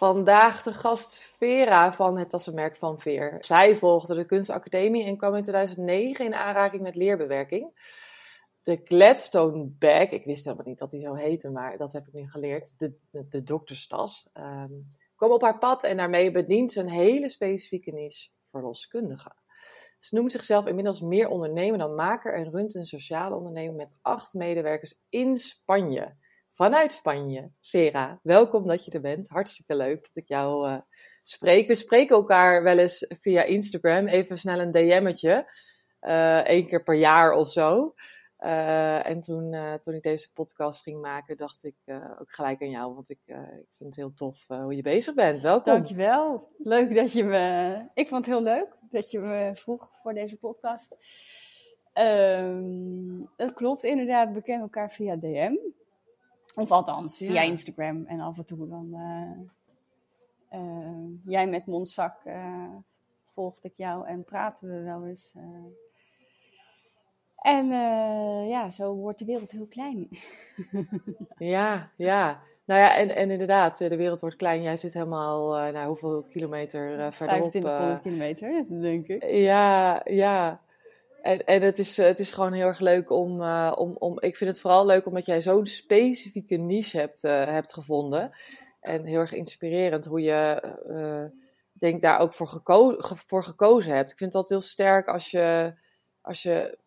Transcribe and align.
Vandaag 0.00 0.62
de 0.62 0.72
gast 0.72 1.34
Vera 1.36 1.92
van 1.92 2.18
het 2.18 2.30
tassenmerk 2.30 2.76
Van 2.76 3.00
Veer. 3.00 3.36
Zij 3.40 3.76
volgde 3.76 4.14
de 4.14 4.24
kunstacademie 4.24 5.04
en 5.04 5.16
kwam 5.16 5.34
in 5.34 5.42
2009 5.42 6.24
in 6.24 6.34
aanraking 6.34 6.82
met 6.82 6.94
leerbewerking. 6.94 7.72
De 8.62 8.80
Gladstone 8.84 9.64
bag, 9.78 10.10
ik 10.10 10.24
wist 10.24 10.44
helemaal 10.44 10.66
niet 10.66 10.78
dat 10.78 10.90
die 10.90 11.00
zo 11.00 11.14
heette, 11.14 11.50
maar 11.50 11.76
dat 11.76 11.92
heb 11.92 12.06
ik 12.06 12.12
nu 12.12 12.30
geleerd. 12.30 12.78
De, 12.78 12.94
de, 13.28 13.42
dokterstas. 13.42 14.28
ehm, 14.32 14.72
kwam 15.16 15.30
op 15.30 15.42
haar 15.42 15.58
pad 15.58 15.84
en 15.84 15.96
daarmee 15.96 16.30
bedient 16.30 16.72
ze 16.72 16.80
een 16.80 16.88
hele 16.88 17.28
specifieke 17.28 17.90
niche, 17.90 18.28
verloskundige. 18.44 19.32
Ze 19.98 20.14
noemt 20.14 20.32
zichzelf 20.32 20.66
inmiddels 20.66 21.00
meer 21.00 21.28
ondernemer 21.28 21.78
dan 21.78 21.94
maker 21.94 22.34
en 22.34 22.50
runt 22.50 22.74
een 22.74 22.86
sociale 22.86 23.36
onderneming 23.36 23.76
met 23.76 23.98
acht 24.02 24.34
medewerkers 24.34 25.00
in 25.08 25.36
Spanje. 25.36 26.16
Vanuit 26.60 26.92
Spanje. 26.92 27.50
Vera, 27.60 28.20
welkom 28.22 28.66
dat 28.66 28.84
je 28.84 28.90
er 28.90 29.00
bent. 29.00 29.28
Hartstikke 29.28 29.76
leuk 29.76 30.02
dat 30.02 30.10
ik 30.22 30.28
jou 30.28 30.68
eh, 30.68 30.78
spreek. 31.22 31.68
We 31.68 31.74
spreken 31.74 32.16
elkaar 32.16 32.62
wel 32.62 32.78
eens 32.78 33.06
via 33.20 33.42
Instagram. 33.42 34.06
Even 34.06 34.38
snel 34.38 34.60
een 34.60 34.70
DM'tje. 34.70 35.52
eh 36.00 36.38
één 36.38 36.66
keer 36.66 36.82
per 36.82 36.94
jaar 36.94 37.32
of 37.32 37.50
zo. 37.50 37.94
Eh, 38.36 39.06
en 39.08 39.20
toen, 39.20 39.52
eh, 39.52 39.74
toen 39.74 39.94
ik 39.94 40.02
deze 40.02 40.32
podcast 40.32 40.82
ging 40.82 41.00
maken, 41.00 41.36
dacht 41.36 41.64
ik 41.64 41.76
eh, 41.84 42.10
ook 42.20 42.32
gelijk 42.32 42.62
aan 42.62 42.70
jou. 42.70 42.94
Want 42.94 43.10
ik, 43.10 43.20
eh, 43.24 43.36
ik 43.38 43.68
vind 43.70 43.88
het 43.88 43.96
heel 43.96 44.14
tof 44.14 44.44
eh, 44.48 44.62
hoe 44.62 44.76
je 44.76 44.82
bezig 44.82 45.14
bent. 45.14 45.40
Welkom. 45.40 45.72
Dankjewel. 45.72 46.48
Leuk 46.58 46.94
dat 46.94 47.12
je 47.12 47.24
me. 47.24 47.76
Ik 47.94 48.08
vond 48.08 48.26
het 48.26 48.34
heel 48.34 48.44
leuk 48.44 48.76
dat 48.90 49.10
je 49.10 49.18
me 49.18 49.50
vroeg 49.54 49.90
voor 50.02 50.14
deze 50.14 50.36
podcast. 50.36 50.96
Ehm, 51.92 53.20
het 53.36 53.52
klopt 53.54 53.84
inderdaad, 53.84 54.32
we 54.32 54.42
kennen 54.42 54.62
elkaar 54.62 54.92
via 54.92 55.16
DM. 55.16 55.54
Of 56.54 56.70
althans, 56.70 57.16
via. 57.16 57.42
Instagram. 57.42 58.04
En 58.06 58.20
af 58.20 58.38
en 58.38 58.44
toe 58.46 58.68
dan. 58.68 58.94
eh, 58.94 60.58
eh, 60.60 61.08
jij 61.24 61.46
met 61.46 61.66
Mondzak 61.66 62.20
eh 62.24 62.74
volgde 63.24 63.68
ik 63.68 63.74
jou 63.76 64.06
en 64.06 64.24
praten 64.24 64.68
we 64.68 64.80
wel 64.82 65.06
eens. 65.06 65.34
En 67.36 67.66
ja, 68.48 68.70
zo 68.70 68.94
wordt 68.94 69.18
de 69.18 69.24
wereld 69.24 69.50
heel 69.50 69.66
klein. 69.66 70.08
Ja, 71.38 71.90
ja. 71.96 72.42
Nou 72.64 72.80
ja, 72.80 72.96
en, 72.96 73.16
en 73.16 73.30
inderdaad, 73.30 73.78
de 73.78 73.96
wereld 73.96 74.20
wordt 74.20 74.36
klein. 74.36 74.62
Jij 74.62 74.76
zit 74.76 74.94
helemaal, 74.94 75.48
nou, 75.72 75.86
hoeveel 75.86 76.22
kilometer 76.22 77.12
verderop? 77.12 77.50
2500 77.50 77.96
eh, 77.96 78.02
kilometer, 78.02 78.64
denk 78.90 79.06
ik. 79.08 79.30
Ja, 79.30 80.00
ja. 80.04 80.60
En, 81.22 81.44
en 81.44 81.62
het, 81.62 81.78
is, 81.78 81.98
eh, 81.98 82.06
het 82.06 82.18
is 82.18 82.32
gewoon 82.32 82.52
heel 82.52 82.66
erg 82.66 82.78
leuk 82.80 83.10
om, 83.10 83.42
eh, 83.42 83.72
om, 83.76 83.96
om. 83.98 84.20
Ik 84.20 84.36
vind 84.36 84.50
het 84.50 84.60
vooral 84.60 84.86
leuk 84.86 85.06
omdat 85.06 85.26
jij 85.26 85.40
zo'n 85.40 85.66
specifieke 85.66 86.56
niche 86.56 86.98
hebt, 86.98 87.24
eh, 87.24 87.46
hebt 87.46 87.72
gevonden. 87.72 88.30
En 88.80 89.04
heel 89.04 89.18
erg 89.18 89.32
inspirerend 89.32 90.04
hoe 90.04 90.20
je, 90.20 91.28
denk 91.72 92.02
daar 92.02 92.18
ook 92.20 92.34
voor, 92.34 92.46
geko 92.46 92.88
ge- 92.98 93.16
voor 93.26 93.44
gekozen 93.44 93.94
hebt. 93.94 94.10
Ik 94.10 94.16
vind 94.16 94.34
altijd 94.34 94.60
heel 94.60 94.68
sterk 94.70 95.08
als 95.08 95.30
je, 95.30 95.74
als 96.20 96.42
je 96.42 96.78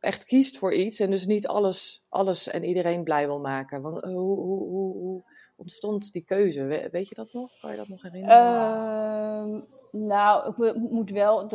echt 0.00 0.24
kiest 0.24 0.58
voor 0.58 0.74
iets 0.74 1.00
en 1.00 1.10
dus 1.10 1.26
niet 1.26 1.46
alles, 1.46 2.04
alles 2.08 2.48
en 2.48 2.64
iedereen 2.64 3.04
blij 3.04 3.26
wil 3.26 3.40
maken. 3.40 3.82
Want 3.82 4.04
hoe, 4.04 4.12
hoe, 4.38 4.58
hoe, 4.68 4.92
hoe 4.96 5.22
ontstond 5.56 6.12
die 6.12 6.24
keuze? 6.24 6.64
We- 6.64 6.88
weet 6.92 7.08
je 7.08 7.14
dat 7.14 7.32
nog? 7.32 7.60
Kan 7.60 7.70
je 7.70 7.76
dat 7.76 7.88
nog 7.88 8.02
herinneren? 8.02 8.36
Ehm, 8.36 9.60
nou, 10.06 10.50
ik 10.50 10.56
mo- 10.56 10.88
moet 10.90 11.10
wel 11.10 11.48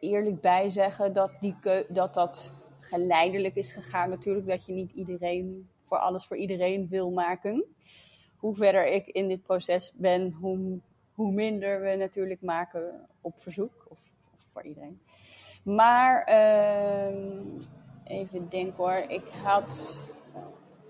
eerlijk 0.00 0.40
bij 0.40 0.70
zeggen 0.70 1.12
dat, 1.12 1.30
die 1.40 1.56
dat 1.88 2.14
dat 2.14 2.52
geleidelijk 2.80 3.54
is 3.54 3.72
gegaan. 3.72 4.08
Natuurlijk 4.08 4.46
dat 4.46 4.66
je 4.66 4.72
niet 4.72 4.92
iedereen 4.92 5.68
voor 5.82 5.98
alles 5.98 6.26
voor 6.26 6.36
iedereen 6.36 6.88
wil 6.88 7.10
maken. 7.10 7.64
Hoe 8.36 8.54
verder 8.56 8.86
ik 8.86 9.06
in 9.06 9.28
dit 9.28 9.42
proces 9.42 9.92
ben, 9.96 10.32
hoe, 10.32 10.78
hoe 11.14 11.32
minder 11.32 11.80
we 11.80 11.94
natuurlijk 11.94 12.42
maken 12.42 13.08
op 13.20 13.40
verzoek 13.40 13.86
of, 13.88 13.98
voor 14.52 14.62
iedereen. 14.62 15.00
Maar 15.62 16.24
ehm, 16.24 17.58
even 18.04 18.48
denken 18.48 18.76
hoor, 18.76 18.96
ik 18.96 19.28
had 19.28 19.98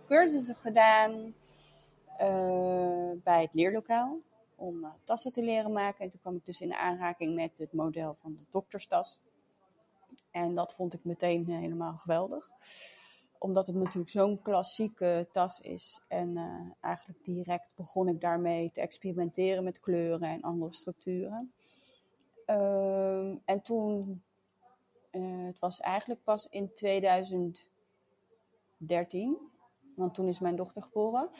cursussen 0.07 0.55
gedaan 0.55 1.35
eh, 2.19 3.11
bij 3.25 3.43
het 3.43 3.55
leerlokaal 3.55 4.19
om 4.59 4.85
eh, 4.85 4.91
tassen 5.05 5.33
te 5.33 5.43
leren 5.43 5.73
maken. 5.73 6.05
En 6.05 6.11
toen 6.11 6.21
kwam 6.21 6.37
ik 6.37 6.47
dus 6.47 6.61
in 6.61 6.75
aanraking 6.75 7.35
met 7.35 7.59
het 7.59 7.73
model 7.73 8.15
van 8.15 8.35
de 8.35 8.45
dokterstas. 8.51 9.21
En 10.31 10.55
dat 10.55 10.75
vond 10.75 10.95
ik 10.95 11.05
meteen 11.05 11.49
eh, 11.49 11.59
helemaal 11.59 11.97
geweldig. 11.97 12.51
Omdat 13.39 13.67
het 13.67 13.77
natuurlijk 13.77 14.11
zo'n 14.11 14.43
klassieke 14.43 15.29
tas 15.33 15.61
is. 15.61 16.05
En 16.09 16.37
eh, 16.37 16.71
eigenlijk 16.81 17.25
direct 17.25 17.71
begon 17.75 18.09
ik 18.09 18.21
daarmee 18.21 18.71
te 18.71 18.81
experimenteren 18.81 19.65
met 19.65 19.81
kleuren 19.81 20.29
en 20.29 20.43
andere 20.43 20.73
structuren. 20.73 21.53
Ehm, 22.47 23.37
en 23.45 23.63
toen, 23.63 24.23
het 25.11 25.59
was 25.59 25.81
eigenlijk 25.81 26.25
pas 26.25 26.49
in 26.49 26.75
2013, 26.75 29.37
want 29.95 30.15
toen 30.15 30.29
is 30.29 30.39
mijn 30.39 30.57
dochter 30.57 30.83
geboren 30.83 31.31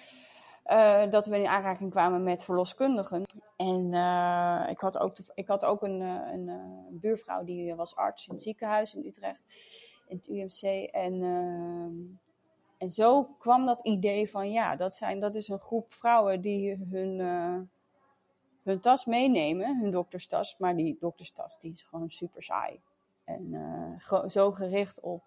eh, 0.69 1.11
dat 1.11 1.27
we 1.27 1.39
in 1.39 1.47
aanraking 1.47 1.91
kwamen 1.91 2.23
met 2.23 2.45
verloskundigen. 2.45 3.25
En 3.57 3.95
eh, 3.95 4.71
ik 4.71 4.81
had 4.81 4.99
ook, 4.99 5.17
ik 5.35 5.47
had 5.47 5.65
ook 5.65 5.83
een, 5.83 6.03
eh, 6.03 6.33
een 6.33 6.99
buurvrouw 7.01 7.45
die 7.45 7.75
was 7.75 7.97
arts 7.97 8.27
in 8.27 8.35
het 8.35 8.43
ziekenhuis 8.43 8.95
in 8.95 9.07
Utrecht, 9.07 9.45
in 10.07 10.17
het 10.17 10.29
UMC. 10.29 10.91
En, 10.91 11.23
en 12.79 12.91
zo 12.91 13.25
kwam 13.25 13.67
dat 13.67 13.81
idee 13.87 14.31
van 14.31 14.51
ja, 14.51 14.77
dat, 14.77 14.95
zijn, 14.95 15.21
dat 15.21 15.35
is 15.35 15.49
een 15.49 15.59
groep 15.59 15.95
vrouwen 15.95 16.41
die 16.41 16.77
hun, 16.91 17.19
hun 18.63 18.81
tas 18.81 19.05
meenemen, 19.05 19.81
hun 19.81 19.91
dokterstas. 19.91 20.59
Maar 20.59 20.77
die 20.77 20.97
dokterstas 21.01 21.59
die 21.59 21.73
is 21.73 21.83
gewoon 21.83 22.11
super 22.11 22.43
saai. 22.43 22.81
En 23.25 23.55
zo 24.27 24.53
gericht 24.53 25.01
op 25.01 25.23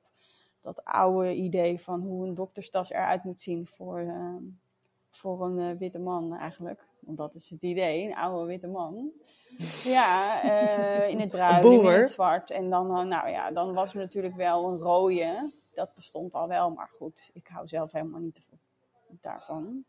dat 0.62 0.84
oude 0.84 1.36
idee 1.36 1.80
van 1.80 2.02
hoe 2.02 2.28
een 2.28 2.34
dokterstas 2.34 2.90
eruit 2.90 3.24
moet 3.24 3.42
zien 3.42 3.68
voor, 3.68 4.06
voor 5.12 5.46
een 5.46 5.60
eh, 5.60 5.78
witte 5.78 6.00
man 6.00 6.36
eigenlijk. 6.36 6.88
Want 7.00 7.18
dat 7.18 7.36
is 7.36 7.50
het 7.50 7.64
idee, 7.64 8.06
een 8.06 8.16
oude 8.16 8.48
witte 8.48 8.68
man. 8.68 9.12
Ja, 9.84 10.42
eh, 10.44 11.10
in 11.10 11.20
het 11.20 11.30
bruin, 11.30 11.64
en 11.64 11.72
in 11.72 11.86
het 11.86 12.10
zwart. 12.10 12.52
En 12.52 12.70
dan, 12.70 12.98
eh, 12.98 13.04
nou 13.04 13.30
ja, 13.30 13.52
dan 13.52 13.74
was 13.74 13.94
er 13.94 14.00
natuurlijk 14.00 14.36
wel 14.36 14.68
een 14.68 14.78
rode. 14.78 15.54
Dat 15.74 15.94
bestond 15.94 16.34
al 16.34 16.48
wel, 16.48 16.70
maar 16.70 16.90
goed, 16.98 17.30
ik 17.34 17.48
hou 17.48 17.68
zelf 17.68 17.92
helemaal 17.92 18.20
niet 18.20 18.42
daarvan. 19.08 19.86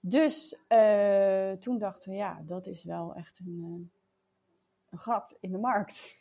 Dus 0.00 0.58
toen 1.58 1.78
dachten 1.78 2.10
we, 2.10 2.16
ja, 2.16 2.42
dat 2.44 2.66
is 2.66 2.84
wel 2.84 3.14
echt 3.14 3.38
een, 3.38 3.90
een 4.90 4.98
gat 4.98 5.36
in 5.40 5.52
de 5.52 5.58
markt. 5.58 6.18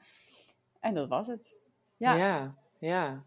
en 0.80 0.94
dat 0.94 1.08
was 1.08 1.26
het. 1.26 1.56
Ja. 1.96 2.14
Ja, 2.14 2.54
ja. 2.78 3.24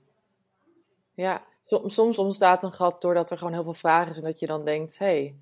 Ja, 1.14 1.46
Som- 1.68 1.90
soms 1.90 2.18
ontstaat 2.18 2.64
een 2.64 2.74
gat 2.74 3.02
doordat 3.02 3.32
er 3.32 3.38
gewoon 3.38 3.54
heel 3.54 3.64
veel 3.64 3.74
vragen 3.74 4.10
is 4.12 4.18
en 4.18 4.24
dat 4.24 4.40
je 4.40 4.48
dan 4.48 4.66
denkt, 4.66 4.98
hé, 5.00 5.06
hey, 5.06 5.36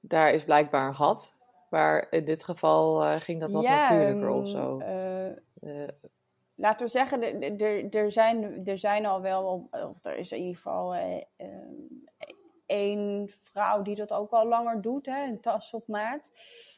daar 0.00 0.32
is 0.32 0.44
blijkbaar 0.44 0.86
een 0.88 0.94
gat. 0.94 1.36
Maar 1.70 2.06
in 2.10 2.24
dit 2.24 2.44
geval 2.44 3.04
eh, 3.04 3.20
ging 3.20 3.40
dat 3.40 3.52
wat 3.52 3.62
Ja, 3.62 3.76
natuurlijker 3.78 4.28
of 4.30 4.44
ehm, 4.44 4.50
zo. 4.50 4.78
eh, 4.78 5.28
Eh, 5.60 5.88
laten 6.54 6.86
we 6.86 6.92
zeggen, 6.92 7.22
er- 7.90 8.12
zijn, 8.12 8.66
er 8.66 8.78
zijn 8.78 9.06
al 9.06 9.20
wel, 9.20 9.68
of 9.70 10.04
er 10.04 10.16
is 10.16 10.32
in 10.32 10.38
ieder 10.38 10.54
geval 10.56 10.94
één 12.66 13.30
vrouw 13.40 13.82
die 13.82 13.94
dat 13.94 14.12
ook 14.12 14.30
al 14.30 14.46
langer 14.46 14.80
doet, 14.80 15.06
hè, 15.06 15.24
een 15.24 15.40
tas 15.40 15.74
op 15.74 15.86
maat. 15.88 16.30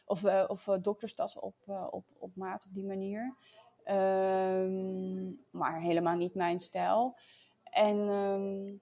Of, 0.04 0.24
of 0.46 0.64
dokterstas 0.80 1.38
op, 1.38 1.54
op, 1.90 2.04
op 2.18 2.30
maat 2.36 2.64
op 2.64 2.74
die 2.74 2.84
manier. 2.84 3.34
Ehm, 3.84 5.30
maar 5.50 5.80
helemaal 5.80 6.16
niet 6.16 6.34
mijn 6.34 6.60
stijl. 6.60 7.16
En 7.72 8.08
ehm, 8.08 8.74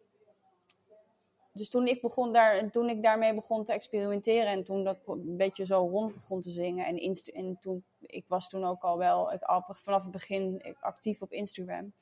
dus 1.52 1.68
toen 1.68 1.86
ik, 1.86 2.00
begon 2.00 2.32
daar, 2.32 2.70
toen 2.70 2.88
ik 2.88 3.02
daarmee 3.02 3.34
begon 3.34 3.64
te 3.64 3.72
experimenteren 3.72 4.46
en 4.46 4.64
toen 4.64 4.84
dat 4.84 4.98
een 5.06 5.36
beetje 5.36 5.66
zo 5.66 5.88
rond 5.90 6.14
begon 6.14 6.40
te 6.40 6.50
zingen. 6.50 6.86
En, 6.86 6.96
inst- 6.96 7.28
en 7.28 7.58
toen, 7.60 7.84
ik 8.00 8.24
was 8.28 8.48
toen 8.48 8.64
ook 8.64 8.82
al 8.82 8.98
wel, 8.98 9.32
ik, 9.32 9.42
al 9.42 9.64
vanaf 9.68 10.02
het 10.02 10.12
begin 10.12 10.62
actief 10.80 11.22
op 11.22 11.32
Instagram. 11.32 11.92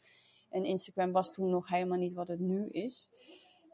En 0.51 0.65
Instagram 0.65 1.13
was 1.13 1.33
toen 1.33 1.51
nog 1.51 1.69
helemaal 1.69 1.99
niet 1.99 2.13
wat 2.13 2.29
het 2.29 2.41
nu 2.41 2.69
is. 2.69 3.11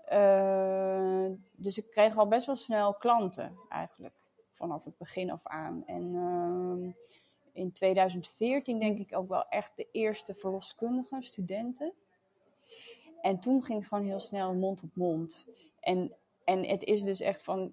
Eh, 0.04 1.26
dus 1.52 1.78
ik 1.78 1.90
kreeg 1.90 2.16
al 2.16 2.28
best 2.28 2.46
wel 2.46 2.56
snel 2.56 2.94
klanten 2.94 3.56
eigenlijk, 3.68 4.14
vanaf 4.50 4.84
het 4.84 4.96
begin 4.98 5.30
af 5.30 5.46
aan. 5.46 5.82
En 5.86 6.14
ehm, 6.14 6.90
in 7.52 7.72
2014 7.72 8.78
denk 8.78 8.98
ik 8.98 9.16
ook 9.16 9.28
wel 9.28 9.48
echt 9.48 9.72
de 9.76 9.88
eerste 9.92 10.34
verloskundige 10.34 11.16
studenten. 11.20 11.92
En 13.24 13.38
toen 13.38 13.62
ging 13.62 13.78
het 13.78 13.88
gewoon 13.88 14.04
heel 14.04 14.20
snel 14.20 14.54
mond 14.54 14.82
op 14.82 14.90
mond. 14.94 15.48
En, 15.80 16.12
en 16.44 16.64
het 16.68 16.82
is 16.82 17.02
dus 17.02 17.20
echt 17.20 17.44
van, 17.44 17.72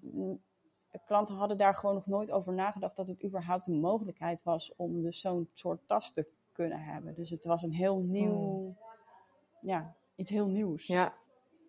klanten 1.06 1.34
hadden 1.34 1.56
daar 1.56 1.74
gewoon 1.74 1.94
nog 1.94 2.06
nooit 2.06 2.30
over 2.30 2.52
nagedacht 2.52 2.96
dat 2.96 3.08
het 3.08 3.24
überhaupt 3.24 3.66
een 3.66 3.80
mogelijkheid 3.80 4.42
was 4.42 4.72
om 4.76 5.02
dus 5.02 5.20
zo'n 5.20 5.48
soort 5.54 5.80
tas 5.86 6.12
te 6.12 6.26
kunnen 6.52 6.78
hebben. 6.80 7.14
Dus 7.14 7.30
het 7.30 7.44
was 7.44 7.62
een 7.62 7.72
heel 7.72 7.98
nieuw, 7.98 8.34
Hmm. 8.34 8.76
ja, 9.60 9.94
iets 10.14 10.30
heel 10.30 10.46
nieuws. 10.48 10.86
Ja, 10.86 11.14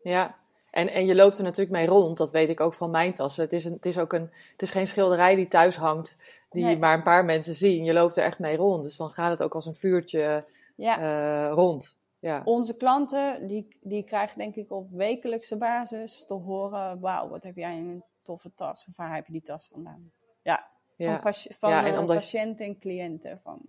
ja. 0.04 0.36
En, 0.72 0.88
en 0.88 1.06
je 1.06 1.16
loopt 1.16 1.38
er 1.38 1.44
natuurlijk 1.44 1.78
mee 1.78 1.88
rond, 1.88 2.18
dat 2.18 2.32
weet 2.32 2.50
ik 2.50 2.60
ook 2.60 2.74
van 2.74 2.90
mijn 2.92 3.14
tassen. 3.14 3.44
Het 3.44 3.54
is, 3.54 3.66
een, 3.66 3.74
het 3.74 3.86
is 3.86 3.98
ook 3.98 4.14
een, 4.14 4.30
het 4.52 4.62
is 4.62 4.72
geen 4.72 4.88
schilderij 4.88 5.36
die 5.36 5.48
thuis 5.48 5.76
hangt, 5.76 6.18
die 6.50 6.64
Nee. 6.64 6.78
maar 6.78 6.98
een 6.98 7.04
paar 7.04 7.26
mensen 7.26 7.54
zien. 7.56 7.84
Je 7.84 7.94
loopt 7.94 8.18
er 8.18 8.24
echt 8.24 8.40
mee 8.40 8.56
rond, 8.58 8.84
dus 8.84 8.98
dan 8.98 9.12
gaat 9.12 9.30
het 9.32 9.44
ook 9.44 9.56
als 9.56 9.66
een 9.66 9.76
vuurtje 9.76 10.46
Ja. 10.76 11.00
eh, 11.00 11.54
rond. 11.54 12.02
Ja. 12.24 12.42
Onze 12.46 12.76
klanten, 12.78 13.48
die, 13.48 13.78
die 13.82 14.04
krijgen 14.04 14.38
denk 14.38 14.56
ik 14.56 14.72
op 14.72 14.92
wekelijkse 14.92 15.58
basis 15.58 16.26
te 16.26 16.34
horen, 16.34 17.00
wauw, 17.00 17.30
wat 17.30 17.44
heb 17.44 17.56
jij 17.56 17.78
een 17.78 18.04
toffe 18.22 18.52
tas? 18.56 18.86
Of 18.90 18.96
waar 18.96 19.16
heb 19.16 19.26
je 19.26 19.32
die 19.32 19.42
tas 19.42 19.68
vandaan? 19.68 20.12
Ja, 20.42 21.20
van, 21.22 21.34
van 21.34 21.70
Ja, 21.70 21.86
en 21.86 21.94
eh, 21.94 22.00
omdat 22.00 22.16
patiënten 22.16 22.66
en 22.66 22.80
cliënten, 22.80 23.40
van 23.40 23.62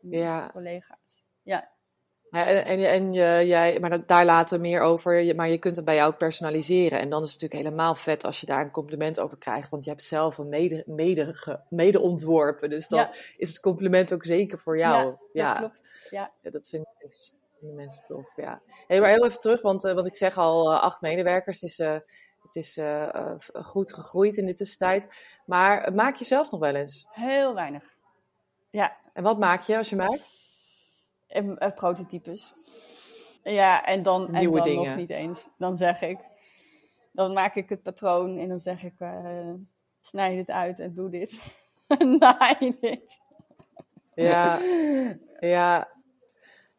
Ja. 0.00 0.50
collega's. 0.52 1.24
Ja, 1.42 1.70
Ja, 2.30 2.46
en 2.46 2.64
en, 2.64 2.90
en 2.90 3.12
je, 3.12 3.46
jij, 3.46 3.78
maar 3.80 4.06
daar 4.06 4.24
laten 4.24 4.56
we 4.56 4.62
meer 4.68 4.80
over. 4.80 5.34
Maar 5.34 5.48
je 5.48 5.58
kunt 5.58 5.76
het 5.76 5.84
bij 5.84 5.94
jou 5.94 6.12
ook 6.12 6.18
personaliseren. 6.18 6.98
En 7.00 7.08
dan 7.10 7.22
is 7.22 7.32
het 7.32 7.40
natuurlijk 7.40 7.68
helemaal 7.68 7.94
vet 7.94 8.24
als 8.24 8.40
je 8.40 8.46
daar 8.46 8.60
een 8.64 8.70
compliment 8.70 9.20
over 9.20 9.38
krijgt. 9.38 9.68
Want 9.70 9.84
je 9.84 9.90
hebt 9.90 10.02
zelf 10.02 10.38
een 10.38 10.48
mede, 10.48 10.82
mede, 10.86 11.34
ge- 11.34 11.60
mede 11.68 12.00
ontworpen. 12.00 12.70
Dus 12.70 12.88
dan 12.88 12.98
Ja. 12.98 13.10
is 13.36 13.48
het 13.48 13.60
compliment 13.60 14.12
ook 14.12 14.24
zeker 14.24 14.58
voor 14.58 14.78
jou. 14.78 15.16
ja, 15.32 15.48
dat 15.52 15.58
klopt. 15.58 15.92
Ja. 16.10 16.32
Ja, 16.42 16.50
dat 16.50 16.68
vind 16.68 16.86
ik 16.86 17.04
echt- 17.04 17.38
vinden 17.60 17.76
mensen 17.76 18.04
tof. 18.04 18.36
Ja. 18.36 18.60
Hey, 18.86 19.00
maar 19.00 19.08
heel 19.10 19.24
even 19.24 19.38
terug, 19.40 19.62
want, 19.62 19.84
eh, 19.84 19.94
want 19.94 20.06
ik 20.06 20.16
zeg 20.16 20.38
al 20.38 20.72
eh, 20.72 20.80
acht 20.82 21.00
medewerkers. 21.00 21.60
Het 21.60 21.70
is, 21.70 21.76
het 22.42 22.54
is 22.56 22.76
eh, 22.76 23.34
goed 23.52 23.92
gegroeid 23.92 24.36
in 24.36 24.46
de 24.46 24.54
tussentijd. 24.54 25.08
Maar 25.46 25.94
maak 25.94 26.16
je 26.16 26.24
zelf 26.24 26.50
nog 26.50 26.60
wel 26.60 26.74
eens? 26.74 27.06
Heel 27.10 27.54
weinig. 27.54 27.84
Ja, 28.70 28.96
En 29.12 29.22
wat 29.22 29.38
maak 29.38 29.62
je 29.62 29.76
als 29.76 29.90
je 29.90 29.96
maakt? 29.96 30.38
en, 31.30 31.58
eh, 31.58 31.72
prototypes. 31.74 32.54
Ja, 33.42 33.84
en 33.84 34.02
dan, 34.02 34.26
en 34.26 34.32
Nieuwe 34.40 34.56
dan 34.56 34.64
dingen. 34.66 34.86
nog 34.86 34.96
niet 34.96 35.10
eens. 35.10 35.48
Dan 35.58 35.76
zeg 35.76 36.02
ik, 36.02 36.18
dan 37.12 37.32
maak 37.32 37.54
ik 37.54 37.68
het 37.68 37.82
patroon 37.82 38.38
en 38.38 38.48
dan 38.48 38.60
zeg 38.60 38.84
ik, 38.84 38.94
eh, 38.98 39.52
snij 40.00 40.36
dit 40.36 40.50
uit 40.50 40.78
en 40.78 40.94
doe 40.94 41.10
dit. 41.10 41.56
Naai 42.18 42.76
dit. 42.80 43.20
Ja, 44.14 44.58
ja. 45.40 45.88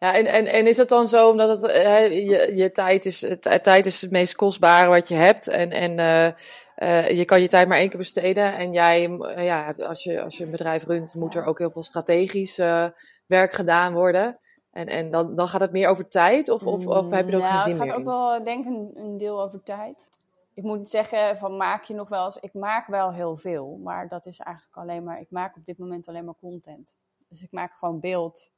Ja, 0.02 0.16
en, 0.16 0.26
en, 0.26 0.48
en 0.48 0.68
is 0.68 0.78
het 0.78 0.90
dan 0.90 1.08
zo, 1.08 1.30
omdat 1.30 1.62
het, 1.62 1.72
hè, 1.72 1.98
je, 1.98 2.52
je 2.56 2.72
tijd, 2.72 3.06
is, 3.06 3.22
het, 3.22 3.64
tijd 3.64 3.86
is 3.86 4.02
het 4.02 4.12
meest 4.12 4.36
kostbare 4.36 4.90
wat 4.90 5.08
je 5.08 5.16
hebt. 5.16 5.48
En, 5.48 5.72
en 5.72 6.00
eh, 6.00 6.34
eh, 6.82 7.10
je 7.10 7.26
kan 7.26 7.42
je 7.42 7.48
tijd 7.48 7.68
maar 7.68 7.78
één 7.78 7.90
keer 7.90 7.98
besteden. 7.98 8.58
En 8.58 8.72
jij, 8.72 9.10
eh, 9.10 9.46
ja, 9.46 9.74
als 9.80 10.04
je, 10.04 10.22
als 10.22 10.38
je 10.38 10.44
een 10.44 10.52
bedrijf 10.52 10.84
runt, 10.84 11.16
moet 11.16 11.36
er 11.36 11.46
ook 11.46 11.58
heel 11.58 11.72
veel 11.72 11.84
strategisch 11.84 12.58
eh, 12.58 12.86
werk 13.26 13.52
gedaan 13.52 13.94
worden. 13.94 14.40
En, 14.72 14.88
en 14.88 15.12
dan, 15.12 15.36
dan 15.36 15.48
gaat 15.48 15.62
het 15.62 15.72
meer 15.72 15.88
over 15.90 16.08
tijd? 16.08 16.50
Of, 16.50 16.66
of, 16.66 16.88
of 16.88 17.10
heb 17.10 17.26
je 17.26 17.32
er 17.32 17.38
ook 17.38 17.44
Nou, 17.44 17.54
geen 17.54 17.62
zin 17.62 17.82
Het 17.82 17.90
gaat 17.90 18.00
ook 18.00 18.06
wel, 18.06 18.44
denk 18.44 18.66
ik, 18.66 18.72
een, 18.72 18.92
een 18.96 19.18
deel 19.18 19.42
over 19.42 19.64
tijd. 19.64 20.10
Ik 20.54 20.64
moet 20.64 20.90
zeggen, 20.90 21.38
van 21.38 21.58
maak 21.58 21.84
je 21.84 21.94
nog 21.94 22.10
wel 22.10 22.26
eens... 22.26 22.38
Ik 22.38 22.54
maak 22.54 22.88
wel 22.88 23.14
heel 23.14 23.36
veel, 23.36 23.80
maar 23.84 24.08
dat 24.08 24.26
is 24.26 24.40
eigenlijk 24.40 24.78
alleen 24.78 25.04
maar... 25.04 25.20
Ik 25.20 25.32
maak 25.32 25.56
op 25.56 25.66
dit 25.66 25.78
moment 25.78 26.08
alleen 26.08 26.26
maar 26.26 26.36
content. 26.40 26.94
Dus 27.30 27.42
ik 27.42 27.52
maak 27.52 27.74
gewoon 27.74 28.00
beeld, 28.00 28.52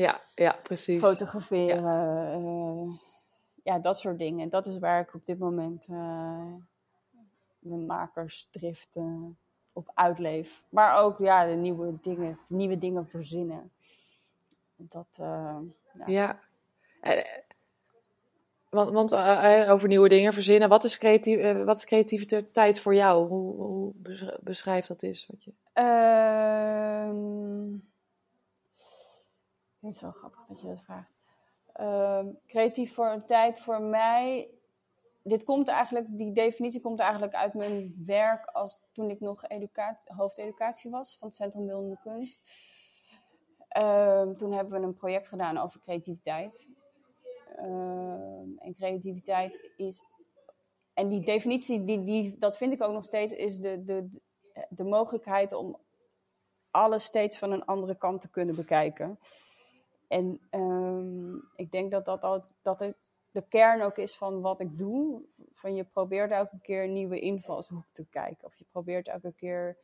Ja, 0.00 0.20
ja, 0.34 0.56
precies. 0.62 1.00
fotograferen, 1.00 1.82
ja. 1.82 2.96
ja, 3.62 3.78
dat 3.78 3.98
soort 3.98 4.18
dingen. 4.18 4.48
Dat 4.48 4.66
is 4.66 4.78
waar 4.78 5.00
ik 5.00 5.14
op 5.14 5.26
dit 5.26 5.38
moment 5.38 5.86
eh, 5.90 6.52
mijn 7.58 7.86
makersdrift 7.86 8.96
eh, 8.96 9.24
op 9.72 9.90
uitleef. 9.94 10.62
Maar 10.68 10.98
ook 11.02 11.18
ja, 11.18 11.46
de 11.46 11.54
nieuwe 11.54 11.92
dingen, 12.00 12.38
nieuwe 12.48 12.78
dingen 12.78 13.06
verzinnen. 13.06 13.70
Dat, 14.76 15.18
eh, 15.20 15.56
ja. 15.92 16.04
Ja. 16.06 16.40
Eh, 17.00 17.24
Want, 18.70 18.90
want 18.90 19.12
eh, 19.12 19.60
eh, 19.62 19.70
over 19.72 19.88
nieuwe 19.88 20.08
dingen 20.08 20.32
verzinnen. 20.32 20.68
Wat 20.68 20.84
is, 20.84 20.98
creatief, 20.98 21.38
eh, 21.38 21.64
wat 21.64 21.76
is 21.76 21.84
creativiteit 21.84 22.80
voor 22.80 22.94
jou? 22.94 23.28
Hoe, 23.28 23.54
hoe 23.54 23.92
besch- 23.94 24.38
beschrijft 24.40 24.88
dat 24.88 25.02
is? 25.02 25.26
Wat 25.30 25.44
je... 25.44 25.52
Ehm 25.72 27.88
het 29.80 29.94
is 29.94 30.00
wel 30.00 30.12
grappig 30.12 30.44
dat 30.44 30.60
je 30.60 30.66
dat 30.66 30.82
vraagt. 30.82 31.12
Ehm, 31.72 32.28
creatief 32.46 32.94
voor 32.94 33.06
een 33.06 33.26
tijd 33.26 33.60
voor 33.60 33.82
mij. 33.82 34.50
Dit 35.22 35.44
komt 35.44 35.68
eigenlijk, 35.68 36.06
die 36.08 36.32
definitie 36.32 36.80
komt 36.80 37.00
eigenlijk 37.00 37.34
uit 37.34 37.54
mijn 37.54 37.94
werk 38.06 38.46
als 38.46 38.80
toen 38.92 39.10
ik 39.10 39.20
nog 39.20 39.48
educatie, 39.48 40.14
hoofdeducatie 40.14 40.90
was 40.90 41.16
van 41.18 41.28
het 41.28 41.36
Centrum 41.36 41.66
Beeldende 41.66 41.98
Kunst. 42.02 42.40
Ehm, 43.68 44.36
toen 44.36 44.52
hebben 44.52 44.80
we 44.80 44.86
een 44.86 44.94
project 44.94 45.28
gedaan 45.28 45.58
over 45.58 45.80
creativiteit. 45.80 46.68
Ehm, 47.56 48.58
en 48.58 48.74
creativiteit 48.74 49.70
is. 49.76 50.02
En 50.94 51.08
die 51.08 51.20
definitie, 51.20 51.84
die, 51.84 52.04
die, 52.04 52.38
dat 52.38 52.56
vind 52.56 52.72
ik 52.72 52.82
ook 52.82 52.92
nog 52.92 53.04
steeds, 53.04 53.32
is 53.32 53.58
de, 53.58 53.84
de, 53.84 54.10
de 54.68 54.84
mogelijkheid 54.84 55.52
om 55.52 55.76
alles 56.70 57.04
steeds 57.04 57.38
van 57.38 57.52
een 57.52 57.64
andere 57.64 57.96
kant 57.96 58.20
te 58.20 58.30
kunnen 58.30 58.56
bekijken. 58.56 59.18
En 60.10 60.40
ehm, 60.50 61.34
ik 61.56 61.70
denk 61.70 61.90
dat 61.90 62.04
dat, 62.04 62.24
al, 62.24 62.44
dat 62.62 62.78
de 63.30 63.42
kern 63.48 63.82
ook 63.82 63.96
is 63.96 64.16
van 64.16 64.40
wat 64.40 64.60
ik 64.60 64.78
doe. 64.78 65.22
Van 65.52 65.74
je 65.74 65.84
probeert 65.84 66.30
elke 66.30 66.58
keer 66.62 66.84
een 66.84 66.92
nieuwe 66.92 67.18
invalshoek 67.18 67.84
te 67.92 68.04
kijken. 68.04 68.46
Of 68.46 68.54
je 68.54 68.64
probeert 68.70 69.08
elke 69.08 69.32
keer 69.32 69.76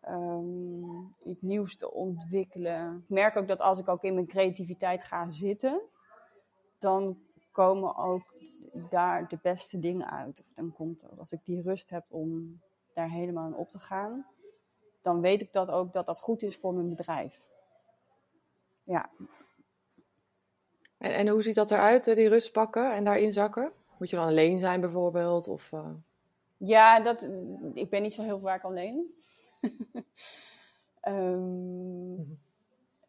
ehm, 0.00 1.00
iets 1.24 1.40
nieuws 1.40 1.76
te 1.76 1.92
ontwikkelen. 1.92 2.96
Ik 2.96 3.08
merk 3.08 3.36
ook 3.36 3.48
dat 3.48 3.60
als 3.60 3.78
ik 3.78 3.88
ook 3.88 4.02
in 4.02 4.14
mijn 4.14 4.26
creativiteit 4.26 5.04
ga 5.04 5.30
zitten, 5.30 5.80
dan 6.78 7.18
komen 7.50 7.96
ook 7.96 8.34
daar 8.90 9.28
de 9.28 9.38
beste 9.42 9.78
dingen 9.78 10.10
uit. 10.10 10.40
Of 10.40 10.52
dan 10.52 10.72
komt 10.72 11.18
als 11.18 11.32
ik 11.32 11.44
die 11.44 11.62
rust 11.62 11.90
heb 11.90 12.04
om 12.08 12.60
daar 12.94 13.10
helemaal 13.10 13.46
in 13.46 13.56
op 13.56 13.70
te 13.70 13.78
gaan, 13.78 14.26
dan 15.02 15.20
weet 15.20 15.42
ik 15.42 15.52
dat 15.52 15.68
ook 15.70 15.92
dat 15.92 16.06
dat 16.06 16.20
goed 16.20 16.42
is 16.42 16.56
voor 16.56 16.74
mijn 16.74 16.88
bedrijf. 16.88 17.52
Ja, 18.84 19.10
En, 20.98 21.14
en 21.14 21.28
hoe 21.28 21.42
ziet 21.42 21.54
dat 21.54 21.70
eruit, 21.70 22.06
eh, 22.08 22.16
die 22.16 22.28
rust 22.28 22.52
pakken 22.52 22.94
en 22.94 23.04
daarin 23.04 23.32
zakken? 23.32 23.72
Moet 23.98 24.10
je 24.10 24.16
dan 24.16 24.26
alleen 24.26 24.58
zijn 24.58 24.80
bijvoorbeeld? 24.80 25.48
Of, 25.48 25.72
eh, 25.72 25.90
ja 26.56 27.00
dat, 27.00 27.28
ik 27.74 27.90
ben 27.90 28.02
niet 28.02 28.12
zo 28.14 28.22
heel 28.22 28.40
vaak 28.40 28.62
alleen. 28.62 29.14
Ehm, 31.00 32.22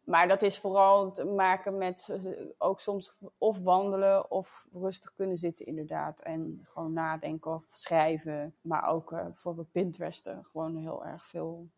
Maar 0.04 0.28
dat 0.28 0.42
is 0.42 0.58
vooral 0.58 1.12
te 1.12 1.24
maken 1.24 1.78
met 1.78 2.08
eh, 2.10 2.32
ook 2.58 2.80
soms 2.80 3.20
of 3.38 3.58
wandelen 3.60 4.30
of 4.30 4.66
rustig 4.72 5.14
kunnen 5.14 5.38
zitten 5.38 5.66
inderdaad. 5.66 6.20
En 6.20 6.66
gewoon 6.68 6.92
nadenken 6.92 7.50
of 7.54 7.68
schrijven. 7.72 8.54
Maar 8.60 8.88
ook 8.88 9.12
eh, 9.12 9.24
bijvoorbeeld 9.24 9.72
Pinteresten. 9.72 10.44
Gewoon 10.44 10.76
heel 10.76 11.04
erg 11.06 11.26
veel 11.26 11.68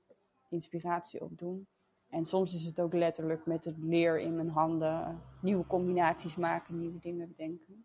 inspiratie 0.48 1.22
opdoen. 1.24 1.66
En 2.08 2.24
soms 2.24 2.54
is 2.54 2.64
het 2.64 2.80
ook 2.80 2.92
letterlijk 2.92 3.46
met 3.46 3.64
het 3.64 3.78
leer 3.78 4.20
in 4.20 4.36
mijn 4.36 4.48
handen. 4.48 5.22
Nieuwe 5.40 5.66
combinaties 5.66 6.36
maken, 6.36 6.78
nieuwe 6.78 6.98
dingen 6.98 7.28
bedenken. 7.28 7.84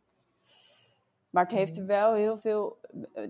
Maar 1.30 1.44
het 1.44 1.52
heeft 1.52 1.78
er 1.78 1.86
wel 1.86 2.14
heel 2.14 2.38
veel... 2.38 2.80
eh, 3.14 3.30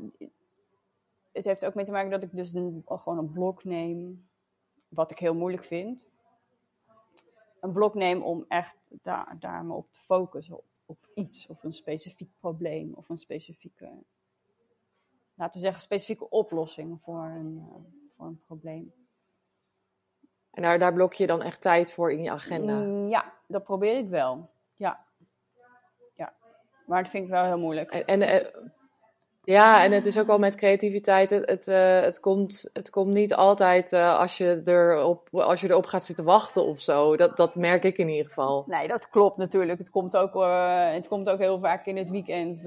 Het 1.31 1.45
heeft 1.45 1.65
ook 1.65 1.73
mee 1.73 1.85
te 1.85 1.91
maken 1.91 2.11
dat 2.11 2.23
ik 2.23 2.35
dus 2.35 2.53
een, 2.53 2.83
gewoon 2.85 3.17
een 3.17 3.31
blok 3.31 3.63
neem. 3.63 4.27
Wat 4.87 5.11
ik 5.11 5.19
heel 5.19 5.35
moeilijk 5.35 5.63
vind 5.63 6.11
een 7.63 7.71
blok 7.71 7.93
neem 7.93 8.21
om 8.21 8.45
echt 8.47 8.77
daar, 9.01 9.35
daar 9.39 9.65
me 9.65 9.73
op 9.73 9.91
te 9.91 9.99
focussen. 9.99 10.57
Op, 10.57 10.65
op 10.85 11.09
iets 11.15 11.47
of 11.47 11.63
een 11.63 11.73
specifiek 11.73 12.29
probleem 12.39 12.93
of 12.93 13.09
een 13.09 13.17
specifieke, 13.17 13.89
laten 15.33 15.53
we 15.53 15.65
zeggen, 15.65 15.81
specifieke 15.81 16.29
oplossing 16.29 17.01
voor 17.01 17.23
een, 17.23 17.67
voor 18.15 18.25
een 18.25 18.39
probleem. 18.39 18.93
En 20.53 20.61
daar, 20.61 20.79
daar 20.79 20.93
blok 20.93 21.13
je 21.13 21.27
dan 21.27 21.41
echt 21.41 21.61
tijd 21.61 21.91
voor 21.91 22.11
in 22.11 22.23
je 22.23 22.31
agenda? 22.31 22.73
Mm, 22.73 23.07
ja, 23.09 23.33
dat 23.47 23.63
probeer 23.63 23.97
ik 23.97 24.09
wel. 24.09 24.49
Ja. 24.75 24.99
ja. 26.15 26.33
Maar 26.85 27.01
dat 27.01 27.11
vind 27.11 27.23
ik 27.23 27.29
wel 27.29 27.43
heel 27.43 27.59
moeilijk. 27.59 27.91
En, 27.91 28.05
en, 28.05 28.21
eh, 28.21 28.45
ja, 29.43 29.83
en 29.83 29.91
het 29.91 30.05
is 30.05 30.19
ook 30.19 30.27
al 30.27 30.39
met 30.39 30.55
creativiteit. 30.55 31.29
Het, 31.29 31.49
het, 31.49 31.67
uh, 31.67 31.99
het, 31.99 32.19
komt, 32.19 32.69
het 32.73 32.89
komt 32.89 33.13
niet 33.13 33.33
altijd 33.33 33.91
uh, 33.93 34.19
als, 34.19 34.37
je 34.37 34.61
erop, 34.65 35.27
als 35.31 35.61
je 35.61 35.69
erop 35.69 35.85
gaat 35.85 36.03
zitten 36.03 36.25
wachten 36.25 36.63
of 36.65 36.79
zo. 36.79 37.15
Dat, 37.17 37.37
dat 37.37 37.55
merk 37.55 37.83
ik 37.83 37.97
in 37.97 38.09
ieder 38.09 38.25
geval. 38.25 38.63
Nee, 38.67 38.87
dat 38.87 39.09
klopt 39.09 39.37
natuurlijk. 39.37 39.79
Het 39.79 39.89
komt 39.89 40.17
ook, 40.17 40.35
uh, 40.35 40.91
het 40.91 41.07
komt 41.07 41.29
ook 41.29 41.39
heel 41.39 41.59
vaak 41.59 41.85
in 41.85 41.97
het 41.97 42.09
weekend. 42.09 42.61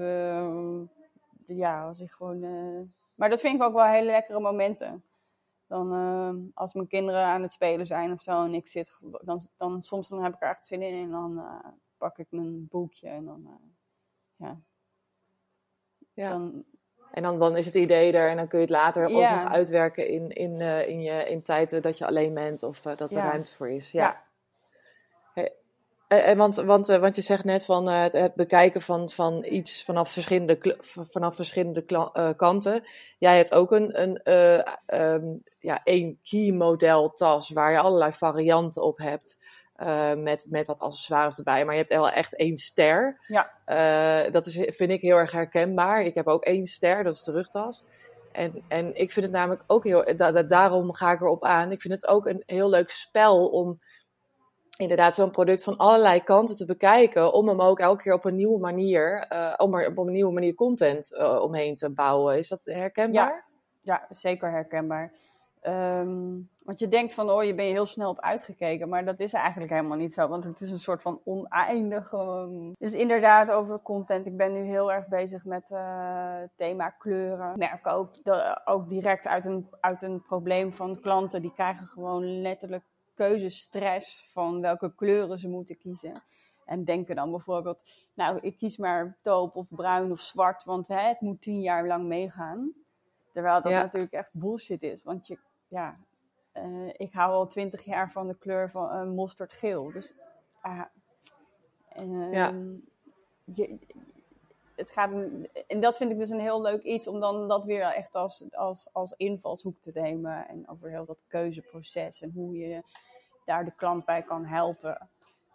ja, 1.47 1.83
als 1.87 1.99
ik 1.99 2.11
gewoon. 2.11 2.43
eh, 2.43 2.89
Maar 3.15 3.29
dat 3.29 3.41
vind 3.41 3.55
ik 3.55 3.63
ook 3.63 3.73
wel 3.73 3.85
hele 3.85 4.05
lekkere 4.05 4.39
momenten. 4.39 5.03
Dan 5.67 5.93
eh, 5.93 6.53
als 6.53 6.73
mijn 6.73 6.87
kinderen 6.87 7.23
aan 7.23 7.41
het 7.41 7.51
spelen 7.51 7.87
zijn 7.87 8.11
of 8.11 8.21
zo 8.21 8.43
en 8.43 8.53
ik 8.53 8.67
zit, 8.67 8.99
dan, 9.21 9.41
dan 9.57 9.83
soms 9.83 10.07
dan 10.09 10.23
heb 10.23 10.33
ik 10.33 10.41
er 10.41 10.49
echt 10.49 10.65
zin 10.65 10.81
in 10.81 11.03
en 11.03 11.11
dan 11.11 11.37
eh, 11.37 11.69
pak 11.97 12.17
ik 12.17 12.27
mijn 12.29 12.67
boekje 12.67 13.07
en 13.09 13.25
dan, 13.25 13.45
eh, 13.45 13.69
ja, 14.35 14.55
Ja. 16.13 16.29
dan 16.29 16.65
En 17.11 17.23
dan, 17.23 17.39
dan 17.39 17.57
is 17.57 17.65
het 17.65 17.75
idee 17.75 18.13
er 18.13 18.29
en 18.29 18.37
dan 18.37 18.47
kun 18.47 18.59
je 18.59 18.65
het 18.65 18.73
later 18.73 19.03
ook 19.05 19.11
nog 19.11 19.45
uitwerken 19.51 20.07
in, 20.07 20.29
in, 20.29 20.61
eh, 20.61 20.87
in, 20.87 21.01
je, 21.01 21.29
in 21.29 21.43
tijden 21.43 21.81
dat 21.81 21.97
je 21.97 22.05
alleen 22.05 22.33
bent 22.33 22.63
of 22.63 22.81
dat 22.81 23.01
er 23.01 23.17
Ja. 23.17 23.25
ruimte 23.25 23.53
voor 23.55 23.69
is. 23.69 23.91
Ja. 23.91 24.25
Ja. 25.33 25.49
Want, 26.35 26.55
want, 26.55 26.89
eh, 26.89 26.97
want 26.99 27.15
je 27.15 27.21
zegt 27.21 27.43
net 27.43 27.65
van 27.65 27.89
eh, 27.89 28.01
het, 28.01 28.13
het 28.13 28.35
bekijken 28.35 28.81
van, 28.81 29.09
van 29.09 29.43
iets 29.49 29.83
vanaf 29.83 30.11
verschillende, 30.11 30.77
vanaf 31.09 31.35
verschillende 31.35 31.85
eh, 32.13 32.29
kanten. 32.35 32.83
Jij 33.17 33.37
hebt 33.37 33.53
ook 33.53 33.71
een, 33.71 34.01
een 34.01 34.17
eh, 34.23 34.61
ehm, 34.85 35.25
ja, 35.59 35.81
één 35.83 36.19
key 36.29 36.51
model 36.51 37.09
tas 37.13 37.49
waar 37.49 37.71
je 37.71 37.79
allerlei 37.79 38.11
varianten 38.11 38.83
op 38.83 38.97
hebt. 38.97 39.39
eh, 39.75 40.13
met, 40.13 40.47
met 40.49 40.67
wat 40.67 40.79
accessoires 40.79 41.37
erbij. 41.37 41.65
Maar 41.65 41.73
je 41.73 41.79
hebt 41.79 41.93
wel 41.93 42.09
echt 42.09 42.35
één 42.35 42.57
ster. 42.57 43.19
Ja. 43.27 43.51
Eh, 43.65 44.31
dat 44.31 44.45
is, 44.45 44.55
vind 44.75 44.91
ik 44.91 45.01
heel 45.01 45.17
erg 45.17 45.31
herkenbaar. 45.31 46.01
Ik 46.03 46.15
heb 46.15 46.27
ook 46.27 46.43
één 46.43 46.65
ster, 46.65 47.03
dat 47.03 47.13
is 47.13 47.23
de 47.23 47.31
rugtas. 47.31 47.85
En, 48.31 48.63
en 48.67 48.95
ik 48.95 49.11
vind 49.11 49.25
het 49.25 49.35
namelijk 49.35 49.63
ook 49.67 49.83
heel... 49.83 50.15
Da, 50.15 50.31
da- 50.31 50.43
daarom 50.43 50.93
ga 50.93 51.11
ik 51.11 51.21
erop 51.21 51.43
aan. 51.43 51.71
Ik 51.71 51.81
vind 51.81 51.93
het 51.93 52.07
ook 52.07 52.25
een 52.25 52.43
heel 52.45 52.69
leuk 52.69 52.89
spel 52.89 53.47
om 53.47 53.79
inderdaad 54.77 55.13
zo'n 55.13 55.31
product 55.31 55.63
van 55.63 55.77
allerlei 55.77 56.23
kanten 56.23 56.55
te 56.55 56.65
bekijken. 56.65 57.33
Om 57.33 57.47
hem 57.47 57.61
ook 57.61 57.79
elke 57.79 58.03
keer 58.03 58.13
op 58.13 58.25
een 58.25 58.35
nieuwe 58.35 58.59
manier... 58.59 59.25
eh, 59.29 59.53
om 59.57 59.73
er 59.73 59.87
op 59.87 59.97
een 59.97 60.11
nieuwe 60.11 60.33
manier 60.33 60.53
content 60.53 61.15
eh, 61.15 61.41
omheen 61.41 61.75
te 61.75 61.89
bouwen. 61.89 62.37
Is 62.37 62.47
dat 62.47 62.65
herkenbaar? 62.65 63.45
Ja, 63.81 64.07
zeker 64.09 64.51
herkenbaar. 64.51 65.11
Ehm, 65.61 66.39
want 66.63 66.79
je 66.79 66.87
denkt 66.87 67.13
van, 67.13 67.29
oh, 67.29 67.43
je 67.43 67.55
ben 67.55 67.65
je 67.65 67.71
heel 67.71 67.85
snel 67.85 68.09
op 68.09 68.19
uitgekeken. 68.21 68.89
Maar 68.89 69.05
dat 69.05 69.19
is 69.19 69.33
eigenlijk 69.33 69.71
helemaal 69.71 69.97
niet 69.97 70.13
zo. 70.13 70.27
Want 70.27 70.43
het 70.43 70.61
is 70.61 70.71
een 70.71 70.79
soort 70.79 71.01
van 71.01 71.21
oneindige... 71.23 72.17
um, 72.17 72.73
Dus 72.77 72.93
inderdaad, 72.93 73.51
over 73.51 73.81
content. 73.81 74.25
Ik 74.25 74.37
ben 74.37 74.53
nu 74.53 74.59
heel 74.59 74.91
erg 74.91 75.07
bezig 75.07 75.45
met 75.45 75.71
eh, 75.71 76.35
thema 76.55 76.89
kleuren. 76.89 77.57
Merk 77.57 77.87
ook, 77.87 78.09
ook 78.65 78.89
direct 78.89 79.27
uit 79.27 79.45
een, 79.45 79.69
uit 79.79 80.01
een 80.01 80.23
probleem 80.23 80.73
van 80.73 80.99
klanten. 80.99 81.41
Die 81.41 81.53
krijgen 81.53 81.87
gewoon 81.87 82.41
letterlijk 82.41 82.83
keuzestress 83.17 84.31
van 84.31 84.61
welke 84.61 84.95
kleuren 84.95 85.37
ze 85.37 85.47
moeten 85.47 85.77
kiezen. 85.77 86.23
En 86.65 86.83
denken 86.83 87.15
dan 87.15 87.31
bijvoorbeeld, 87.31 87.81
nou, 88.13 88.39
ik 88.41 88.57
kies 88.57 88.77
maar 88.77 89.17
taupe 89.21 89.57
of 89.57 89.67
bruin 89.75 90.11
of 90.11 90.19
zwart. 90.19 90.63
Want 90.63 90.87
hè, 90.87 90.99
het 91.01 91.21
moet 91.21 91.41
tien 91.41 91.61
jaar 91.61 91.87
lang 91.87 92.05
meegaan. 92.07 92.73
Terwijl 93.31 93.61
dat 93.61 93.71
Ja. 93.71 93.81
natuurlijk 93.81 94.13
echt 94.13 94.33
bullshit 94.33 94.83
is. 94.83 95.03
Want 95.03 95.27
je, 95.27 95.37
ja, 95.67 95.97
eh, 96.51 96.87
ik 96.93 97.13
hou 97.13 97.31
al 97.31 97.47
twintig 97.47 97.83
jaar 97.83 98.11
van 98.11 98.27
de 98.27 98.37
kleur 98.37 98.71
van 98.71 98.95
uh, 98.95 99.13
mosterdgeel. 99.15 99.91
Dus 99.91 100.13
ehm, 101.89 102.31
Ja. 102.31 102.53
je, 103.43 103.77
het 104.75 104.91
gaat, 104.91 105.11
en 105.67 105.79
dat 105.79 105.97
vind 105.97 106.11
ik 106.11 106.17
dus 106.17 106.29
een 106.29 106.39
heel 106.39 106.61
leuk 106.61 106.83
iets 106.83 107.07
om 107.07 107.19
dan 107.19 107.47
dat 107.47 107.63
weer 107.63 107.81
echt 107.81 108.15
als, 108.15 108.45
als, 108.51 108.89
als 108.93 109.13
invalshoek 109.17 109.81
te 109.81 109.91
nemen. 109.93 110.47
En 110.47 110.69
over 110.69 110.89
heel 110.89 111.05
dat 111.05 111.23
keuzeproces 111.27 112.21
en 112.21 112.31
hoe 112.31 112.55
je 112.57 112.83
daar 113.47 113.65
de 113.65 113.71
klant 113.75 114.05
bij 114.05 114.23
kan 114.23 114.45
helpen. 114.45 115.09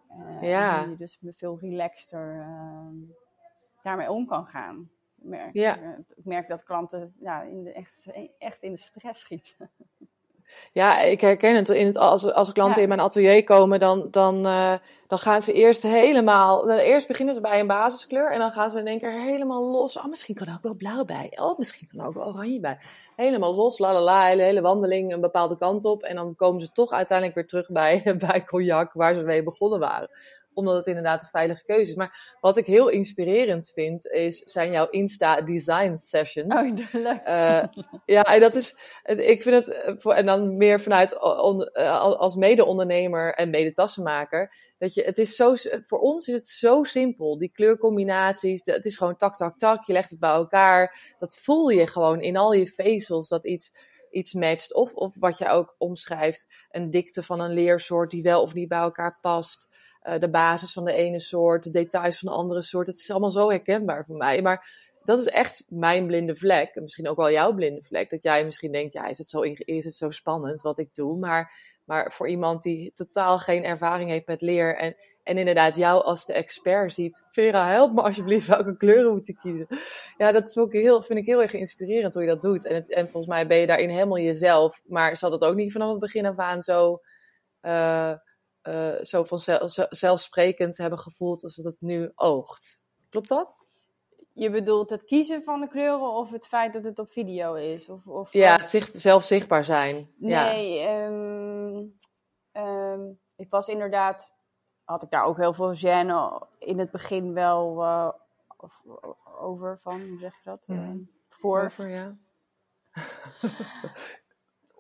Eh, 0.09 0.43
Ja. 0.43 0.83
En 0.83 0.91
je 0.91 0.97
dus 0.97 1.19
veel 1.23 1.59
relaxter 1.59 2.41
ehm, 2.41 2.95
daarmee 3.83 4.11
om 4.11 4.27
kan 4.27 4.47
gaan. 4.47 4.91
Ik 5.17 5.25
merk, 5.25 5.55
Ja. 5.55 5.79
eh, 5.79 5.99
ik 6.15 6.25
merk 6.25 6.49
dat 6.49 6.65
klanten 6.65 7.15
ja, 7.21 7.43
in 7.43 7.63
de, 7.65 7.73
echt, 7.73 8.07
echt 8.39 8.63
in 8.63 8.73
de 8.73 8.79
stress 8.79 9.21
schieten. 9.21 9.71
Ja, 10.73 11.01
ik 11.01 11.21
herken 11.21 11.57
het. 11.57 11.69
In 11.69 11.87
het 11.87 11.97
als, 11.97 12.33
als 12.33 12.53
klanten 12.53 12.77
Ja. 12.77 12.83
in 12.83 12.89
mijn 12.89 13.01
atelier 13.01 13.45
komen, 13.45 13.81
dan, 13.81 14.09
dan, 14.11 14.47
eh, 14.47 14.73
dan 15.07 15.19
gaan 15.19 15.43
ze 15.43 15.53
eerst 15.53 15.83
helemaal. 15.83 16.67
dan 16.67 16.77
Eerst 16.77 17.09
beginnen 17.09 17.35
ze 17.35 17.41
bij 17.41 17.61
een 17.61 17.67
basiskleur 17.67 18.33
en 18.33 18.39
dan 18.39 18.51
gaan 18.51 18.71
ze 18.71 18.79
in 18.79 18.87
één 18.87 18.99
keer 19.01 19.11
helemaal 19.11 19.63
los. 19.71 19.97
Oh, 19.97 20.05
misschien 20.07 20.35
kan 20.35 20.47
er 20.47 20.55
ook 20.55 20.63
wel 20.63 20.75
blauw 20.75 21.05
bij. 21.05 21.33
Oh, 21.41 21.59
misschien 21.59 21.89
kan 21.89 22.01
er 22.01 22.07
ook 22.07 22.15
wel 22.15 22.27
oranje 22.27 22.61
bij. 22.61 22.79
Helemaal 23.17 23.55
los, 23.55 23.79
la 23.79 23.93
la 23.93 24.01
la, 24.01 24.25
hele, 24.25 24.43
hele 24.43 24.61
wandeling 24.61 25.13
een 25.13 25.21
bepaalde 25.21 25.57
kant 25.59 25.85
op. 25.85 26.03
En 26.03 26.17
dan 26.17 26.35
komen 26.37 26.61
ze 26.61 26.73
toch 26.73 26.91
uiteindelijk 26.93 27.37
weer 27.37 27.47
terug 27.47 27.71
bij, 27.71 28.03
bij 28.29 28.45
cognac, 28.45 28.93
waar 28.93 29.15
ze 29.15 29.23
mee 29.23 29.43
begonnen 29.43 29.79
waren. 29.79 30.09
Omdat 30.55 30.77
het 30.77 30.87
inderdaad 30.87 31.23
een 31.23 31.29
veilige 31.29 31.65
keuze 31.65 31.91
is. 31.91 31.97
Maar 31.97 32.37
wat 32.41 32.57
ik 32.57 32.67
heel 32.67 32.89
inspirerend 32.89 33.71
vind, 33.75 34.07
is, 34.07 34.39
zijn 34.39 34.71
jouw 34.71 34.89
Insta 34.89 35.41
Design 35.41 35.95
Sessions. 35.95 36.61
Oh, 36.71 36.79
leuk. 36.93 37.21
Eh, 37.25 37.65
ja, 38.05 38.23
en 38.23 38.41
dat 38.41 38.55
is, 38.55 38.77
ik 39.05 39.43
vind 39.43 39.55
het, 39.55 39.69
eh, 39.69 39.95
voor, 39.97 40.13
en 40.15 40.27
dan 40.27 40.57
meer 40.57 40.81
vanuit 40.81 41.21
on- 41.21 41.67
eh, 41.67 42.01
als 42.01 42.37
mede-ondernemer 42.37 43.35
en 43.35 43.51
mede-tassenmaker, 43.51 44.71
dat 44.79 44.95
je, 44.95 45.03
het 45.03 45.19
is 45.19 45.37
zo, 45.37 45.55
voor 45.87 45.99
ons 45.99 46.27
is 46.27 46.35
het 46.35 46.47
zo 46.47 46.83
simpel. 46.83 47.39
Die 47.39 47.53
kleurcombinaties, 47.53 48.61
het 48.65 48.85
is 48.85 48.97
gewoon 48.97 49.17
tak, 49.17 49.37
tak, 49.37 49.59
tak, 49.59 49.87
je 49.87 49.93
legt 49.93 50.11
het 50.11 50.19
bij 50.21 50.31
elkaar. 50.31 51.15
Dat 51.19 51.39
voel 51.43 51.69
je 51.69 51.87
gewoon 51.87 52.21
in 52.21 52.37
al 52.37 52.53
je 52.53 52.67
vezels, 52.67 53.29
dat 53.29 53.45
iets, 53.45 53.75
iets 54.11 54.33
matcht. 54.33 54.75
Of, 54.75 54.95
of 54.95 55.15
wat 55.19 55.39
je 55.39 55.49
ook 55.49 55.75
omschrijft, 55.79 56.67
een 56.71 56.91
dikte 56.91 57.23
van 57.23 57.41
een 57.41 57.53
leersoort 57.53 58.11
die 58.11 58.23
wel 58.23 58.43
of 58.43 58.55
niet 58.55 58.69
bij 58.69 58.79
elkaar 58.79 59.19
past. 59.21 59.69
Eh, 60.03 60.19
de 60.19 60.31
basis 60.31 60.73
van 60.73 60.85
de 60.85 60.93
ene 60.93 61.19
soort, 61.19 61.63
de 61.63 61.71
details 61.71 62.19
van 62.19 62.33
de 62.33 62.39
andere 62.39 62.63
soort. 62.63 62.87
Het 62.87 62.97
is 62.97 63.11
allemaal 63.11 63.31
zo 63.31 63.49
herkenbaar 63.49 64.05
voor 64.05 64.17
mij. 64.17 64.43
Maar 64.43 64.91
dat 65.05 65.19
is 65.19 65.27
echt 65.27 65.65
mijn 65.69 66.07
blinde 66.07 66.37
vlek. 66.37 66.75
En 66.75 66.83
misschien 66.83 67.09
ook 67.09 67.17
wel 67.17 67.31
jouw 67.31 67.53
blinde 67.53 67.83
vlek. 67.83 68.11
Dat 68.11 68.23
jij 68.23 68.45
misschien 68.45 68.73
denkt, 68.73 68.93
ja, 68.93 69.07
is 69.07 69.19
het 69.19 69.29
zo, 69.29 69.41
is 69.41 69.85
het 69.85 69.95
zo 69.95 70.11
spannend 70.11 70.61
wat 70.61 70.79
ik 70.79 70.95
doe? 70.95 71.19
Maar, 71.19 71.55
maar 71.85 72.13
voor 72.13 72.29
iemand 72.29 72.63
die 72.63 72.93
totaal 72.95 73.39
geen 73.39 73.65
ervaring 73.65 74.11
heeft 74.11 74.27
met 74.27 74.41
leer 74.41 74.77
en, 74.77 74.97
en 75.23 75.39
inderdaad 75.39 75.77
jou 75.77 76.05
als 76.05 76.27
de 76.27 76.33
expert 76.33 76.95
ziet. 76.95 77.27
Vera, 77.31 77.71
help 77.71 77.93
me 77.93 78.03
alsjeblieft 78.03 78.47
welke 78.47 78.77
kleuren 78.77 79.13
moet 79.13 79.29
ik 79.29 79.37
kiezen. 79.37 79.67
Ja, 80.17 80.33
dat 80.33 80.49
is 80.49 80.59
ook 80.59 80.73
heel, 80.73 81.03
vind 81.03 81.19
ik 81.19 81.27
heel 81.27 81.43
erg 81.43 81.53
inspirerend 81.53 82.15
hoe 82.15 82.23
je 82.23 82.29
dat 82.29 82.43
doet. 82.43 82.67
En, 82.67 82.85
en 82.85 83.05
volgens 83.05 83.27
mij 83.27 83.47
ben 83.47 83.57
je 83.57 83.67
daarin 83.67 83.89
helemaal 83.89 84.19
jezelf. 84.19 84.83
Maar 84.87 85.17
zal 85.17 85.31
dat 85.31 85.45
ook 85.45 85.55
niet 85.55 85.73
vanaf 85.73 85.91
het 85.91 86.01
begin 86.01 86.27
af 86.27 86.39
aan 86.39 86.63
zo, 86.63 87.01
eh, 87.61 88.13
eh, 88.63 88.93
zo 89.03 89.23
vanzelfsprekend 89.25 90.77
hebben 90.77 90.99
gevoeld 90.99 91.43
als 91.43 91.57
het 91.57 91.77
nu 91.79 92.13
oogt. 92.15 92.85
Klopt 93.11 93.29
dat? 93.29 93.67
Je 94.35 94.51
bedoelt 94.51 94.91
het 94.91 95.05
kiezen 95.05 95.43
van 95.43 95.61
de 95.61 95.69
kleuren 95.69 96.11
of 96.13 96.31
het 96.31 96.47
feit 96.47 96.73
dat 96.73 96.85
het 96.85 96.99
op 96.99 97.13
video 97.13 97.55
is? 97.55 97.89
Of, 97.89 98.07
of 98.07 98.33
Ja, 98.33 98.57
het 98.57 98.69
zicht, 98.69 99.01
zelf 99.01 99.23
zichtbaar 99.25 99.65
zijn. 99.65 100.11
Ja. 100.19 100.45
Nee, 100.53 100.79
ehm, 100.81 101.83
ehm, 102.53 103.01
ik 103.37 103.51
was 103.51 103.69
inderdaad, 103.69 104.35
had 104.85 105.03
ik 105.03 105.11
daar 105.11 105.25
ook 105.25 105.37
heel 105.37 105.53
veel 105.53 105.75
gêne 105.77 106.47
in 106.59 106.79
het 106.79 106.91
begin 106.91 107.33
wel 107.33 107.83
eh, 107.83 108.09
of- 108.57 108.83
over 109.41 109.79
van, 109.81 110.01
hoe 110.09 110.19
zeg 110.19 110.35
je 110.35 110.41
dat? 110.45 110.65
Ehm, 110.67 110.97
voor, 111.29 111.65
Over, 111.65 111.89
ja. 111.89 112.17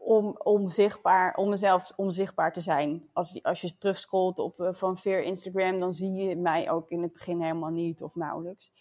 om, 0.04 0.36
om, 0.42 0.68
zichtbaar, 0.68 1.34
om 1.36 1.48
mezelf 1.48 1.92
onzichtbaar 1.96 2.52
te 2.52 2.60
zijn. 2.60 3.08
Als, 3.12 3.42
als 3.42 3.60
je 3.60 3.78
terugscrollt 3.78 4.38
op 4.38 4.60
eh, 4.60 4.72
van 4.72 4.98
Veer 4.98 5.22
Instagram, 5.22 5.80
dan 5.80 5.94
zie 5.94 6.12
je 6.12 6.36
mij 6.36 6.70
ook 6.70 6.90
in 6.90 7.02
het 7.02 7.12
begin 7.12 7.40
helemaal 7.40 7.70
niet 7.70 8.02
of 8.02 8.14
nauwelijks. 8.14 8.72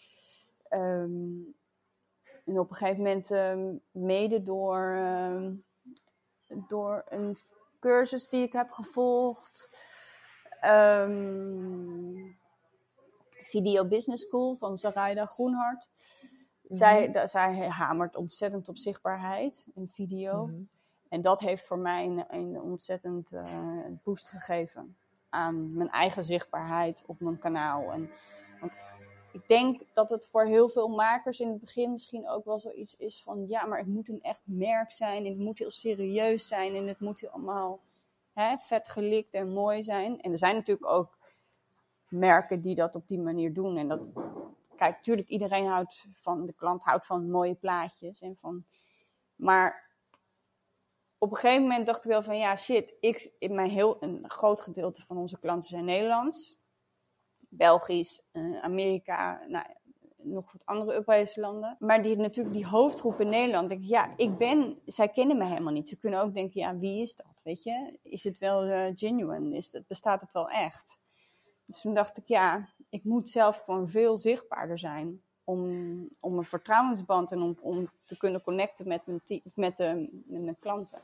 Ehm, 0.68 1.40
en 2.44 2.58
op 2.58 2.70
een 2.70 2.76
gegeven 2.76 3.02
moment, 3.02 3.30
ehm, 3.30 3.74
mede 3.90 4.42
door, 4.42 4.94
ehm, 4.96 5.54
door 6.68 7.04
een 7.08 7.36
cursus 7.80 8.28
die 8.28 8.42
ik 8.42 8.52
heb 8.52 8.70
gevolgd, 8.70 9.70
Video 13.42 13.84
Business 13.84 14.26
School 14.26 14.54
van 14.56 14.78
Zaraida 14.78 15.26
Groenhart. 15.26 15.90
Zij, 16.62 17.12
da- 17.12 17.26
zij 17.26 17.68
hamert 17.68 18.16
ontzettend 18.16 18.68
op 18.68 18.78
zichtbaarheid 18.78 19.66
in 19.74 19.88
video. 19.88 20.46
Mhm. 20.46 20.62
En 21.12 21.22
dat 21.22 21.40
heeft 21.40 21.66
voor 21.66 21.78
mij 21.78 22.06
een, 22.06 22.24
een 22.28 22.60
ontzettend 22.60 23.32
eh, 23.32 23.44
boost 24.02 24.28
gegeven 24.28 24.96
aan 25.28 25.76
mijn 25.76 25.90
eigen 25.90 26.24
zichtbaarheid 26.24 27.04
op 27.06 27.20
mijn 27.20 27.38
kanaal. 27.38 27.92
En, 27.92 28.10
want 28.60 28.76
ik 29.32 29.48
denk 29.48 29.82
dat 29.92 30.10
het 30.10 30.26
voor 30.26 30.44
heel 30.44 30.68
veel 30.68 30.88
makers 30.88 31.40
in 31.40 31.48
het 31.48 31.60
begin 31.60 31.92
misschien 31.92 32.28
ook 32.28 32.44
wel 32.44 32.60
zoiets 32.60 32.96
is 32.96 33.22
van... 33.22 33.48
ja, 33.48 33.66
maar 33.66 33.78
het 33.78 33.86
moet 33.86 34.08
een 34.08 34.22
echt 34.22 34.42
merk 34.44 34.90
zijn 34.90 35.24
en 35.24 35.30
het 35.30 35.38
moet 35.38 35.58
heel 35.58 35.70
serieus 35.70 36.46
zijn... 36.46 36.74
en 36.74 36.86
het 36.86 37.00
moet 37.00 37.20
heel 37.20 37.30
allemaal 37.30 37.80
hè, 38.32 38.56
vet 38.58 38.88
gelikt 38.88 39.34
en 39.34 39.52
mooi 39.52 39.82
zijn. 39.82 40.20
En 40.20 40.30
er 40.30 40.38
zijn 40.38 40.54
natuurlijk 40.54 40.90
ook 40.90 41.18
merken 42.08 42.60
die 42.60 42.74
dat 42.74 42.94
op 42.94 43.08
die 43.08 43.20
manier 43.20 43.52
doen. 43.52 43.76
En 43.76 43.88
dat, 43.88 44.00
kijk, 44.76 44.94
natuurlijk 44.94 45.28
iedereen 45.28 45.66
houdt 45.66 46.06
van, 46.12 46.46
de 46.46 46.52
klant 46.52 46.84
houdt 46.84 47.06
van 47.06 47.30
mooie 47.30 47.54
plaatjes. 47.54 48.20
En 48.22 48.36
van, 48.36 48.64
maar 49.34 49.90
op 51.22 51.30
een 51.30 51.36
gegeven 51.36 51.62
moment 51.62 51.86
dacht 51.86 52.04
ik 52.04 52.10
wel 52.10 52.22
van 52.22 52.38
ja, 52.38 52.56
shit, 52.56 52.94
ik, 53.00 53.36
mijn 53.38 53.70
heel, 53.70 53.96
een 54.00 54.24
groot 54.30 54.60
gedeelte 54.60 55.02
van 55.02 55.16
onze 55.16 55.38
klanten 55.38 55.68
zijn 55.68 55.84
Nederlands, 55.84 56.56
Belgisch, 57.38 58.22
eh, 58.32 58.62
Amerika, 58.62 59.40
nou, 59.48 59.66
nog 60.16 60.52
wat 60.52 60.66
andere 60.66 60.90
Europese 60.90 61.40
landen. 61.40 61.76
Maar 61.78 62.02
die, 62.02 62.16
natuurlijk 62.16 62.54
die 62.54 62.66
hoofdgroep 62.66 63.20
in 63.20 63.28
Nederland, 63.28 63.68
denk 63.68 63.80
ik, 63.80 63.88
ja, 63.88 64.12
ik 64.16 64.38
ben, 64.38 64.78
zij 64.86 65.08
kennen 65.08 65.38
me 65.38 65.44
helemaal 65.44 65.72
niet. 65.72 65.88
Ze 65.88 65.98
kunnen 65.98 66.20
ook 66.20 66.34
denken, 66.34 66.60
ja, 66.60 66.78
wie 66.78 67.00
is 67.00 67.14
dat, 67.14 67.40
weet 67.44 67.62
je? 67.62 67.98
Is 68.02 68.24
het 68.24 68.38
wel 68.38 68.66
uh, 68.66 68.86
genuine? 68.94 69.56
Is 69.56 69.72
het, 69.72 69.86
bestaat 69.86 70.20
het 70.20 70.32
wel 70.32 70.48
echt? 70.48 71.00
Dus 71.64 71.80
toen 71.80 71.94
dacht 71.94 72.16
ik, 72.16 72.28
ja, 72.28 72.68
ik 72.88 73.04
moet 73.04 73.28
zelf 73.28 73.62
gewoon 73.64 73.88
veel 73.88 74.18
zichtbaarder 74.18 74.78
zijn. 74.78 75.22
Om, 75.44 76.08
om 76.20 76.36
een 76.36 76.44
vertrouwensband 76.44 77.32
en 77.32 77.42
om, 77.42 77.56
om 77.60 77.84
te 78.04 78.16
kunnen 78.16 78.42
connecten 78.42 78.88
met 78.88 79.06
mijn, 79.06 79.20
met, 79.54 79.76
de, 79.76 80.08
met 80.26 80.42
mijn 80.42 80.58
klanten. 80.58 81.00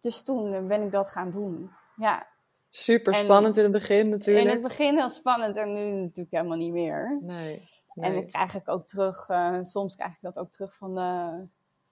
Dus 0.00 0.22
toen 0.22 0.66
ben 0.68 0.82
ik 0.82 0.90
dat 0.90 1.08
gaan 1.08 1.30
doen. 1.30 1.70
Ja, 1.96 2.26
Super 2.70 3.14
spannend 3.14 3.56
in 3.56 3.62
het 3.62 3.72
begin 3.72 4.08
natuurlijk. 4.08 4.46
In 4.46 4.52
het 4.52 4.62
begin 4.62 4.96
heel 4.96 5.10
spannend 5.10 5.56
en 5.56 5.72
nu 5.72 5.90
natuurlijk 5.90 6.30
helemaal 6.30 6.56
niet 6.56 6.72
meer. 6.72 7.18
Nee. 7.20 7.62
En 7.94 8.14
dan 8.14 8.26
krijg 8.26 8.54
ik 8.54 8.68
ook 8.68 8.86
terug, 8.86 9.28
uh, 9.28 9.58
soms 9.62 9.96
krijg 9.96 10.12
ik 10.12 10.18
dat 10.20 10.38
ook 10.38 10.50
terug 10.50 10.74
van 10.74 10.94
de 10.94 11.46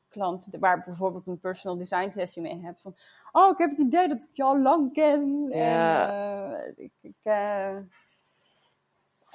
klant, 0.08 0.48
waar 0.60 0.78
ik 0.78 0.84
bijvoorbeeld 0.84 1.26
een 1.26 1.40
personal 1.40 1.78
design 1.78 2.10
sessie 2.10 2.42
mee 2.42 2.60
heb. 2.62 2.78
Van, 2.78 2.96
oh, 3.32 3.50
ik 3.50 3.58
heb 3.58 3.70
het 3.70 3.78
idee 3.78 4.08
dat 4.08 4.22
ik 4.22 4.28
je 4.32 4.42
al 4.42 4.60
lang 4.60 4.92
ken. 4.92 5.48
Ja. 5.48 6.08
En, 6.08 6.50
uh, 6.50 6.84
ik, 6.84 6.92
ik 7.00 7.16
uh, 7.22 7.76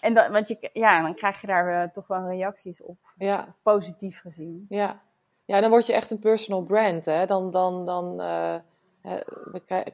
en 0.01 0.13
dan, 0.13 0.31
want 0.31 0.47
je, 0.47 0.69
ja, 0.73 1.01
dan 1.01 1.15
krijg 1.15 1.41
je 1.41 1.47
daar 1.47 1.91
toch 1.91 2.07
wel 2.07 2.27
reacties 2.27 2.83
op. 2.83 2.97
Ja. 3.17 3.55
Positief 3.63 4.19
gezien. 4.19 4.65
Ja. 4.69 5.01
Ja, 5.45 5.61
dan 5.61 5.69
word 5.69 5.85
je 5.85 5.93
echt 5.93 6.11
een 6.11 6.19
personal 6.19 6.63
brand. 6.63 7.05
Hè? 7.05 7.25
Dan, 7.25 7.51
dan, 7.51 7.85
dan 7.85 8.21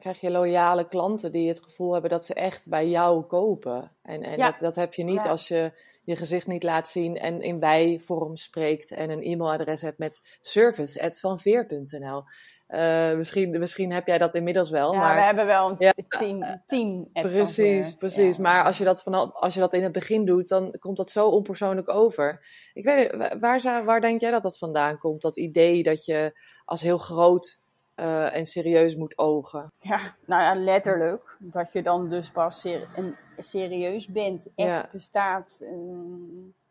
krijg 0.00 0.20
je 0.20 0.30
loyale 0.30 0.88
klanten 0.88 1.32
die 1.32 1.48
het 1.48 1.62
gevoel 1.62 1.92
hebben 1.92 2.10
dat 2.10 2.24
ze 2.24 2.34
echt 2.34 2.68
bij 2.68 2.88
jou 2.88 3.22
kopen. 3.22 3.90
En, 4.02 4.22
en 4.22 4.38
dat, 4.38 4.58
dat 4.58 4.76
heb 4.76 4.94
je 4.94 5.04
niet 5.04 5.26
als 5.26 5.48
je 5.48 5.72
je 6.08 6.16
gezicht 6.16 6.46
niet 6.46 6.62
laat 6.62 6.88
zien 6.88 7.16
en 7.16 7.42
in 7.42 7.60
wij-vorm 7.60 8.36
spreekt 8.36 8.90
en 8.90 9.10
een 9.10 9.22
e-mailadres 9.22 9.82
hebt 9.82 9.98
met 9.98 10.38
service@vanveer.nl. 10.40 12.24
Uh, 12.68 13.16
misschien, 13.16 13.58
misschien 13.58 13.92
heb 13.92 14.06
jij 14.06 14.18
dat 14.18 14.34
inmiddels 14.34 14.70
wel. 14.70 14.92
Ja, 14.92 14.98
maar, 14.98 15.14
we 15.14 15.20
hebben 15.20 15.46
wel 15.46 15.70
een 15.70 15.76
ja, 15.78 15.92
team. 16.08 16.62
team 16.66 17.08
precies, 17.12 17.94
precies. 17.94 18.36
Ja. 18.36 18.42
Maar 18.42 18.64
als 18.64 18.78
je, 18.78 18.84
dat 18.84 19.02
vanaf, 19.02 19.32
als 19.32 19.54
je 19.54 19.60
dat 19.60 19.72
in 19.72 19.82
het 19.82 19.92
begin 19.92 20.24
doet, 20.24 20.48
dan 20.48 20.74
komt 20.78 20.96
dat 20.96 21.10
zo 21.10 21.28
onpersoonlijk 21.28 21.88
over. 21.88 22.46
Ik 22.74 22.84
weet 22.84 23.38
waar, 23.40 23.84
waar 23.84 24.00
denk 24.00 24.20
jij 24.20 24.30
dat 24.30 24.42
dat 24.42 24.58
vandaan 24.58 24.98
komt? 24.98 25.22
Dat 25.22 25.36
idee 25.36 25.82
dat 25.82 26.04
je 26.04 26.40
als 26.64 26.80
heel 26.80 26.98
groot 26.98 27.60
uh, 27.96 28.34
en 28.34 28.46
serieus 28.46 28.96
moet 28.96 29.18
ogen. 29.18 29.72
Ja, 29.80 30.16
nou 30.24 30.42
ja, 30.42 30.54
letterlijk. 30.54 31.36
Dat 31.38 31.72
je 31.72 31.82
dan 31.82 32.08
dus 32.08 32.30
pas 32.30 32.60
ser 32.60 32.88
een, 32.96 33.16
serieus 33.38 34.06
bent, 34.06 34.48
echt 34.54 34.82
ja. 34.82 34.88
bestaat. 34.92 35.58
Uh, 35.62 35.70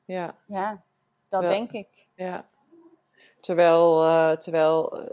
ja. 0.06 0.36
ja, 0.46 0.70
dat 0.70 0.82
terwijl, 1.28 1.58
denk 1.58 1.72
ik. 1.72 1.88
Ja. 2.16 2.46
Terwijl, 3.48 4.04
uh, 4.06 4.32
terwijl 4.32 5.08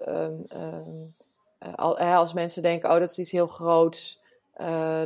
als 1.99 2.33
mensen 2.33 2.63
denken, 2.63 2.91
oh 2.91 2.99
dat 2.99 3.11
is 3.11 3.19
iets 3.19 3.31
heel 3.31 3.47
groots, 3.47 4.23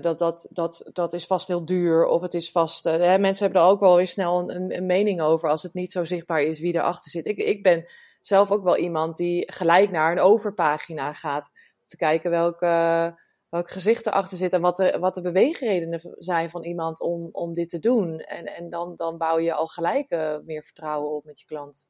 dat, 0.00 0.18
dat, 0.18 0.46
dat, 0.50 0.90
dat 0.92 1.12
is 1.12 1.26
vast 1.26 1.48
heel 1.48 1.64
duur 1.64 2.06
of 2.06 2.20
het 2.20 2.34
is 2.34 2.50
vast... 2.50 2.84
Hè, 2.84 3.18
mensen 3.18 3.44
hebben 3.44 3.62
er 3.62 3.68
ook 3.68 3.80
wel 3.80 3.96
weer 3.96 4.06
snel 4.06 4.50
een, 4.50 4.76
een 4.76 4.86
mening 4.86 5.20
over 5.20 5.48
als 5.48 5.62
het 5.62 5.74
niet 5.74 5.92
zo 5.92 6.04
zichtbaar 6.04 6.42
is 6.42 6.60
wie 6.60 6.74
erachter 6.74 7.10
zit. 7.10 7.26
Ik, 7.26 7.36
ik 7.36 7.62
ben 7.62 7.86
zelf 8.20 8.50
ook 8.50 8.64
wel 8.64 8.76
iemand 8.76 9.16
die 9.16 9.52
gelijk 9.52 9.90
naar 9.90 10.12
een 10.12 10.20
overpagina 10.20 11.12
gaat. 11.12 11.50
Om 11.80 11.86
te 11.86 11.96
kijken 11.96 12.30
welke, 12.30 13.14
welk 13.48 13.70
gezicht 13.70 14.06
erachter 14.06 14.38
zit 14.38 14.52
en 14.52 14.60
wat 14.60 14.76
de, 14.76 14.98
wat 14.98 15.14
de 15.14 15.22
beweegredenen 15.22 16.00
zijn 16.18 16.50
van 16.50 16.64
iemand 16.64 17.00
om, 17.00 17.28
om 17.32 17.54
dit 17.54 17.68
te 17.68 17.78
doen. 17.78 18.18
En, 18.18 18.44
en 18.44 18.70
dan, 18.70 18.96
dan 18.96 19.18
bouw 19.18 19.38
je 19.38 19.54
al 19.54 19.66
gelijk 19.66 20.12
uh, 20.12 20.36
meer 20.44 20.62
vertrouwen 20.62 21.10
op 21.10 21.24
met 21.24 21.40
je 21.40 21.46
klant. 21.46 21.88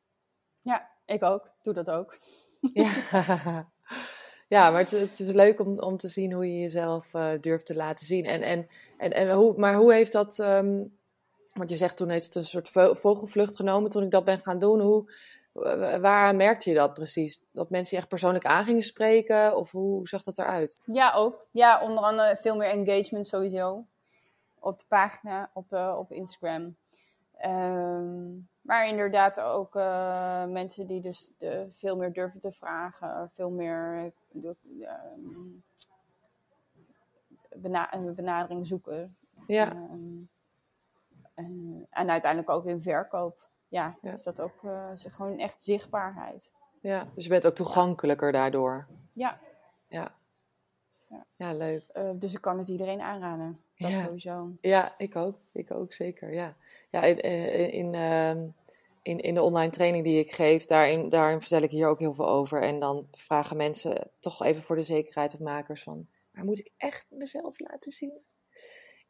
Ja, 0.62 0.96
ik 1.08 1.22
ook. 1.22 1.50
Doe 1.62 1.74
dat 1.74 1.90
ook. 1.90 2.18
ja. 2.72 2.90
ja, 4.54 4.70
maar 4.70 4.80
het, 4.80 4.90
het, 4.90 5.20
is 5.20 5.32
leuk 5.32 5.60
om, 5.60 5.78
om 5.78 5.96
te 5.96 6.08
zien 6.08 6.32
hoe 6.32 6.52
je 6.52 6.60
jezelf 6.60 7.14
uh, 7.14 7.30
durft 7.40 7.66
te 7.66 7.74
laten 7.74 8.06
zien. 8.06 8.24
En, 8.24 8.42
en, 8.42 8.68
en, 8.98 9.12
en 9.12 9.30
hoe, 9.30 9.54
maar 9.56 9.74
hoe 9.74 9.92
heeft 9.92 10.12
dat. 10.12 10.38
Um, 10.38 10.96
want 11.52 11.70
je 11.70 11.76
zegt 11.76 11.96
toen 11.96 12.08
heeft 12.08 12.24
het 12.24 12.34
een 12.34 12.44
soort 12.44 12.70
vogelvlucht 12.98 13.56
genomen 13.56 13.90
toen 13.90 14.02
ik 14.02 14.10
dat 14.10 14.24
ben 14.24 14.38
gaan 14.38 14.58
doen. 14.58 14.80
Hoe, 14.80 15.10
Waar 16.00 16.36
merkte 16.36 16.70
je 16.70 16.76
dat 16.76 16.94
precies? 16.94 17.44
Dat 17.52 17.70
mensen 17.70 17.96
je 17.96 18.02
echt 18.02 18.10
persoonlijk 18.10 18.44
aan 18.44 18.64
gingen 18.64 18.82
spreken? 18.82 19.56
Of 19.56 19.70
hoe 19.70 20.08
zag 20.08 20.22
dat 20.22 20.38
eruit? 20.38 20.80
Ja, 20.84 21.12
ook. 21.12 21.46
Ja, 21.50 21.82
onder 21.82 22.04
andere 22.04 22.36
veel 22.36 22.56
meer 22.56 22.68
engagement 22.68 23.26
sowieso. 23.26 23.84
Op 24.58 24.78
de 24.78 24.84
pagina, 24.88 25.50
op, 25.54 25.72
uh, 25.72 25.96
op 25.98 26.12
Instagram. 26.12 26.76
Um, 27.44 28.48
maar 28.68 28.88
inderdaad 28.88 29.40
ook 29.40 29.74
uh, 29.74 30.44
mensen 30.44 30.86
die 30.86 31.00
dus 31.00 31.30
de, 31.38 31.66
veel 31.70 31.96
meer 31.96 32.12
durven 32.12 32.40
te 32.40 32.52
vragen. 32.52 33.30
Veel 33.30 33.50
meer 33.50 34.12
de, 34.30 34.56
um, 35.16 35.62
bena 37.56 37.90
benadering 38.14 38.66
zoeken. 38.66 39.16
Ja. 39.46 39.72
Um, 39.72 40.28
en 41.90 42.10
uiteindelijk 42.10 42.50
ook 42.50 42.66
in 42.66 42.82
verkoop 42.82 43.48
ja, 43.68 43.96
ja. 44.02 44.12
is 44.12 44.22
dat 44.22 44.40
ook 44.40 44.62
uh, 44.62 44.90
gewoon 44.94 45.38
echt 45.38 45.62
zichtbaarheid. 45.62 46.52
Ja, 46.80 47.06
dus 47.14 47.24
je 47.24 47.30
bent 47.30 47.46
ook 47.46 47.54
toegankelijker 47.54 48.32
daardoor. 48.32 48.86
Ja. 49.12 49.38
Ja. 49.88 50.14
Ja, 51.08 51.24
ja 51.36 51.52
leuk. 51.54 51.84
Uh, 51.94 52.10
dus 52.14 52.34
ik 52.34 52.40
kan 52.40 52.58
het 52.58 52.68
iedereen 52.68 53.00
aanraden. 53.00 53.60
Dat 53.76 53.90
ja. 53.90 54.04
sowieso. 54.04 54.52
Ja, 54.60 54.94
ik 54.98 55.16
ook. 55.16 55.36
Ik 55.52 55.70
ook 55.70 55.92
zeker, 55.92 56.32
ja. 56.32 56.54
Ja, 56.90 57.02
in, 57.02 57.72
in, 57.72 57.94
uh, 57.94 58.30
in, 59.02 59.20
in 59.20 59.34
de 59.34 59.42
online 59.42 59.70
training 59.70 60.04
die 60.04 60.18
ik 60.18 60.32
geef, 60.32 60.64
daarin, 60.64 61.08
daarin 61.08 61.40
vertel 61.40 61.62
ik 61.62 61.70
hier 61.70 61.88
ook 61.88 61.98
heel 61.98 62.14
veel 62.14 62.28
over. 62.28 62.62
En 62.62 62.80
dan 62.80 63.08
vragen 63.10 63.56
mensen 63.56 64.10
toch 64.20 64.42
even 64.42 64.62
voor 64.62 64.76
de 64.76 64.82
zekerheid 64.82 65.34
of 65.34 65.40
makers 65.40 65.82
van... 65.82 66.08
Maar 66.32 66.44
moet 66.44 66.58
ik 66.58 66.72
echt 66.76 67.06
mezelf 67.10 67.60
laten 67.60 67.92
zien? 67.92 68.20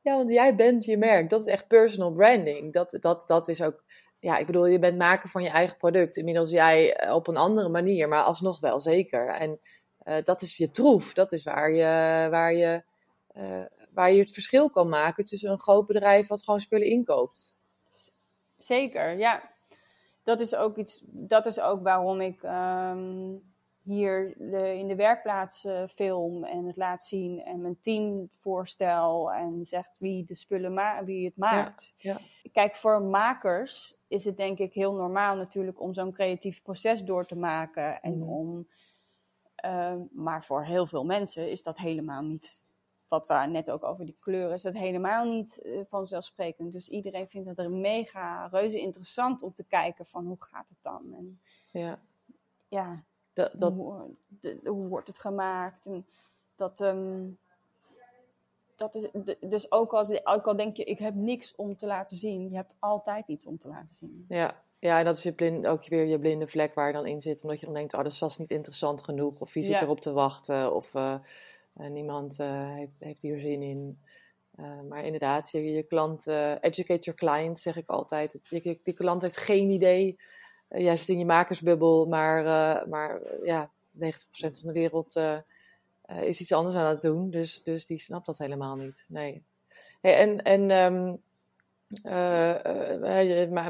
Ja, 0.00 0.16
want 0.16 0.28
jij 0.28 0.54
bent 0.54 0.84
je 0.84 0.96
merk. 0.96 1.30
Dat 1.30 1.40
is 1.40 1.52
echt 1.52 1.68
personal 1.68 2.12
branding. 2.12 2.72
Dat, 2.72 2.98
dat, 3.00 3.24
dat 3.26 3.48
is 3.48 3.62
ook 3.62 3.84
ja, 4.20 4.36
ik 4.36 4.46
bedoel, 4.46 4.66
je 4.66 4.78
bent 4.78 4.98
maker 4.98 5.28
van 5.28 5.42
je 5.42 5.48
eigen 5.48 5.76
product. 5.76 6.16
Inmiddels 6.16 6.50
jij 6.50 6.96
eh, 6.96 7.14
op 7.14 7.26
een 7.26 7.36
andere 7.36 7.68
manier, 7.68 8.08
maar 8.08 8.22
alsnog 8.22 8.60
wel 8.60 8.80
zeker. 8.80 9.28
En 9.28 9.60
uh, 10.04 10.16
dat 10.24 10.42
is 10.42 10.56
je 10.56 10.70
troef. 10.70 11.12
Dat 11.12 11.32
is 11.32 11.44
waar 11.44 11.70
je, 11.70 11.84
waar, 12.30 12.54
je, 12.54 12.82
waar 13.92 14.12
je 14.12 14.18
het 14.18 14.30
verschil 14.30 14.70
kan 14.70 14.88
maken 14.88 15.24
tussen 15.24 15.50
een 15.50 15.58
groot 15.58 15.86
bedrijf 15.86 16.26
wat 16.26 16.44
gewoon 16.44 16.60
spullen 16.60 16.86
inkoopt. 16.86 17.57
Zeker, 18.58 19.18
ja. 19.18 19.42
Dat 20.22 20.40
is 20.40 20.54
ook 20.54 20.76
iets, 20.76 21.02
dat 21.06 21.46
is 21.46 21.60
ook 21.60 21.82
waarom 21.82 22.20
ik 22.20 22.42
um, 22.42 23.42
hier 23.82 24.34
de, 24.36 24.76
in 24.78 24.88
de 24.88 24.94
werkplaats 24.94 25.64
uh, 25.64 25.86
film 25.86 26.44
en 26.44 26.66
het 26.66 26.76
laat 26.76 27.04
zien 27.04 27.42
en 27.42 27.60
mijn 27.60 27.80
team 27.80 28.28
voorstel 28.40 29.32
en 29.32 29.64
zegt 29.66 29.98
wie 29.98 30.24
de 30.24 30.34
spullen 30.34 30.74
ma 30.74 31.04
wie 31.04 31.24
het 31.24 31.36
maakt. 31.36 31.92
Ja, 31.96 32.18
ja. 32.42 32.50
Kijk, 32.52 32.76
voor 32.76 33.02
makers 33.02 33.96
is 34.08 34.24
het 34.24 34.36
denk 34.36 34.58
ik 34.58 34.74
heel 34.74 34.92
normaal 34.92 35.36
natuurlijk 35.36 35.80
om 35.80 35.92
zo'n 35.92 36.12
creatief 36.12 36.62
proces 36.62 37.04
door 37.04 37.26
te 37.26 37.36
maken. 37.36 38.00
En 38.00 38.16
mm. 38.16 38.22
om, 38.22 38.68
uh, 39.64 39.94
maar 40.10 40.44
voor 40.44 40.64
heel 40.64 40.86
veel 40.86 41.04
mensen 41.04 41.50
is 41.50 41.62
dat 41.62 41.78
helemaal 41.78 42.22
niet, 42.22 42.62
wat 43.08 43.26
we 43.26 43.34
net 43.34 43.70
ook 43.70 43.84
over 43.84 44.04
die 44.04 44.16
kleuren, 44.20 44.54
is 44.54 44.62
dat 44.62 44.74
helemaal 44.74 45.24
niet 45.24 45.60
uh, 45.62 45.80
vanzelfsprekend. 45.88 46.72
Dus 46.72 46.88
iedereen 46.88 47.28
vindt 47.28 47.48
het 47.48 47.58
er 47.58 47.70
mega 47.70 48.46
reuze 48.46 48.80
interessant 48.80 49.42
om 49.42 49.54
te 49.54 49.64
kijken 49.64 50.06
van 50.06 50.26
hoe 50.26 50.36
gaat 50.40 50.68
het 50.68 50.78
dan? 50.80 51.14
En, 51.16 51.40
ja. 51.70 51.98
Ja, 52.68 53.02
dat, 53.32 53.52
dat... 53.54 53.72
Hoe, 53.72 54.10
de, 54.26 54.60
hoe, 54.64 54.88
wordt 54.88 55.06
het 55.06 55.18
gemaakt? 55.18 55.86
En 55.86 56.06
dat... 56.54 56.80
Um, 56.80 57.38
dat 58.78 58.94
is, 58.94 59.08
dus 59.40 59.72
ook, 59.72 59.92
als, 59.92 60.26
ook 60.26 60.46
al 60.46 60.56
denk 60.56 60.76
je, 60.76 60.84
ik 60.84 60.98
heb 60.98 61.14
niks 61.14 61.54
om 61.56 61.76
te 61.76 61.86
laten 61.86 62.16
zien, 62.16 62.48
je 62.50 62.56
hebt 62.56 62.74
altijd 62.78 63.28
iets 63.28 63.46
om 63.46 63.58
te 63.58 63.68
laten 63.68 63.94
zien. 63.94 64.24
Ja, 64.28 64.62
ja 64.78 64.98
en 64.98 65.04
dat 65.04 65.16
is 65.16 65.22
je 65.22 65.32
blind, 65.32 65.66
ook 65.66 65.88
weer 65.88 66.04
je 66.04 66.18
blinde 66.18 66.46
vlek 66.46 66.74
waar 66.74 66.86
je 66.86 66.92
dan 66.92 67.06
in 67.06 67.20
zit. 67.20 67.42
Omdat 67.42 67.60
je 67.60 67.66
dan 67.66 67.74
denkt, 67.74 67.94
oh, 67.94 68.02
dat 68.02 68.12
is 68.12 68.18
vast 68.18 68.38
niet 68.38 68.50
interessant 68.50 69.02
genoeg. 69.02 69.40
Of 69.40 69.52
wie 69.52 69.64
zit 69.64 69.74
ja. 69.74 69.82
erop 69.82 70.00
te 70.00 70.12
wachten. 70.12 70.74
Of 70.74 70.94
uh, 70.94 71.14
niemand 71.74 72.38
uh, 72.40 72.74
heeft, 72.74 72.98
heeft 72.98 73.22
hier 73.22 73.40
zin 73.40 73.62
in. 73.62 73.98
maar 74.88 75.04
inderdaad, 75.04 75.50
je, 75.50 75.72
je 75.72 75.82
klant, 75.82 76.26
educate 76.60 77.00
your 77.00 77.14
client, 77.14 77.60
zeg 77.60 77.76
ik 77.76 77.88
altijd. 77.88 78.32
Het, 78.32 78.46
je, 78.48 78.78
die 78.82 78.94
klant 78.94 79.22
heeft 79.22 79.36
geen 79.36 79.70
idee. 79.70 80.18
jij 80.68 80.96
zit 80.96 81.08
in 81.08 81.18
je 81.18 81.24
makersbubbel, 81.24 82.06
maar, 82.06 82.42
maar 82.88 83.20
ja, 83.42 83.70
90% 83.96 84.00
van 84.38 84.50
de 84.50 84.72
wereld 84.72 85.20
is 86.20 86.40
iets 86.40 86.52
anders 86.52 86.76
aan 86.76 86.88
het 86.88 87.02
doen. 87.02 87.30
Dus, 87.30 87.62
dus 87.62 87.86
die 87.86 88.00
snapt 88.00 88.26
dat 88.26 88.38
helemaal 88.38 88.76
niet. 88.76 89.04
Nee. 89.08 89.44
Hey, 90.00 90.16
en 90.16 90.42
en 90.42 90.70
um, 90.70 91.22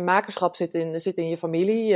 makerschap 0.04 0.56
zit 0.56 0.74
in, 0.74 1.00
zit 1.00 1.16
in 1.16 1.28
je 1.28 1.38
familie. 1.38 1.86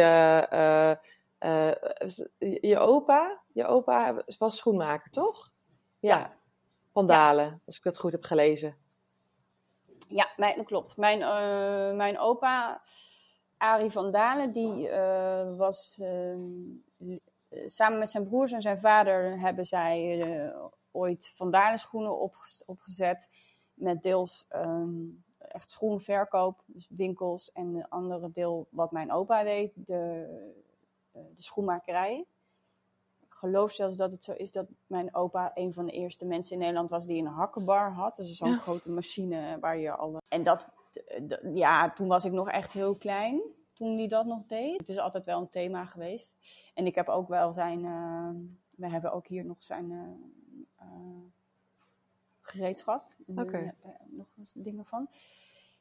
je 2.60 2.78
opa, 2.78 3.42
je 3.52 3.66
opa 3.66 4.24
was 4.38 4.56
schoenmaker, 4.56 5.10
toch? 5.10 5.51
Ja. 6.02 6.32
Van 6.92 7.06
Dalen, 7.06 7.44
ja. 7.44 7.58
als 7.66 7.76
ik 7.76 7.82
dat 7.82 7.98
goed 7.98 8.12
heb 8.12 8.24
gelezen. 8.24 8.76
Ja, 10.08 10.30
mijn, 10.36 10.56
dat 10.56 10.66
klopt. 10.66 10.96
Mijn, 10.96 11.22
eh, 11.22 11.96
mijn 11.96 12.18
opa, 12.18 12.82
Arie 13.56 13.90
van 13.90 14.10
Dalen, 14.10 14.52
die 14.52 14.88
eh, 14.88 15.56
was 15.56 15.98
ehm, 16.00 16.40
eh, 17.48 17.66
samen 17.66 17.98
met 17.98 18.10
zijn 18.10 18.28
broers 18.28 18.52
en 18.52 18.62
zijn 18.62 18.78
vader 18.78 19.40
hebben 19.40 19.64
zij 19.64 20.54
ooit 20.90 21.32
Van 21.36 21.50
Dalen 21.50 21.78
schoenen 21.78 22.18
opgezet. 22.66 23.28
Met 23.74 24.02
deels 24.02 24.46
ehm, 24.48 25.04
echt 25.38 25.70
schoenverkoop, 25.70 26.62
dus 26.66 26.88
winkels. 26.90 27.52
En 27.52 27.72
de 27.72 27.86
andere 27.88 28.30
deel 28.30 28.66
wat 28.70 28.92
mijn 28.92 29.12
opa 29.12 29.42
deed, 29.42 29.72
de, 29.74 30.26
de 31.12 31.42
schoenmakerij. 31.42 32.26
Ik 33.32 33.38
geloof 33.38 33.72
zelfs 33.72 33.96
dat 33.96 34.12
het 34.12 34.24
zo 34.24 34.32
is 34.32 34.52
dat 34.52 34.66
mijn 34.86 35.14
opa 35.14 35.50
een 35.54 35.72
van 35.74 35.86
de 35.86 35.92
eerste 35.92 36.24
mensen 36.24 36.52
in 36.52 36.58
Nederland 36.58 36.90
was 36.90 37.06
die 37.06 37.20
een 37.20 37.26
hakkenbar 37.26 37.92
had. 37.92 38.16
Dus 38.16 38.36
zo'n 38.36 38.48
Ja. 38.48 38.56
grote 38.56 38.90
machine 38.90 39.58
waar 39.60 39.76
je 39.78 39.90
alle... 39.96 40.22
En 40.28 40.42
dat, 40.42 40.72
ja, 41.52 41.90
toen 41.92 42.08
was 42.08 42.24
ik 42.24 42.32
nog 42.32 42.50
echt 42.50 42.72
heel 42.72 42.94
klein, 42.94 43.40
toen 43.72 43.98
hij 43.98 44.08
dat 44.08 44.26
nog 44.26 44.46
deed. 44.46 44.78
Het 44.78 44.88
is 44.88 44.98
altijd 44.98 45.24
wel 45.24 45.40
een 45.40 45.48
thema 45.48 45.84
geweest. 45.86 46.34
En 46.74 46.86
ik 46.86 46.94
heb 46.94 47.08
ook 47.08 47.28
wel 47.28 47.52
zijn... 47.52 47.84
eh, 47.84 48.30
we 48.76 48.88
hebben 48.88 49.12
ook 49.12 49.26
hier 49.26 49.44
nog 49.44 49.62
zijn 49.62 49.90
eh, 49.90 49.98
eh, 50.86 50.86
gereedschap. 52.40 53.14
Oké. 53.26 53.74
nog 54.06 54.28
dingen 54.54 54.84
van. 54.84 55.08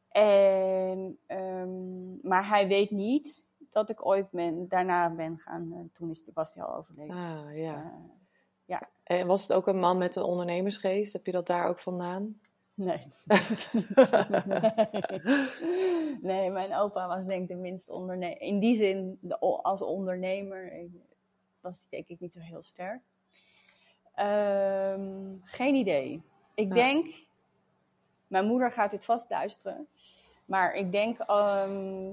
En, 0.10 1.18
ehm, 1.26 2.28
maar 2.28 2.48
hij 2.48 2.68
weet 2.68 2.92
niet 2.92 3.51
dat 3.72 3.90
ik 3.90 4.06
ooit 4.06 4.32
ben, 4.32 4.68
daarna 4.68 5.10
ben 5.10 5.38
gaan. 5.38 5.72
eh, 5.74 5.80
toen 5.94 6.10
is, 6.10 6.30
was 6.34 6.54
hij 6.54 6.64
al 6.64 6.76
overleden. 6.76 7.16
Ah, 7.16 7.46
Dus, 7.48 7.58
ja. 7.58 7.92
eh, 9.04 9.20
En 9.20 9.28
was 9.28 9.42
het 9.42 9.54
ook 9.54 9.68
een 9.68 9.80
man 9.80 9.98
met 9.98 10.16
een 10.16 10.24
ondernemersgeest? 10.24 11.14
Heb 11.14 11.26
je 11.26 11.32
dat 11.32 11.48
daar 11.48 11.68
ook 11.68 11.80
vandaan? 11.80 12.40
Nee. 12.74 13.08
nee, 16.22 16.50
mijn 16.52 16.76
opa 16.76 17.08
was 17.08 17.26
denk 17.26 17.42
ik 17.42 17.48
de 17.48 17.56
minst 17.56 17.90
ondernemer. 17.90 18.42
In 18.42 18.60
die 18.60 18.76
zin, 18.76 19.18
de, 19.22 19.40
als 19.40 19.82
ondernemer 19.82 20.72
eh, 20.72 20.86
was 21.62 21.78
hij 21.80 21.86
denk 21.90 22.08
ik 22.08 22.20
niet 22.20 22.34
zo 22.34 22.40
heel 22.40 22.64
sterk. 22.64 23.02
Ehm, 24.16 25.36
geen 25.44 25.76
idee. 25.76 26.22
Ik 26.54 26.68
Ja. 26.68 26.74
denk, 26.74 27.08
mijn 28.28 28.46
moeder 28.48 28.72
gaat 28.72 28.92
dit 28.92 29.06
vast 29.06 29.30
luisteren. 29.30 29.88
Maar 30.46 30.74
ik 30.76 30.92
denk, 30.92 31.20
ehm, 31.20 32.12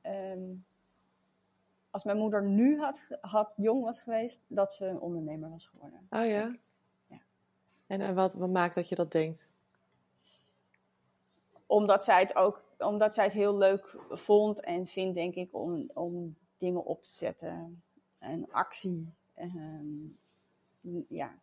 ehm, 0.00 0.40
als 1.96 2.04
mijn 2.04 2.18
moeder 2.18 2.44
nu 2.44 2.78
had, 2.78 2.98
had, 3.20 3.52
jong 3.56 3.84
was 3.84 4.00
geweest, 4.00 4.44
dat 4.48 4.72
ze 4.72 4.86
een 4.86 5.00
ondernemer 5.00 5.50
was 5.50 5.66
geworden. 5.66 5.98
Oh 6.10 6.26
ja? 6.26 6.56
Ja. 7.06 7.18
En, 7.86 8.00
en 8.00 8.14
wat, 8.14 8.34
wat 8.34 8.50
maakt 8.50 8.74
dat 8.74 8.88
je 8.88 8.94
dat 8.94 9.12
denkt? 9.12 9.48
omdat 11.66 12.04
zij 12.04 12.20
het 12.20 12.36
ook 12.36 12.64
omdat 12.78 13.14
zij 13.14 13.24
het 13.24 13.32
heel 13.32 13.56
leuk 13.56 13.96
vond 14.10 14.60
en 14.60 14.86
vindt, 14.86 15.14
denk 15.14 15.34
ik, 15.34 15.54
om, 15.54 15.90
om 15.94 16.36
dingen 16.56 16.84
op 16.84 17.02
te 17.02 17.08
zetten. 17.08 17.82
En 18.18 18.52
actie. 18.52 19.12
ehm, 19.34 20.06
ja, 21.08 21.38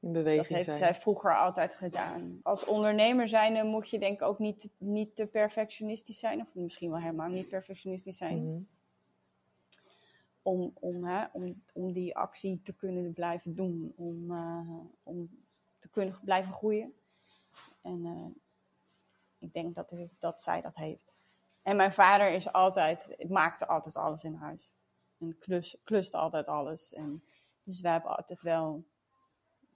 In 0.00 0.12
dat 0.12 0.12
beweging 0.12 0.48
heeft 0.48 0.64
zijn. 0.64 0.76
zij 0.76 0.94
vroeger 0.94 1.36
altijd 1.38 1.74
gedaan. 1.74 2.40
Als 2.42 2.64
ondernemer 2.64 3.28
zijnde 3.28 3.64
moet 3.64 3.90
je 3.90 3.98
denk 3.98 4.20
ik 4.20 4.26
ook 4.26 4.38
niet, 4.38 4.68
niet 4.78 5.16
te 5.16 5.26
perfectionistisch 5.26 6.18
zijn. 6.18 6.40
Of 6.40 6.54
misschien 6.54 6.90
wel 6.90 7.00
helemaal 7.00 7.28
niet 7.28 7.48
perfectionistisch 7.48 8.16
zijn. 8.16 8.50
Mhm. 8.50 8.60
Om, 10.46 10.72
om, 10.80 11.04
hè, 11.04 11.24
om, 11.32 11.52
om 11.74 11.92
die 11.92 12.16
actie 12.16 12.60
te 12.62 12.76
kunnen 12.76 13.12
blijven 13.12 13.54
doen. 13.54 13.92
Om, 13.96 14.30
eh, 14.30 14.68
om 15.02 15.44
te 15.78 15.88
kunnen 15.88 16.18
blijven 16.24 16.52
groeien. 16.52 16.94
En 17.82 18.04
eh, 18.04 18.26
ik 19.38 19.52
denk 19.52 19.74
dat, 19.74 19.92
ik- 19.92 20.10
dat 20.18 20.42
zij 20.42 20.60
dat 20.60 20.76
heeft. 20.76 21.14
En 21.62 21.76
mijn 21.76 21.92
vader 21.92 22.30
is 22.30 22.52
altijd, 22.52 23.24
maakte 23.28 23.66
altijd 23.66 23.96
alles 23.96 24.24
in 24.24 24.34
huis. 24.34 24.74
En 25.18 25.38
klus, 25.38 25.76
kluste 25.84 26.16
altijd 26.16 26.46
alles. 26.46 26.92
En, 26.92 27.24
dus 27.62 27.80
wij 27.80 27.92
hebben 27.92 28.16
altijd 28.16 28.42
wel 28.42 28.84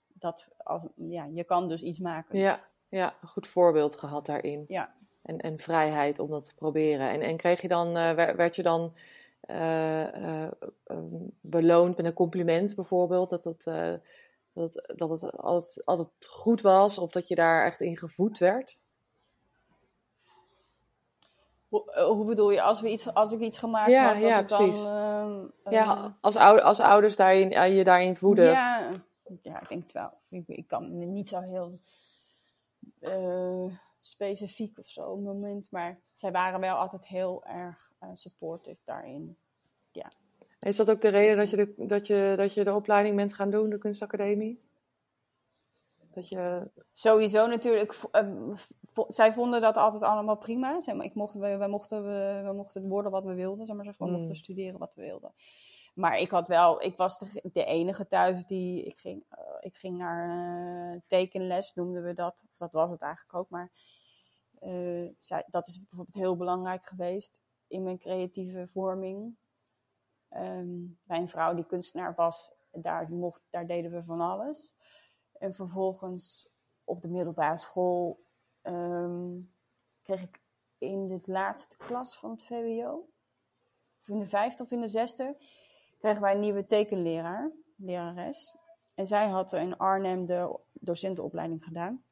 dat, 0.07 0.55
als, 0.57 0.85
ja, 0.95 1.25
je 1.25 1.43
kan 1.43 1.67
dus 1.67 1.83
iets 1.83 1.99
maken. 1.99 2.39
Ja, 2.39 2.63
ja, 2.89 3.15
een 3.21 3.27
goed 3.27 3.47
voorbeeld 3.47 3.95
gehad 3.95 4.25
daarin. 4.25 4.65
Ja. 4.67 4.93
En, 5.21 5.37
en 5.39 5.59
vrijheid 5.59 6.19
om 6.19 6.29
dat 6.29 6.45
te 6.45 6.55
proberen. 6.55 7.09
En, 7.09 7.21
en 7.21 7.37
kreeg 7.37 7.61
je 7.61 7.67
dan, 7.67 7.87
eh, 7.97 8.13
wer- 8.13 8.35
werd 8.35 8.55
je 8.55 8.63
dan 8.63 8.93
eh, 9.41 10.43
eh, 10.43 10.51
ehm, 10.83 11.05
beloond 11.41 11.97
met 11.97 12.05
een 12.05 12.13
compliment 12.13 12.75
bijvoorbeeld? 12.75 13.29
Dat, 13.29 13.43
het, 13.43 13.67
eh, 13.67 13.93
dat, 14.53 14.73
het- 14.73 14.97
dat 14.97 15.09
het 15.09 15.37
altijd, 15.37 15.81
altijd 15.85 16.09
goed 16.29 16.61
was 16.61 16.97
of 16.97 17.11
dat 17.11 17.27
je 17.27 17.35
daar 17.35 17.65
echt 17.65 17.81
in 17.81 17.97
gevoed 17.97 18.37
werd? 18.37 18.81
Hoe, 21.69 22.25
bedoel 22.25 22.51
je, 22.51 22.61
als, 22.61 22.81
we 22.81 22.89
iets, 22.91 23.13
als 23.13 23.31
ik 23.31 23.39
iets 23.39 23.57
gemaakt 23.57 23.89
Ja, 23.89 24.03
had, 24.03 24.21
dat 24.21 24.29
ja, 24.29 24.39
ik 24.39 24.47
dan... 24.47 24.57
precies. 24.59 24.87
ehm, 24.87 25.39
eh, 25.63 25.73
Ja, 25.73 26.17
als, 26.21 26.35
ouder, 26.35 26.63
als 26.63 26.79
ouders 26.79 27.15
daarin, 27.15 27.73
je 27.75 27.83
daarin 27.83 28.15
voeden. 28.15 28.45
Ja, 28.45 28.91
ja, 29.41 29.59
ik 29.61 29.67
denk 29.67 29.83
het 29.83 29.91
wel. 29.91 30.11
Ik, 30.29 30.43
ik 30.47 30.67
kan 30.67 31.13
niet 31.13 31.29
zo 31.29 31.39
heel 31.39 31.79
specifiek 34.01 34.77
of 34.79 34.87
zo 34.87 35.17
moment. 35.17 35.67
Maar 35.71 35.99
zij 36.13 36.31
waren 36.31 36.59
wel 36.59 36.75
altijd 36.75 37.07
heel 37.07 37.45
erg 37.45 37.91
eh, 37.99 38.09
supportive 38.13 38.81
daarin. 38.85 39.37
Is 40.59 40.75
dat 40.75 40.91
ook 40.91 41.01
de 41.01 41.07
reden 41.09 41.37
dat 41.37 41.49
je 41.49 41.55
de, 41.55 41.73
dat, 41.85 42.07
je, 42.07 42.33
dat 42.37 42.53
je 42.53 42.63
de 42.63 42.73
opleiding 42.73 43.15
bent 43.15 43.33
gaan 43.33 43.49
doen, 43.51 43.69
de 43.69 43.77
kunstacademie? 43.77 44.61
Dat 46.13 46.27
je, 46.29 46.69
Sowieso 46.91 47.47
natuurlijk, 47.47 47.93
eh, 48.11 48.27
v- 48.93 48.99
zij 49.07 49.33
vonden 49.33 49.61
dat 49.61 49.77
altijd 49.77 50.03
allemaal 50.03 50.37
prima. 50.37 50.79
Zeg 50.81 50.95
maar, 50.95 51.05
ik 51.05 51.13
mocht, 51.13 51.33
wij, 51.33 51.57
wij 51.57 51.67
mochten, 51.67 52.03
we, 52.43 52.51
mochten 52.53 52.87
worden 52.87 53.11
wat 53.11 53.25
we 53.25 53.33
wilden, 53.33 53.65
zeg 53.65 53.75
maar 53.75 53.85
zeggen. 53.85 54.05
We 54.05 54.11
Mm. 54.11 54.17
mochten 54.17 54.35
studeren 54.35 54.79
wat 54.79 54.91
we 54.95 55.01
wilden. 55.01 55.33
Maar 55.93 56.17
ik 56.17 56.31
had 56.31 56.47
wel, 56.47 56.81
ik 56.81 56.97
was 56.97 57.19
de, 57.19 57.49
de 57.53 57.65
enige 57.65 58.07
thuis 58.07 58.45
die, 58.45 58.83
ik 58.83 58.97
ging, 58.97 59.25
eh, 59.29 59.55
ik 59.59 59.75
ging 59.75 59.97
naar 59.97 60.29
eh, 60.93 60.99
tekenles, 61.07 61.73
noemden 61.73 62.03
we 62.03 62.13
dat. 62.13 62.43
Of 62.49 62.57
dat 62.57 62.71
was 62.71 62.89
het 62.89 63.01
eigenlijk 63.01 63.35
ook, 63.35 63.49
maar 63.49 63.71
eh, 64.59 65.09
zij, 65.19 65.43
dat 65.47 65.67
is 65.67 65.79
bijvoorbeeld 65.79 66.15
heel 66.15 66.37
belangrijk 66.37 66.85
geweest 66.85 67.39
in 67.67 67.83
mijn 67.83 67.97
creatieve 67.97 68.67
vorming. 68.67 69.35
Ehm, 70.29 70.85
bij 71.03 71.17
een 71.17 71.29
vrouw 71.29 71.53
die 71.53 71.65
kunstenaar 71.65 72.15
was, 72.15 72.51
daar, 72.71 73.09
mocht, 73.09 73.43
daar 73.49 73.67
deden 73.67 73.91
we 73.91 74.03
van 74.03 74.21
alles. 74.21 74.75
En 75.31 75.53
vervolgens 75.53 76.49
op 76.83 77.01
de 77.01 77.09
middelbare 77.09 77.57
school 77.57 78.23
ehm, 78.61 79.39
kreeg 80.01 80.23
ik 80.23 80.41
in 80.77 81.07
de 81.07 81.21
laatste 81.25 81.77
klas 81.77 82.17
van 82.17 82.31
het 82.31 82.43
VWO, 82.43 83.09
of 83.99 84.07
in 84.07 84.19
de 84.19 84.27
vijfde 84.27 84.63
of 84.63 84.71
in 84.71 84.81
de 84.81 84.89
zesde, 84.89 85.37
kregen 86.01 86.21
wij 86.21 86.33
een 86.33 86.39
nieuwe 86.39 86.65
tekenleraar, 86.65 87.51
lerares. 87.75 88.55
En 88.93 89.05
zij 89.05 89.27
had 89.27 89.53
in 89.53 89.77
Arnhem 89.77 90.25
de 90.25 90.59
docentenopleiding 90.73 91.63
gedaan. 91.63 92.03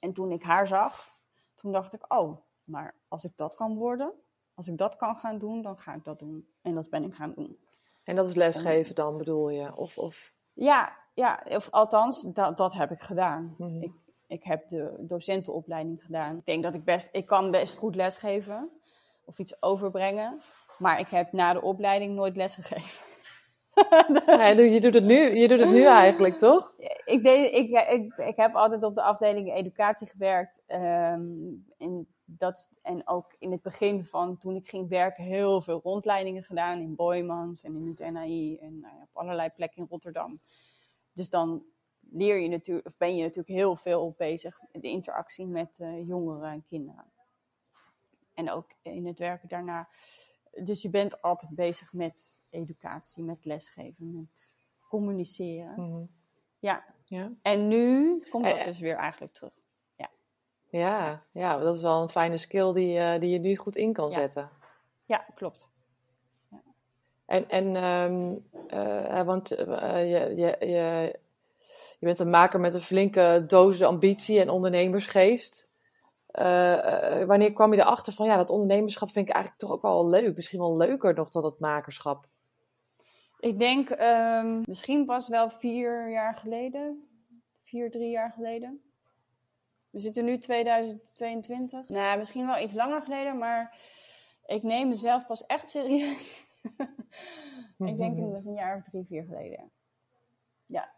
En 0.00 0.12
toen 0.12 0.32
ik 0.32 0.42
haar 0.42 0.66
zag, 0.66 1.14
toen 1.54 1.72
dacht 1.72 1.94
ik, 1.94 2.14
oh, 2.14 2.38
maar 2.64 2.94
als 3.08 3.24
ik 3.24 3.32
dat 3.36 3.54
kan 3.54 3.76
worden, 3.76 4.12
als 4.54 4.68
ik 4.68 4.78
dat 4.78 4.96
kan 4.96 5.16
gaan 5.16 5.38
doen, 5.38 5.62
dan 5.62 5.78
ga 5.78 5.94
ik 5.94 6.04
dat 6.04 6.18
doen. 6.18 6.48
En 6.62 6.74
dat 6.74 6.90
ben 6.90 7.04
ik 7.04 7.14
gaan 7.14 7.32
doen. 7.34 7.58
en 8.04 8.16
dat 8.16 8.26
is 8.26 8.34
lesgeven 8.34 8.94
dan, 8.94 9.16
bedoel 9.16 9.48
je? 9.48 9.76
Of, 9.76 9.98
of, 9.98 10.34
Ja, 10.52 10.96
ja 11.14 11.42
of 11.48 11.70
althans, 11.70 12.22
dat, 12.22 12.56
dat 12.56 12.74
heb 12.74 12.90
ik 12.90 13.00
gedaan. 13.00 13.54
Mhm. 13.58 13.82
ik, 13.82 13.92
ik 14.26 14.44
heb 14.44 14.68
de 14.68 14.94
docentenopleiding 14.98 16.04
gedaan. 16.04 16.36
Ik 16.36 16.46
denk 16.46 16.62
dat 16.62 16.74
ik 16.74 16.84
best, 16.84 17.08
ik 17.12 17.26
kan 17.26 17.50
best 17.50 17.76
goed 17.76 17.94
lesgeven 17.94 18.70
of 19.24 19.38
iets 19.38 19.62
overbrengen. 19.62 20.40
Maar 20.78 21.00
ik 21.00 21.08
heb 21.08 21.32
na 21.32 21.52
de 21.52 21.62
opleiding 21.62 22.14
nooit 22.14 22.36
lesgegeven. 22.36 23.04
Ja, 24.26 24.46
je 24.74 24.80
doet 24.80 24.94
het 24.94 25.04
nu, 25.04 25.36
je 25.36 25.48
doet 25.48 25.60
het 25.60 25.70
nu 25.70 25.84
eigenlijk, 25.84 26.38
toch? 26.38 26.74
ik, 27.04 27.22
deed, 27.22 27.52
ik, 27.52 27.70
ik, 27.90 28.16
ik 28.16 28.36
heb 28.36 28.54
altijd 28.54 28.82
op 28.82 28.94
de 28.94 29.02
afdeling 29.02 29.52
educatie 29.52 30.06
gewerkt. 30.06 30.62
ehm, 30.66 31.20
en, 31.78 32.06
dat, 32.24 32.70
en 32.82 33.08
ook 33.08 33.36
in 33.38 33.50
het 33.50 33.62
begin 33.62 34.04
van 34.04 34.38
toen 34.38 34.56
ik 34.56 34.68
ging 34.68 34.88
werken 34.88 35.24
heel 35.24 35.60
veel 35.60 35.80
rondleidingen 35.82 36.42
gedaan. 36.42 36.80
In 36.80 36.94
Boymans 36.94 37.62
en 37.62 37.76
in 37.76 37.86
het 37.86 38.12
NAI 38.12 38.58
en 38.58 38.80
nou 38.80 38.94
ja, 38.94 39.02
op 39.02 39.16
allerlei 39.16 39.50
plekken 39.50 39.82
in 39.82 39.88
Rotterdam. 39.90 40.40
Dus 41.12 41.30
dan 41.30 41.64
leer 42.10 42.38
je 42.38 42.48
natuurlijk, 42.48 42.86
of 42.86 42.96
ben 42.96 43.16
je 43.16 43.22
natuurlijk 43.22 43.48
heel 43.48 43.76
veel 43.76 44.14
bezig 44.16 44.60
met 44.72 44.82
de 44.82 44.88
interactie 44.88 45.46
met 45.46 45.78
eh, 45.78 46.06
jongeren 46.06 46.50
en 46.50 46.64
kinderen. 46.64 47.12
En 48.34 48.50
ook 48.50 48.70
in 48.82 49.06
het 49.06 49.18
werken 49.18 49.48
daarna. 49.48 49.88
Dus 50.64 50.82
je 50.82 50.90
bent 50.90 51.22
altijd 51.22 51.54
bezig 51.54 51.92
met 51.92 52.40
educatie, 52.50 53.22
met 53.22 53.44
lesgeven, 53.44 54.12
met 54.14 54.54
communiceren. 54.88 55.72
Mhm. 55.76 56.04
Ja, 56.58 56.84
Ja. 57.04 57.32
en 57.42 57.68
nu 57.68 58.18
komt 58.30 58.44
dat 58.44 58.56
Eh, 58.56 58.64
dus 58.64 58.78
weer 58.80 58.96
eigenlijk 58.96 59.32
terug. 59.32 59.52
Ja, 60.70 61.22
ja, 61.32 61.58
dat 61.58 61.76
is 61.76 61.82
wel 61.82 62.02
een 62.02 62.08
fijne 62.08 62.36
skill 62.36 62.72
die, 62.72 62.98
eh, 62.98 63.20
die 63.20 63.30
je 63.30 63.38
nu 63.38 63.56
goed 63.56 63.76
in 63.76 63.92
kan 63.92 64.08
Ja. 64.08 64.14
zetten. 64.14 64.50
Ja, 65.04 65.26
klopt. 65.34 65.70
En, 67.26 67.48
en 67.48 67.76
ehm, 67.76 68.36
eh, 68.68 69.22
want 69.22 69.50
eh, 69.50 70.10
je, 70.10 70.34
je, 70.36 70.56
je, 70.66 71.18
je 71.98 72.06
bent 72.06 72.18
een 72.18 72.30
maker 72.30 72.60
met 72.60 72.74
een 72.74 72.80
flinke 72.80 73.44
dosis 73.46 73.82
ambitie 73.82 74.40
en 74.40 74.50
ondernemersgeest. 74.50 75.68
Eh, 76.36 77.20
eh, 77.20 77.26
wanneer 77.26 77.52
kwam 77.52 77.72
je 77.72 77.80
erachter 77.80 78.12
van 78.12 78.26
ja, 78.26 78.36
dat 78.36 78.50
ondernemerschap 78.50 79.10
vind 79.10 79.28
ik 79.28 79.34
eigenlijk 79.34 79.62
toch 79.62 79.72
ook 79.72 79.82
wel 79.82 80.08
leuk. 80.08 80.36
Misschien 80.36 80.58
wel 80.58 80.76
leuker 80.76 81.14
nog 81.14 81.28
dan 81.28 81.44
het 81.44 81.58
makerschap. 81.58 82.26
Ik 83.38 83.58
denk 83.58 83.90
ehm, 83.90 84.62
misschien 84.64 85.04
pas 85.04 85.28
wel 85.28 85.50
vier 85.50 86.10
jaar 86.10 86.34
geleden. 86.34 87.08
Vier, 87.64 87.90
drie 87.90 88.10
jaar 88.10 88.32
geleden. 88.32 88.82
We 89.90 89.98
zitten 89.98 90.24
nu 90.24 90.38
2022. 90.38 91.88
Nou, 91.88 92.18
misschien 92.18 92.46
wel 92.46 92.62
iets 92.62 92.74
langer 92.74 93.02
geleden, 93.02 93.38
maar 93.38 93.78
ik 94.46 94.62
neem 94.62 94.88
mezelf 94.88 95.26
pas 95.26 95.46
echt 95.46 95.70
serieus. 95.70 96.46
ik 97.78 97.96
denk 97.96 98.16
dat 98.16 98.44
een 98.44 98.54
jaar 98.54 98.76
of 98.76 98.82
drie, 98.82 99.04
vier 99.04 99.24
geleden. 99.24 99.70
Ja. 100.66 100.95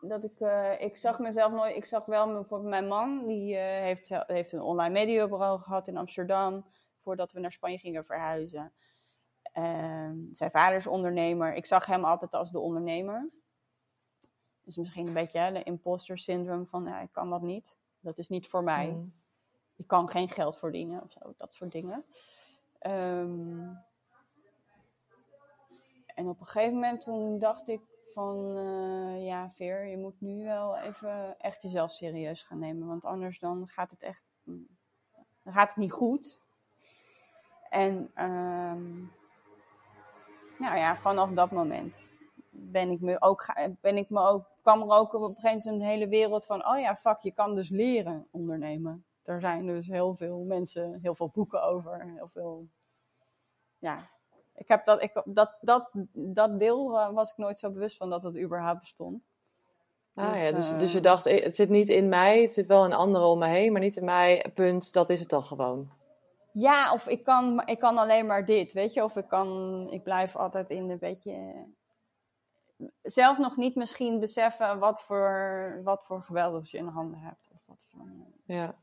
Dat 0.00 0.24
ik, 0.24 0.40
eh, 0.40 0.80
ik 0.80 0.96
zag 0.96 1.18
mezelf 1.18 1.52
nooit, 1.52 1.76
ik 1.76 1.84
zag 1.84 2.04
wel 2.04 2.26
bijvoorbeeld 2.26 2.70
mijn 2.70 2.86
man, 2.88 3.26
die 3.26 3.56
eh, 3.56 3.82
heeft, 3.82 4.08
heeft 4.26 4.52
een 4.52 4.60
online 4.60 4.92
mediabureau 4.92 5.60
gehad 5.60 5.88
in 5.88 5.96
Amsterdam, 5.96 6.64
voordat 7.00 7.32
we 7.32 7.40
naar 7.40 7.52
Spanje 7.52 7.78
gingen 7.78 8.04
verhuizen. 8.04 8.72
Ehm, 9.42 10.16
zijn 10.32 10.50
vader 10.50 10.76
is 10.76 10.86
ondernemer. 10.86 11.54
Ik 11.54 11.66
zag 11.66 11.86
hem 11.86 12.04
altijd 12.04 12.34
als 12.34 12.50
de 12.50 12.58
ondernemer. 12.58 13.30
Dus 14.62 14.76
misschien 14.76 15.06
een 15.06 15.12
beetje 15.12 15.38
hè, 15.38 15.52
de 15.52 15.62
imposter 15.62 16.18
syndroom 16.18 16.66
van, 16.66 16.84
ja, 16.84 17.00
ik 17.00 17.12
kan 17.12 17.30
dat 17.30 17.42
niet. 17.42 17.78
Dat 18.00 18.18
is 18.18 18.28
niet 18.28 18.48
voor 18.48 18.62
mij 18.62 18.86
Mm. 18.88 19.12
ik 19.76 19.86
kan 19.86 20.08
geen 20.08 20.28
geld 20.28 20.58
verdienen 20.58 21.02
of 21.02 21.10
zo, 21.10 21.34
dat 21.36 21.54
soort 21.54 21.72
dingen. 21.72 22.04
Ehm, 22.78 23.68
en 26.06 26.28
op 26.28 26.40
een 26.40 26.46
gegeven 26.46 26.74
moment 26.74 27.00
toen 27.00 27.38
dacht 27.38 27.68
ik 27.68 27.80
van, 28.18 28.56
eh, 28.56 29.24
ja 29.24 29.50
Veer, 29.50 29.86
je 29.86 29.96
moet 29.96 30.20
nu 30.20 30.44
wel 30.44 30.76
even 30.76 31.40
echt 31.40 31.62
jezelf 31.62 31.92
serieus 31.92 32.42
gaan 32.42 32.58
nemen, 32.58 32.86
want 32.88 33.04
anders 33.04 33.38
dan 33.38 33.66
gaat 33.68 33.90
het 33.90 34.02
echt, 34.02 34.24
gaat 35.44 35.68
het 35.68 35.76
niet 35.76 35.92
goed. 35.92 36.40
En 37.70 38.10
ehm, 38.14 38.96
nou 40.58 40.76
ja, 40.76 40.96
vanaf 40.96 41.30
dat 41.30 41.50
moment 41.50 42.14
ben 42.50 42.90
ik 42.90 43.00
me 43.00 43.20
ook, 43.20 43.46
ben 43.80 43.96
ik 43.96 44.10
me 44.10 44.20
ook, 44.20 44.46
kwam 44.62 44.82
er 44.82 44.96
ook 44.96 45.14
op 45.14 45.22
een 45.22 45.34
gegeven 45.34 45.72
moment 45.72 45.82
een 45.82 45.88
hele 45.88 46.08
wereld 46.08 46.46
van, 46.46 46.66
oh 46.66 46.78
ja, 46.78 46.96
fuck, 46.96 47.18
je 47.20 47.32
kan 47.32 47.54
dus 47.54 47.68
leren 47.68 48.28
ondernemen. 48.30 49.04
Er 49.22 49.40
zijn 49.40 49.66
dus 49.66 49.86
heel 49.86 50.14
veel 50.14 50.44
mensen, 50.44 50.98
heel 51.02 51.14
veel 51.14 51.28
boeken 51.28 51.62
over, 51.62 52.02
heel 52.02 52.28
veel, 52.28 52.68
ja. 53.78 54.10
Ik 54.58 54.68
heb 54.68 54.84
dat, 54.84 55.02
ik, 55.02 55.22
dat, 55.24 55.56
dat, 55.60 55.90
dat 56.12 56.58
deel 56.58 56.98
eh, 56.98 57.10
was 57.10 57.30
ik 57.30 57.36
nooit 57.36 57.58
zo 57.58 57.70
bewust 57.70 57.96
van 57.96 58.10
dat 58.10 58.22
het 58.22 58.36
überhaupt 58.38 58.80
bestond. 58.80 59.22
Ah, 60.14 60.32
Dus, 60.32 60.42
ja, 60.42 60.52
dus, 60.52 60.72
eh, 60.72 60.78
dus 60.78 60.92
je 60.92 61.00
dacht, 61.00 61.26
eh, 61.26 61.44
het 61.44 61.56
zit 61.56 61.68
niet 61.68 61.88
in 61.88 62.08
mij, 62.08 62.42
het 62.42 62.52
zit 62.52 62.66
wel 62.66 62.84
in 62.84 62.92
anderen 62.92 63.26
om 63.28 63.38
me 63.38 63.46
heen, 63.46 63.72
maar 63.72 63.80
niet 63.80 63.96
in 63.96 64.04
mij, 64.04 64.44
punt, 64.54 64.92
dat 64.92 65.10
is 65.10 65.20
het 65.20 65.28
dan 65.28 65.44
gewoon. 65.44 65.90
Ja, 66.52 66.92
of 66.92 67.08
ik 67.08 67.24
kan, 67.24 67.62
ik 67.66 67.78
kan 67.78 67.98
alleen 67.98 68.26
maar 68.26 68.44
dit, 68.44 68.72
weet 68.72 68.92
je. 68.92 69.04
Of 69.04 69.16
ik 69.16 69.28
kan, 69.28 69.86
ik 69.90 70.02
blijf 70.02 70.36
altijd 70.36 70.70
in 70.70 70.90
een 70.90 70.98
beetje... 70.98 71.32
eh, 71.32 72.86
Zelf 73.02 73.38
nog 73.38 73.56
niet 73.56 73.74
misschien 73.74 74.20
beseffen 74.20 74.78
wat 74.78 75.02
voor, 75.02 75.80
wat 75.84 76.04
voor 76.04 76.24
je 76.62 76.78
in 76.78 76.86
handen 76.86 77.20
hebt. 77.20 77.48
Of 77.54 77.60
wat 77.66 77.84
voor, 77.90 78.06
Ja. 78.44 78.74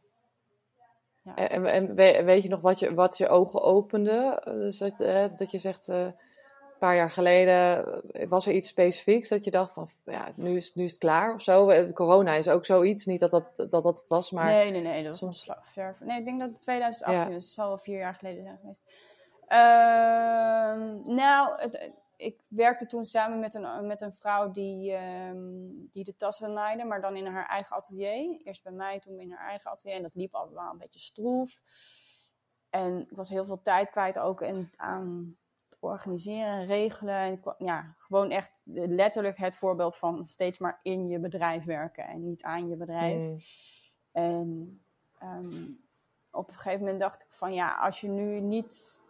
Ja. 1.25 1.35
En, 1.35 1.49
en, 1.49 1.65
en 1.65 1.95
we- 1.95 2.23
weet 2.23 2.43
je 2.43 2.49
nog 2.49 2.61
wat 2.61 2.79
je, 2.79 2.93
wat 2.93 3.17
je 3.17 3.27
ogen 3.27 3.61
opende? 3.61 4.41
Dus 4.45 4.77
dat, 4.77 4.99
eh, 5.01 5.25
dat 5.35 5.51
je 5.51 5.57
zegt, 5.57 5.89
eh, 5.89 5.99
een 5.99 6.13
paar 6.79 6.95
jaar 6.95 7.11
geleden 7.11 7.85
eh, 8.11 8.27
was 8.29 8.45
er 8.45 8.53
iets 8.53 8.69
specifieks 8.69 9.29
dat 9.29 9.43
je 9.45 9.51
dacht 9.51 9.73
van, 9.73 9.87
ja, 10.05 10.27
nu 10.35 10.55
is, 10.55 10.73
nu 10.75 10.83
is 10.83 10.91
het 10.91 10.99
klaar 10.99 11.33
of 11.33 11.41
zo. 11.41 11.71
Corona 11.93 12.33
is 12.33 12.47
ook 12.49 12.65
zoiets, 12.65 13.05
niet 13.05 13.19
dat 13.19 13.31
dat, 13.31 13.55
dat, 13.55 13.71
dat 13.71 13.83
het 13.83 14.07
was, 14.07 14.31
maar... 14.31 14.45
Nee, 14.45 14.71
nee, 14.71 14.81
nee, 14.81 15.01
dat 15.01 15.09
was 15.09 15.19
soms- 15.19 15.43
soms 15.43 15.57
ver. 15.61 15.95
Nee, 15.99 16.19
ik 16.19 16.25
denk 16.25 16.39
dat 16.39 16.49
het 16.49 16.61
2018 16.61 17.19
Ja. 17.31 17.37
is. 17.37 17.45
Het 17.45 17.53
zal 17.53 17.67
wel 17.67 17.77
vier 17.77 17.97
jaar 17.97 18.13
geleden 18.15 18.43
zijn 18.43 18.57
geweest. 18.61 18.83
Ehm, 19.47 21.15
nou, 21.15 21.61
het- 21.61 21.89
ik 22.25 22.43
werkte 22.47 22.87
toen 22.87 23.05
samen 23.05 23.39
met 23.39 23.53
een, 23.53 23.87
met 23.87 24.01
een 24.01 24.13
vrouw 24.13 24.51
die, 24.51 24.91
ehm, 24.91 25.37
die 25.91 26.03
de 26.03 26.15
tassen 26.15 26.53
naaide, 26.53 26.83
maar 26.83 27.01
dan 27.01 27.15
in 27.15 27.25
haar 27.25 27.47
eigen 27.47 27.75
atelier. 27.75 28.41
Eerst 28.43 28.63
bij 28.63 28.71
mij, 28.71 28.99
toen 28.99 29.19
in 29.19 29.31
haar 29.31 29.49
eigen 29.49 29.71
atelier. 29.71 29.95
En 29.95 30.01
dat 30.01 30.15
liep 30.15 30.31
wel 30.31 30.71
een 30.71 30.77
beetje 30.77 30.99
stroef. 30.99 31.61
En 32.69 33.01
ik 33.01 33.15
was 33.15 33.29
heel 33.29 33.45
veel 33.45 33.61
tijd 33.61 33.89
kwijt 33.89 34.19
ook 34.19 34.41
in, 34.41 34.69
aan 34.75 35.37
het 35.69 35.77
organiseren 35.79 36.53
en 36.53 36.65
regelen. 36.65 37.15
En 37.15 37.55
ja, 37.57 37.93
gewoon 37.95 38.31
echt 38.31 38.61
letterlijk 38.65 39.37
het 39.37 39.55
voorbeeld 39.55 39.97
van 39.97 40.27
steeds 40.27 40.59
maar 40.59 40.79
in 40.81 41.07
je 41.07 41.19
bedrijf 41.19 41.63
werken 41.63 42.07
en 42.07 42.23
niet 42.23 42.43
aan 42.43 42.67
je 42.67 42.75
bedrijf. 42.75 43.23
Mm, 43.23 43.39
En 44.11 44.81
ehm, 45.17 45.63
op 46.31 46.47
een 46.47 46.55
gegeven 46.55 46.79
moment 46.79 46.99
dacht 46.99 47.21
ik 47.21 47.33
van 47.33 47.53
ja, 47.53 47.75
als 47.75 48.01
je 48.01 48.07
nu 48.07 48.39
niet. 48.39 49.03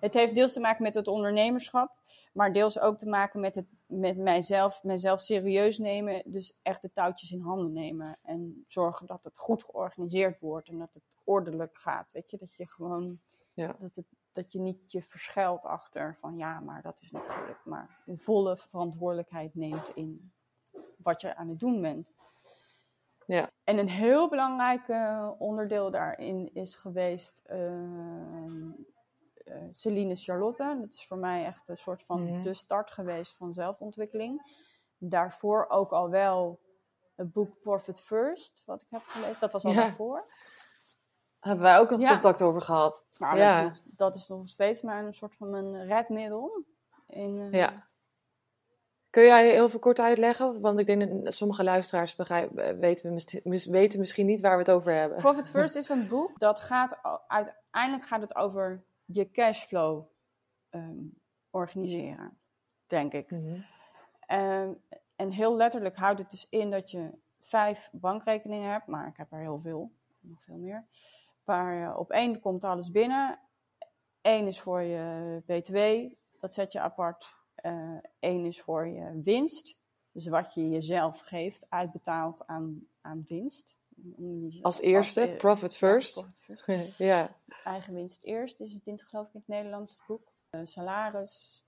Het 0.00 0.14
heeft 0.14 0.34
deels 0.34 0.52
te 0.52 0.60
maken 0.60 0.82
met 0.82 0.94
het 0.94 1.08
ondernemerschap, 1.08 1.92
maar 2.32 2.52
deels 2.52 2.80
ook 2.80 2.98
te 2.98 3.08
maken 3.08 3.40
met, 3.40 3.54
het, 3.54 3.82
met 3.86 4.16
mijzelf, 4.16 4.82
mijzelf 4.82 5.20
serieus 5.20 5.78
nemen. 5.78 6.22
Dus 6.24 6.58
echt 6.62 6.82
de 6.82 6.92
touwtjes 6.92 7.32
in 7.32 7.40
handen 7.40 7.72
nemen. 7.72 8.18
En 8.22 8.64
zorgen 8.68 9.06
dat 9.06 9.24
het 9.24 9.38
goed 9.38 9.64
georganiseerd 9.64 10.40
wordt 10.40 10.68
en 10.68 10.78
dat 10.78 10.94
het 10.94 11.02
ordelijk 11.24 11.78
gaat. 11.78 12.08
Weet 12.12 12.30
je, 12.30 12.36
dat 12.36 12.54
je 12.54 12.68
gewoon. 12.68 13.20
Ja. 13.52 13.76
Dat, 13.78 13.96
het, 13.96 14.06
dat 14.32 14.52
je 14.52 14.60
niet 14.60 14.92
je 14.92 15.02
verschuilt 15.02 15.64
achter 15.64 16.16
van 16.20 16.36
ja, 16.36 16.60
maar 16.60 16.82
dat 16.82 17.00
is 17.00 17.10
niet 17.10 17.28
gelukt. 17.28 17.64
Maar 17.64 18.02
een 18.06 18.18
volle 18.18 18.56
verantwoordelijkheid 18.56 19.54
neemt 19.54 19.90
in 19.94 20.32
wat 20.96 21.20
je 21.20 21.36
aan 21.36 21.48
het 21.48 21.58
doen 21.58 21.80
bent. 21.80 22.10
Ja. 23.26 23.50
En 23.64 23.78
een 23.78 23.88
heel 23.88 24.28
belangrijk 24.28 24.88
eh, 24.88 25.30
onderdeel 25.38 25.90
daarin 25.90 26.54
is 26.54 26.74
geweest 26.74 27.42
ehm, 27.46 28.70
eh, 29.48 29.62
Celine 29.70 30.14
Charlotte. 30.16 30.76
Dat 30.80 30.92
is 30.92 31.06
voor 31.06 31.18
mij 31.18 31.44
echt 31.44 31.68
een 31.68 31.76
soort 31.78 32.02
van 32.02 32.22
Mhm. 32.24 32.42
de 32.42 32.54
start 32.54 32.90
geweest 32.90 33.36
van 33.36 33.52
zelfontwikkeling. 33.52 34.56
Daarvoor 34.98 35.66
ook 35.68 35.90
al 35.92 36.10
wel 36.10 36.60
het 37.16 37.32
boek 37.32 37.60
Profit 37.60 38.00
First, 38.00 38.62
wat 38.64 38.82
ik 38.82 38.86
heb 38.90 39.02
gelezen. 39.04 39.40
Dat 39.40 39.52
was 39.52 39.64
al 39.64 39.72
Ja. 39.72 39.76
daarvoor. 39.80 40.24
Hebben 41.40 41.64
wij 41.64 41.78
ook 41.78 41.90
nog 41.90 42.00
Ja. 42.00 42.10
contact 42.10 42.42
over 42.42 42.60
gehad. 42.60 43.06
Maar 43.18 43.36
Ja. 43.36 43.62
dat, 43.62 43.70
is, 43.76 43.84
nog- 43.84 43.94
dat 43.96 44.14
is 44.16 44.28
nog 44.28 44.48
steeds 44.48 44.82
maar 44.82 45.04
een 45.04 45.14
soort 45.14 45.34
van 45.36 45.54
een 45.54 45.86
redmiddel. 45.86 46.64
In, 47.06 47.38
eh, 47.40 47.52
Ja. 47.58 47.86
Kun 49.10 49.22
jij 49.22 49.50
heel 49.50 49.68
veel 49.68 49.78
kort 49.78 50.00
uitleggen? 50.00 50.60
Want 50.60 50.78
ik 50.78 50.86
denk 50.86 51.24
dat 51.24 51.34
sommige 51.34 51.64
luisteraars 51.64 52.16
begrijpen, 52.16 52.64
eh, 52.64 52.78
weten, 52.78 53.14
we 53.44 53.66
weten 53.70 53.98
misschien 53.98 54.26
niet 54.26 54.40
waar 54.40 54.52
we 54.52 54.58
het 54.58 54.70
over 54.70 54.92
hebben. 54.92 55.18
Profit 55.18 55.50
First 55.58 55.76
is 55.76 55.88
een 55.88 56.08
boek 56.08 56.38
dat 56.38 56.60
gaat, 56.60 56.98
uiteindelijk 57.28 58.06
gaat 58.06 58.20
het 58.20 58.34
over 58.36 58.82
je 59.12 59.30
cashflow 59.30 60.04
ehm, 60.68 61.04
organiseren, 61.50 62.38
denk 62.86 63.12
ik. 63.12 63.30
Mhm. 63.30 63.60
Ehm, 64.20 64.72
en 65.16 65.30
heel 65.30 65.56
letterlijk 65.56 65.96
houdt 65.96 66.18
het 66.18 66.30
dus 66.30 66.46
in 66.50 66.70
dat 66.70 66.90
je 66.90 67.10
vijf 67.40 67.90
bankrekeningen 67.92 68.70
hebt, 68.70 68.86
maar 68.86 69.06
ik 69.06 69.16
heb 69.16 69.32
er 69.32 69.38
heel 69.38 69.60
veel, 69.60 69.92
nog 70.20 70.42
veel 70.44 70.56
meer. 70.56 70.86
Waar 71.44 71.74
je 71.74 71.96
op 71.96 72.10
één 72.10 72.40
komt 72.40 72.64
alles 72.64 72.90
binnen. 72.90 73.38
Eén 74.22 74.46
is 74.46 74.60
voor 74.60 74.82
je 74.82 75.42
BTW, 75.46 76.12
dat 76.40 76.54
zet 76.54 76.72
je 76.72 76.80
apart. 76.80 77.36
Eén 78.20 78.44
is 78.44 78.60
voor 78.60 78.86
je 78.86 79.20
winst, 79.22 79.78
dus 80.12 80.26
wat 80.26 80.54
je 80.54 80.68
jezelf 80.68 81.20
geeft, 81.20 81.66
uitbetaald 81.68 82.46
aan, 82.46 82.86
aan 83.00 83.24
winst. 83.28 83.78
Je- 84.16 84.58
Als 84.62 84.80
eerste, 84.80 85.20
e- 85.20 85.36
profit 85.36 85.72
ja, 85.72 85.78
first. 85.78 86.12
profit 86.12 86.62
first 86.64 86.98
ja. 86.98 87.36
eigen 87.64 87.94
winst 87.94 88.22
eerst, 88.22 88.60
is 88.60 88.72
het 88.72 88.86
in, 88.86 88.98
geloof 89.00 89.26
ik 89.26 89.34
in 89.34 89.40
het 89.40 89.48
Nederlands 89.48 90.00
boek. 90.06 90.32
Eh, 90.50 90.60
salaris, 90.64 91.64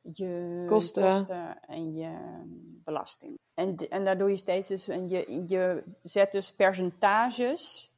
je 0.00 0.62
Kosten. 0.66 1.26
en 1.66 1.94
je 1.94 2.08
mm, 2.08 2.80
belasting. 2.84 3.38
En, 3.54 3.76
en 3.76 4.04
daar 4.04 4.18
doe 4.18 4.30
je 4.30 4.36
steeds 4.36 4.68
dus, 4.68 4.88
en 4.88 5.08
je, 5.08 5.44
je 5.46 5.84
zet 6.02 6.32
dus 6.32 6.52
percentages 6.52 7.92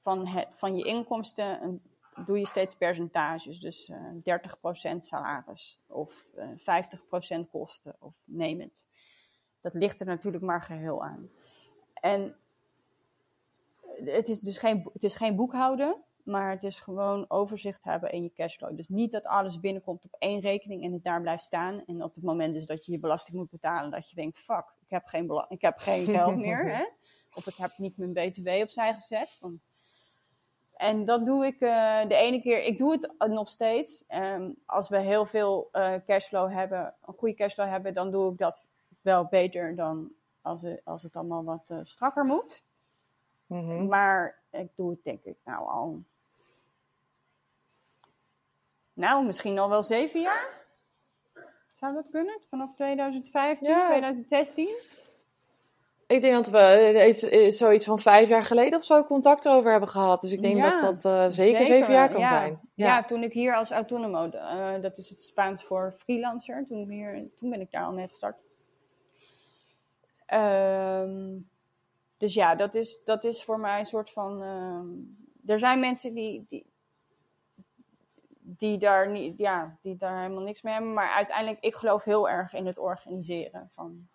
van, 0.00 0.26
het, 0.26 0.48
van 0.50 0.76
je 0.76 0.84
inkomsten, 0.84 1.60
en 1.60 1.82
doe 2.24 2.38
je 2.38 2.46
steeds 2.46 2.74
percentages. 2.74 3.60
Dus 3.60 3.88
eh 4.24 4.40
30% 4.94 4.96
salaris 4.98 5.80
of 5.86 6.26
eh 6.34 6.48
50% 7.38 7.48
kosten 7.50 7.96
of 7.98 8.14
neem 8.24 8.60
het. 8.60 8.86
Dat 9.60 9.74
ligt 9.74 10.00
er 10.00 10.06
natuurlijk 10.06 10.44
maar 10.44 10.62
geheel 10.62 11.04
aan. 11.04 11.30
En 11.94 12.36
het 14.04 14.28
is 14.28 14.40
dus 14.40 14.58
geen, 14.58 14.88
het 14.92 15.04
is 15.04 15.14
geen 15.14 15.36
boekhouden, 15.36 15.96
maar 16.22 16.50
het 16.50 16.62
is 16.62 16.80
gewoon 16.80 17.24
overzicht 17.28 17.84
hebben 17.84 18.10
in 18.10 18.22
je 18.22 18.32
cashflow. 18.32 18.76
Dus 18.76 18.88
niet 18.88 19.12
dat 19.12 19.26
alles 19.26 19.60
binnenkomt 19.60 20.04
op 20.04 20.16
één 20.18 20.40
rekening 20.40 20.84
en 20.84 20.92
het 20.92 21.04
daar 21.04 21.20
blijft 21.20 21.42
staan. 21.44 21.82
En 21.86 22.02
op 22.02 22.14
het 22.14 22.24
moment 22.24 22.54
dus 22.54 22.66
dat 22.66 22.86
je 22.86 22.92
je 22.92 22.98
belasting 22.98 23.36
moet 23.36 23.50
betalen, 23.50 23.90
dat 23.90 24.08
je 24.10 24.14
denkt, 24.16 24.38
fuck, 24.38 24.64
ik 24.80 24.90
heb 24.90 25.06
geen, 25.06 25.44
ik 25.48 25.60
heb 25.60 25.78
geen 25.78 26.04
geld 26.04 26.36
meer. 26.46 26.74
Hè? 26.76 26.84
Of 27.34 27.46
ik 27.46 27.54
heb 27.54 27.70
niet 27.76 27.96
mijn 27.96 28.12
btw 28.12 28.48
opzij 28.62 28.94
gezet. 28.94 29.36
Van- 29.40 29.60
En 30.74 31.04
dat 31.04 31.26
doe 31.26 31.46
ik 31.46 31.60
eh, 31.60 32.08
de 32.08 32.14
ene 32.14 32.40
keer, 32.40 32.62
ik 32.62 32.78
doe 32.78 32.92
het 32.92 33.30
nog 33.30 33.48
steeds. 33.48 34.04
Ehm, 34.06 34.50
als 34.66 34.88
we 34.88 35.00
heel 35.00 35.26
veel 35.26 35.68
eh, 35.72 35.94
cashflow 36.06 36.52
hebben, 36.52 36.94
een 37.04 37.14
goede 37.16 37.34
cashflow 37.34 37.68
hebben, 37.68 37.92
dan 37.92 38.10
doe 38.10 38.32
ik 38.32 38.38
dat 38.38 38.64
wel 39.00 39.26
beter 39.26 39.76
dan 39.76 40.12
als 40.42 40.62
het, 40.62 40.80
als 40.84 41.02
het 41.02 41.16
allemaal 41.16 41.44
wat 41.44 41.70
eh, 41.70 41.78
strakker 41.82 42.24
moet. 42.24 42.64
Mhm. 43.46 43.86
Maar 43.86 44.42
ik 44.50 44.68
doe 44.74 44.90
het 44.90 45.04
denk 45.04 45.24
ik 45.24 45.36
nou 45.44 45.68
al. 45.68 46.02
Nou, 48.92 49.24
misschien 49.26 49.58
al 49.58 49.68
wel 49.68 49.82
zeven 49.82 50.20
jaar. 50.20 50.62
Zou 51.72 51.94
dat 51.94 52.08
kunnen? 52.10 52.40
Vanaf 52.48 52.74
2015, 52.74 53.68
Ja. 53.68 53.84
2016? 53.86 54.68
Ik 56.06 56.20
denk 56.20 56.34
dat 56.34 56.48
we 56.48 57.04
iets- 57.08 57.56
zoiets 57.58 57.84
van 57.84 57.98
vijf 57.98 58.28
jaar 58.28 58.44
geleden 58.44 58.78
of 58.78 58.84
zo 58.84 59.04
contact 59.04 59.44
erover 59.44 59.70
hebben 59.70 59.88
gehad. 59.88 60.20
Dus 60.20 60.32
ik 60.32 60.42
denk 60.42 60.56
Ja, 60.56 60.70
dat 60.80 61.02
dat 61.02 61.04
eh, 61.04 61.28
zeker, 61.28 61.66
zeven 61.66 61.92
jaar 61.94 62.08
kan 62.10 62.20
ja. 62.20 62.28
zijn. 62.28 62.60
Ja. 62.74 63.04
toen 63.04 63.22
ik 63.22 63.32
hier 63.32 63.54
als 63.54 63.70
autonomo, 63.70 64.30
eh, 64.30 64.80
dat 64.82 64.98
is 64.98 65.08
het 65.08 65.22
Spaans 65.22 65.64
voor 65.64 65.94
freelancer, 65.98 66.64
toen, 66.66 66.88
hier, 66.88 67.28
toen 67.38 67.50
ben 67.50 67.60
ik 67.60 67.70
daar 67.70 67.84
al 67.84 67.92
mee 67.92 68.08
gestart. 68.08 68.36
Ehm, 70.26 71.36
dus 72.16 72.34
ja, 72.34 72.54
dat 72.54 72.74
is, 72.74 73.04
dat 73.04 73.24
is 73.24 73.44
voor 73.44 73.60
mij 73.60 73.78
een 73.78 73.86
soort 73.86 74.10
van. 74.10 74.42
ehm, 74.42 74.86
er 75.52 75.58
zijn 75.58 75.80
mensen 75.80 76.14
die, 76.14 76.46
die, 76.48 76.66
die, 78.40 78.78
daar 78.78 79.10
niet, 79.10 79.38
ja, 79.38 79.78
die 79.82 79.96
daar 79.96 80.20
helemaal 80.22 80.42
niks 80.42 80.62
mee 80.62 80.74
hebben, 80.74 80.92
maar 80.92 81.10
uiteindelijk, 81.14 81.64
ik 81.64 81.74
geloof 81.74 82.04
heel 82.04 82.28
erg 82.28 82.52
in 82.54 82.66
het 82.66 82.78
organiseren 82.78 83.68
van 83.72 84.08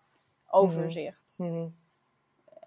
overzicht. 0.46 1.34
Mhm. 1.36 1.66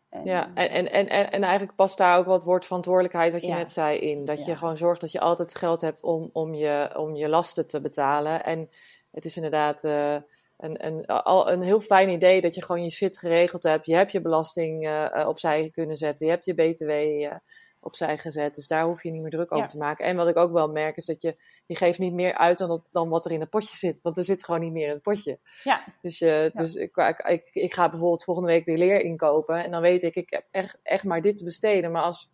En- 0.10 0.26
Ja, 0.26 0.52
en, 0.54 0.70
en, 0.70 0.92
en, 0.92 1.10
en 1.10 1.32
en 1.32 1.44
eigenlijk 1.44 1.76
past 1.76 1.98
daar 1.98 2.18
ook 2.18 2.26
wat 2.26 2.44
woord 2.44 2.66
verantwoordelijkheid, 2.66 3.32
wat 3.34 3.42
je 3.42 3.48
Ja. 3.48 3.56
net 3.58 3.72
zei, 3.72 3.98
in. 4.00 4.26
Dat 4.26 4.46
je 4.46 4.58
gewoon 4.58 4.78
zorgt 4.78 5.02
dat 5.02 5.12
je 5.12 5.20
altijd 5.20 5.56
geld 5.56 5.82
hebt 5.82 6.02
om, 6.02 6.30
om, 6.34 6.54
je, 6.54 6.94
om 6.98 7.16
je 7.16 7.30
lasten 7.30 7.68
te 7.68 7.82
betalen. 7.82 8.44
En 8.44 8.70
het 9.12 9.26
is 9.26 9.36
inderdaad 9.36 9.84
eh, 9.84 10.16
een, 10.64 10.86
een, 10.86 11.06
al 11.06 11.52
een 11.52 11.62
heel 11.62 11.80
fijn 11.80 12.10
idee 12.10 12.42
dat 12.42 12.56
je 12.56 12.64
gewoon 12.64 12.84
je 12.84 12.90
shit 12.90 13.18
geregeld 13.18 13.64
hebt. 13.64 13.86
Je 13.86 13.96
hebt 13.96 14.12
je 14.12 14.22
belasting 14.22 14.88
eh, 14.88 15.28
opzij 15.28 15.70
kunnen 15.74 15.98
zetten. 15.98 16.26
Je 16.26 16.32
hebt 16.32 16.46
je 16.46 16.54
BTW 16.54 16.90
eh, 16.90 17.36
opzij 17.80 18.18
gezet. 18.18 18.56
Dus 18.56 18.68
daar 18.68 18.86
hoef 18.86 19.04
je 19.04 19.12
niet 19.12 19.22
meer 19.22 19.32
druk 19.32 19.52
over 19.52 19.68
te 19.68 19.78
maken. 19.78 20.06
En 20.06 20.16
wat 20.16 20.28
ik 20.28 20.38
ook 20.38 20.52
wel 20.52 20.68
merk 20.68 20.98
is 20.98 21.06
dat 21.06 21.22
je, 21.22 21.36
je 21.66 21.76
geeft 21.76 22.00
niet 22.00 22.14
meer 22.14 22.38
uit 22.38 22.58
dan, 22.58 22.68
dat, 22.68 22.88
dan 22.92 23.10
wat 23.10 23.26
er 23.26 23.32
in 23.32 23.40
het 23.40 23.50
potje 23.50 23.76
zit. 23.76 24.02
Want 24.02 24.18
er 24.18 24.24
zit 24.24 24.44
gewoon 24.46 24.62
niet 24.62 24.72
meer 24.72 24.88
in 24.88 24.94
het 24.94 25.02
potje. 25.02 25.40
Ja, 25.64 25.84
Dus, 26.02 26.20
je, 26.20 26.52
Ja. 26.54 26.62
dus 26.62 26.76
ik, 26.76 26.96
ik, 26.96 27.20
ik, 27.20 27.50
ik 27.54 27.74
ga 27.74 27.90
bijvoorbeeld 27.90 28.24
volgende 28.24 28.50
week 28.50 28.66
weer 28.66 28.78
leer 28.78 29.02
inkopen. 29.02 29.64
En 29.64 29.72
dan 29.72 29.82
weet 29.82 30.04
ik, 30.04 30.16
ik 30.16 30.30
heb 30.30 30.46
echt, 30.52 30.78
echt 30.84 31.04
maar 31.04 31.22
dit 31.22 31.38
te 31.38 31.44
besteden. 31.44 31.92
Maar 31.92 32.04
als 32.04 32.32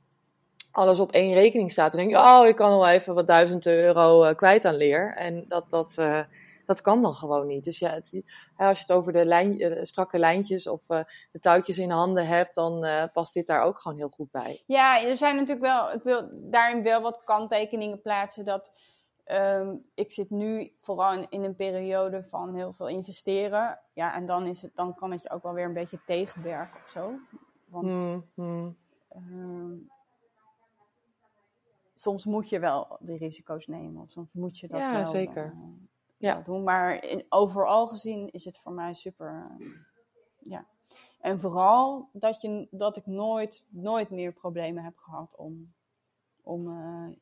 alles 0.72 1.00
op 1.00 1.12
één 1.12 1.34
rekening 1.34 1.72
staat, 1.72 1.92
dan 1.92 2.02
denk 2.02 2.14
je, 2.14 2.22
oh, 2.22 2.48
ik 2.48 2.56
kan 2.56 2.70
wel 2.70 2.88
even 2.88 3.14
wat 3.14 3.28
duizend 3.28 3.66
euro 3.66 4.34
kwijt 4.34 4.66
aan 4.66 4.76
leer. 4.76 5.14
En 5.16 5.46
dat, 5.48 5.70
dat, 5.70 5.98
dat 6.70 6.82
kan 6.82 7.02
dan 7.02 7.16
gewoon 7.16 7.48
niet. 7.48 7.64
Dus 7.64 7.80
ja, 7.80 7.90
het, 7.90 8.22
als 8.58 8.78
je 8.78 8.84
het 8.88 8.92
over 8.92 9.14
de, 9.14 9.26
lijn, 9.26 9.60
eh, 9.60 9.84
strakke 9.84 10.18
lijntjes 10.18 10.68
of 10.68 10.90
eh, 10.90 11.00
de 11.32 11.40
touwtjes 11.40 11.78
in 11.78 11.90
handen 11.90 12.28
hebt, 12.28 12.56
dan 12.56 12.84
eh, 12.84 13.04
past 13.14 13.34
dit 13.34 13.48
daar 13.48 13.62
ook 13.64 13.80
gewoon 13.80 13.98
heel 13.98 14.10
goed 14.10 14.32
bij. 14.32 14.64
Ja, 14.66 15.02
er 15.02 15.18
zijn 15.18 15.36
natuurlijk 15.36 15.66
wel, 15.66 15.92
ik 15.92 16.04
wil 16.04 16.30
daarin 16.34 16.84
wel 16.84 17.02
wat 17.02 17.22
kanttekeningen 17.24 18.02
plaatsen. 18.02 18.46
Dat 18.46 18.72
ehm, 19.24 19.78
ik 19.94 20.12
zit 20.12 20.30
nu 20.30 20.74
vooral 20.82 21.14
in, 21.14 21.26
in 21.30 21.44
een 21.44 21.56
periode 21.56 22.24
van 22.24 22.56
heel 22.56 22.74
veel 22.74 22.88
investeren. 22.88 23.80
Ja, 23.94 24.16
en 24.16 24.26
dan, 24.26 24.46
is 24.48 24.62
het, 24.62 24.76
dan 24.76 24.96
kan 24.96 25.12
het 25.12 25.22
je 25.24 25.30
ook 25.30 25.44
wel 25.44 25.54
weer 25.54 25.66
een 25.66 25.74
beetje 25.74 26.00
tegenwerken 26.06 26.80
of 26.84 26.90
zo. 26.90 27.14
Want 27.66 27.86
Hmm, 27.98 28.26
hmm. 28.34 28.78
ehm, 29.10 29.74
soms 31.94 32.26
moet 32.26 32.50
je 32.50 32.60
wel 32.60 32.98
de 33.00 33.18
risico's 33.18 33.68
nemen. 33.68 34.02
Of 34.02 34.12
soms 34.12 34.34
moet 34.34 34.58
je 34.60 34.68
dat 34.68 34.80
Ja, 34.80 34.92
wel, 34.92 35.06
zeker. 35.06 35.46
eh, 35.46 35.52
Ja. 36.20 36.42
doen. 36.42 36.64
Maar 36.64 37.04
in, 37.04 37.26
overal 37.30 37.88
gezien 37.88 38.30
is 38.32 38.46
het 38.46 38.58
voor 38.58 38.72
mij 38.72 38.94
super. 38.94 39.36
eh, 39.60 39.68
ja. 40.40 40.66
En 41.20 41.40
vooral 41.40 42.10
dat, 42.14 42.42
je, 42.42 42.68
dat 42.72 42.98
ik 42.98 43.06
nooit, 43.06 43.66
nooit 43.70 44.10
meer 44.10 44.34
problemen 44.34 44.84
heb 44.84 44.98
gehad 44.98 45.36
om. 45.38 45.64
om 46.44 46.68
eh, 46.68 47.18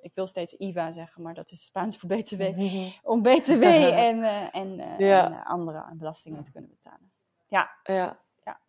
ik 0.00 0.14
wil 0.14 0.26
steeds 0.26 0.54
IVA 0.54 0.92
zeggen, 0.92 1.22
maar 1.22 1.34
dat 1.34 1.50
is 1.50 1.64
Spaans 1.64 1.98
voor 1.98 2.08
BTW. 2.08 2.42
Om 3.12 3.22
BTW 3.22 3.62
en, 4.08 4.22
eh, 4.22 4.54
en, 4.54 4.80
eh, 4.80 4.98
Ja. 4.98 5.24
en 5.24 5.44
andere 5.44 5.84
belastingen 5.94 6.44
te 6.44 6.52
kunnen 6.52 6.70
betalen. 6.70 7.12
Ja, 7.48 7.70
Ja. 7.82 8.20
Ja. 8.44 8.60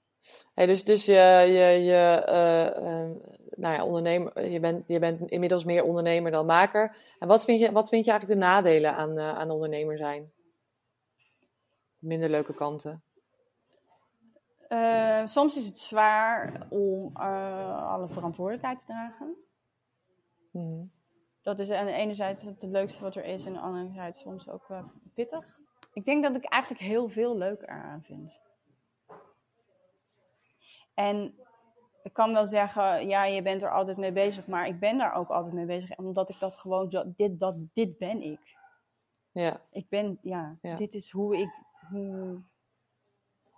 Hey, 0.53 0.65
dus 0.65 0.83
dus 0.83 1.05
je, 1.05 1.13
je, 1.47 1.83
je, 1.83 2.23
eh, 2.25 2.67
eh, 3.05 3.15
nou 3.55 3.75
ja, 3.75 3.83
ondernemer, 3.83 4.49
je, 4.49 4.59
bent, 4.59 4.87
je 4.87 4.99
bent 4.99 5.29
inmiddels 5.29 5.63
meer 5.63 5.83
ondernemer 5.83 6.31
dan 6.31 6.45
maker. 6.45 6.95
En 7.19 7.27
wat 7.27 7.43
vind 7.43 7.59
je, 7.59 7.71
wat 7.71 7.89
vind 7.89 8.05
je 8.05 8.11
eigenlijk 8.11 8.41
de 8.41 8.47
nadelen 8.47 8.95
aan, 8.95 9.17
eh, 9.17 9.37
aan 9.37 9.49
ondernemer 9.49 9.97
zijn? 9.97 10.31
Minder 11.99 12.29
leuke 12.29 12.53
kanten. 12.53 13.03
Eh, 14.67 15.25
soms 15.25 15.57
is 15.57 15.65
het 15.65 15.79
zwaar 15.79 16.67
om 16.69 17.11
eh, 17.15 17.93
alle 17.93 18.09
verantwoordelijkheid 18.09 18.79
te 18.79 18.85
dragen. 18.85 19.35
Mhm. 20.51 20.85
Dat 21.41 21.59
is 21.59 21.71
aan 21.71 21.85
de 21.85 21.91
ene 21.91 22.15
zijde 22.15 22.45
het 22.45 22.63
leukste 22.63 23.03
wat 23.03 23.15
er 23.15 23.25
is, 23.25 23.45
en 23.45 23.57
aan 23.57 23.73
de 23.73 23.79
andere 23.79 23.93
zijde 23.93 24.17
soms 24.17 24.49
ook 24.49 24.67
wel 24.67 24.91
pittig. 25.13 25.59
Ik 25.93 26.05
denk 26.05 26.23
dat 26.23 26.35
ik 26.35 26.43
eigenlijk 26.43 26.83
heel 26.83 27.09
veel 27.09 27.37
leuk 27.37 27.61
eraan 27.61 28.03
vind. 28.03 28.39
En 30.93 31.35
ik 32.03 32.13
kan 32.13 32.33
wel 32.33 32.45
zeggen, 32.45 33.07
ja, 33.07 33.25
je 33.25 33.41
bent 33.41 33.61
er 33.61 33.71
altijd 33.71 33.97
mee 33.97 34.11
bezig, 34.11 34.47
maar 34.47 34.67
ik 34.67 34.79
ben 34.79 34.97
daar 34.97 35.15
ook 35.15 35.29
altijd 35.29 35.53
mee 35.53 35.65
bezig, 35.65 35.97
omdat 35.97 36.29
ik 36.29 36.39
dat 36.39 36.57
gewoon, 36.57 37.13
dit, 37.17 37.39
dat, 37.39 37.55
dit 37.73 37.97
ben 37.97 38.21
ik. 38.21 38.59
Ja, 39.31 39.61
Ik 39.71 39.89
ben, 39.89 40.19
ja, 40.21 40.57
Ja. 40.61 40.75
dit 40.75 40.93
is 40.93 41.11
hoe 41.11 41.37
ik, 41.37 41.49
hoe, 41.89 42.41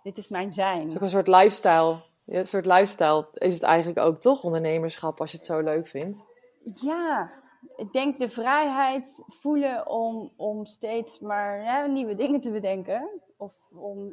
dit 0.02 0.18
is 0.18 0.28
mijn 0.28 0.52
zijn. 0.52 0.78
het 0.80 0.88
is 0.88 0.94
ook 0.94 1.02
een 1.02 1.10
soort 1.10 1.28
lifestyle. 1.28 2.02
Ja, 2.24 2.38
een 2.38 2.46
soort 2.46 2.66
lifestyle 2.66 3.28
is 3.34 3.54
het 3.54 3.62
eigenlijk 3.62 3.98
ook 3.98 4.18
toch, 4.18 4.44
ondernemerschap, 4.44 5.20
als 5.20 5.30
je 5.30 5.36
het 5.36 5.46
zo 5.46 5.60
leuk 5.60 5.86
vindt. 5.86 6.26
Ja, 6.64 7.30
ik 7.76 7.92
denk 7.92 8.18
de 8.18 8.28
vrijheid 8.28 9.22
voelen 9.26 9.88
om, 9.88 10.32
om 10.36 10.66
steeds 10.66 11.18
maar 11.18 11.90
nieuwe 11.90 12.14
dingen 12.14 12.40
te 12.40 12.50
bedenken. 12.50 13.20
Of 13.36 13.52
om 13.72 14.12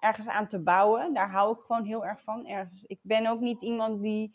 ergens 0.00 0.26
aan 0.26 0.48
te 0.48 0.62
bouwen. 0.62 1.14
Daar 1.14 1.30
hou 1.30 1.54
ik 1.54 1.60
gewoon 1.60 1.84
heel 1.84 2.04
erg 2.04 2.22
van. 2.22 2.46
Ergens. 2.46 2.84
Ik 2.86 2.98
ben 3.02 3.26
ook 3.26 3.40
niet 3.40 3.62
iemand 3.62 4.02
die 4.02 4.34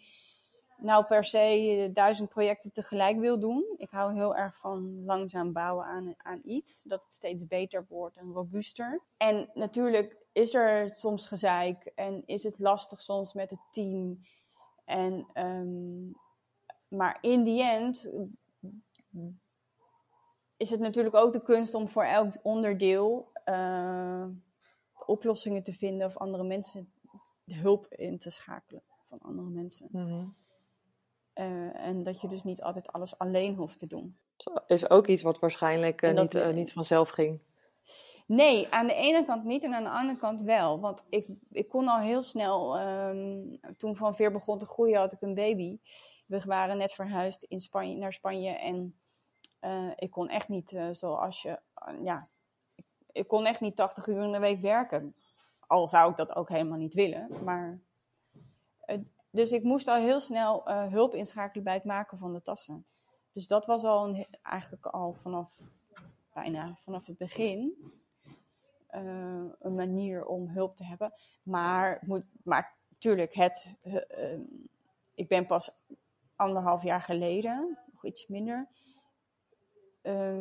nou 0.78 1.06
per 1.06 1.24
se 1.24 1.38
eh, 1.38 1.94
duizend 1.94 2.30
projecten 2.30 2.72
tegelijk 2.72 3.20
wil 3.20 3.40
doen. 3.40 3.66
Ik 3.78 3.90
hou 3.90 4.14
heel 4.14 4.36
erg 4.36 4.58
van 4.58 5.06
langzaam 5.06 5.52
bouwen 5.54 5.86
aan, 5.86 6.14
aan 6.18 6.42
iets. 6.44 6.84
Dat 6.84 7.04
het 7.04 7.14
steeds 7.14 7.48
beter 7.48 7.86
wordt 7.90 8.18
en 8.18 8.32
robuuster. 8.32 9.02
En 9.18 9.50
natuurlijk 9.54 10.18
is 10.32 10.54
er 10.54 10.90
soms 10.90 11.28
gezeik 11.28 11.92
en 11.96 12.24
is 12.26 12.44
het 12.44 12.60
lastig 12.60 13.02
soms 13.02 13.34
met 13.34 13.50
het 13.50 13.60
team. 13.72 14.20
En, 14.86 15.28
ehm, 15.34 16.12
maar 16.88 17.18
in 17.22 17.44
die 17.44 17.64
end 17.64 18.10
is 20.58 20.70
het 20.70 20.80
natuurlijk 20.80 21.16
ook 21.16 21.34
de 21.34 21.42
kunst 21.42 21.74
om 21.74 21.88
voor 21.88 22.04
elk 22.04 22.34
onderdeel 22.42 23.32
eh, 23.44 24.26
oplossingen 25.12 25.64
te 25.64 25.74
vinden 25.74 26.08
of 26.08 26.18
andere 26.18 26.44
mensen 26.44 26.94
de 27.44 27.56
hulp 27.56 27.88
in 27.88 28.18
te 28.18 28.30
schakelen 28.30 28.84
van 29.10 29.20
andere 29.20 29.50
mensen. 29.50 29.88
Mhm. 29.92 30.28
Eh, 31.34 31.86
en 31.86 32.04
dat 32.04 32.22
je 32.22 32.28
dus 32.28 32.44
niet 32.44 32.62
altijd 32.62 32.92
alles 32.92 33.18
alleen 33.18 33.56
hoeft 33.56 33.80
te 33.80 33.88
doen. 33.88 34.18
Is 34.68 34.90
ook 34.90 35.08
iets 35.08 35.22
wat 35.22 35.40
waarschijnlijk 35.40 36.02
eh, 36.02 36.14
niet, 36.14 36.36
eh, 36.36 36.50
niet 36.50 36.72
vanzelf 36.72 37.10
ging. 37.10 37.40
Nee, 38.28 38.68
aan 38.70 38.88
de 38.88 38.94
ene 38.94 39.26
kant 39.26 39.44
niet 39.44 39.64
en 39.64 39.74
aan 39.74 39.84
de 39.84 39.90
andere 39.90 40.20
kant 40.20 40.42
wel. 40.42 40.80
Want 40.80 41.06
ik, 41.10 41.28
ik 41.52 41.68
kon 41.70 41.88
al 41.88 42.00
heel 42.00 42.24
snel, 42.24 42.78
ehm, 42.78 43.58
toen 43.78 43.96
Van 43.96 44.16
Veer 44.16 44.32
begon 44.32 44.60
te 44.60 44.66
groeien, 44.66 45.00
had 45.00 45.14
ik 45.14 45.22
een 45.22 45.34
baby. 45.34 45.80
We 46.28 46.42
waren 46.46 46.78
net 46.78 46.94
verhuisd 46.94 47.44
in 47.44 47.60
Spanje, 47.60 47.98
naar 47.98 48.14
Spanje 48.14 48.50
en 48.50 48.96
ik 49.96 50.12
kon 50.12 50.30
echt 50.30 50.50
niet 50.50 50.80
zoals 50.92 51.42
je, 51.42 51.60
ja, 52.04 52.30
ik, 53.12 53.28
kon 53.28 53.46
echt 53.46 53.62
niet 53.62 53.76
80 53.76 54.08
uur 54.08 54.24
in 54.24 54.32
de 54.32 54.40
week 54.40 54.62
werken. 54.62 55.16
Al 55.68 55.88
zou 55.88 56.12
ik 56.12 56.18
dat 56.18 56.36
ook 56.36 56.50
helemaal 56.50 56.78
niet 56.78 56.94
willen. 56.94 57.44
Maar, 57.44 57.80
eh, 58.80 59.00
dus 59.30 59.52
ik 59.52 59.64
moest 59.64 59.88
al 59.88 59.96
heel 59.96 60.20
snel 60.20 60.66
eh, 60.66 60.88
hulp 60.88 61.16
inschakelen 61.16 61.64
bij 61.64 61.74
het 61.74 61.84
maken 61.84 62.18
van 62.18 62.34
de 62.34 62.42
tassen. 62.42 62.86
Dus 63.34 63.48
dat 63.48 63.66
was 63.66 63.84
al 63.84 64.08
een, 64.08 64.26
eigenlijk 64.42 64.86
al 64.86 65.14
vanaf, 65.14 65.60
bijna 66.34 66.76
vanaf 66.76 67.06
het 67.06 67.18
begin 67.18 67.92
eh, 68.88 69.44
een 69.60 69.76
manier 69.76 70.26
om 70.26 70.48
hulp 70.48 70.76
te 70.76 70.84
hebben. 70.84 71.14
Maar, 71.44 72.00
moet, 72.02 72.30
maar 72.44 72.76
tuurlijk, 72.98 73.34
het, 73.34 73.76
ik 75.14 75.28
ben 75.28 75.46
pas 75.46 75.72
anderhalf 76.36 76.84
jaar 76.84 77.02
geleden, 77.02 77.78
nog 77.92 78.06
iets 78.06 78.28
minder, 78.28 78.68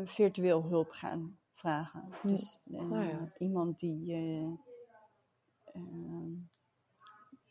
virtueel 0.05 0.63
hulp 0.65 0.91
gaan 0.91 1.40
vragen. 1.61 2.13
Dus 2.23 2.59
eh, 2.73 2.81
Nou 2.81 3.05
ja. 3.05 3.33
iemand 3.39 3.79
die 3.79 4.15
eh, 4.15 4.53
ehm, 5.75 6.31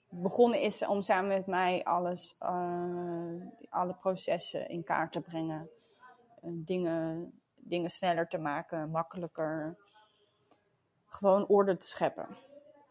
begonnen 0.10 0.62
is 0.62 0.86
om 0.86 1.02
samen 1.02 1.28
met 1.28 1.48
mij 1.48 1.84
alles, 1.84 2.36
eh, 2.40 3.34
alle 3.70 3.94
processen 3.94 4.70
in 4.70 4.84
kaart 4.84 5.12
te 5.12 5.22
brengen. 5.22 5.70
Dingen, 6.42 7.32
dingen 7.56 7.90
sneller 7.90 8.28
te 8.28 8.38
maken, 8.38 8.90
makkelijker. 8.90 9.78
Gewoon 11.06 11.48
orde 11.48 11.78
te 11.78 11.88
scheppen. 11.88 12.28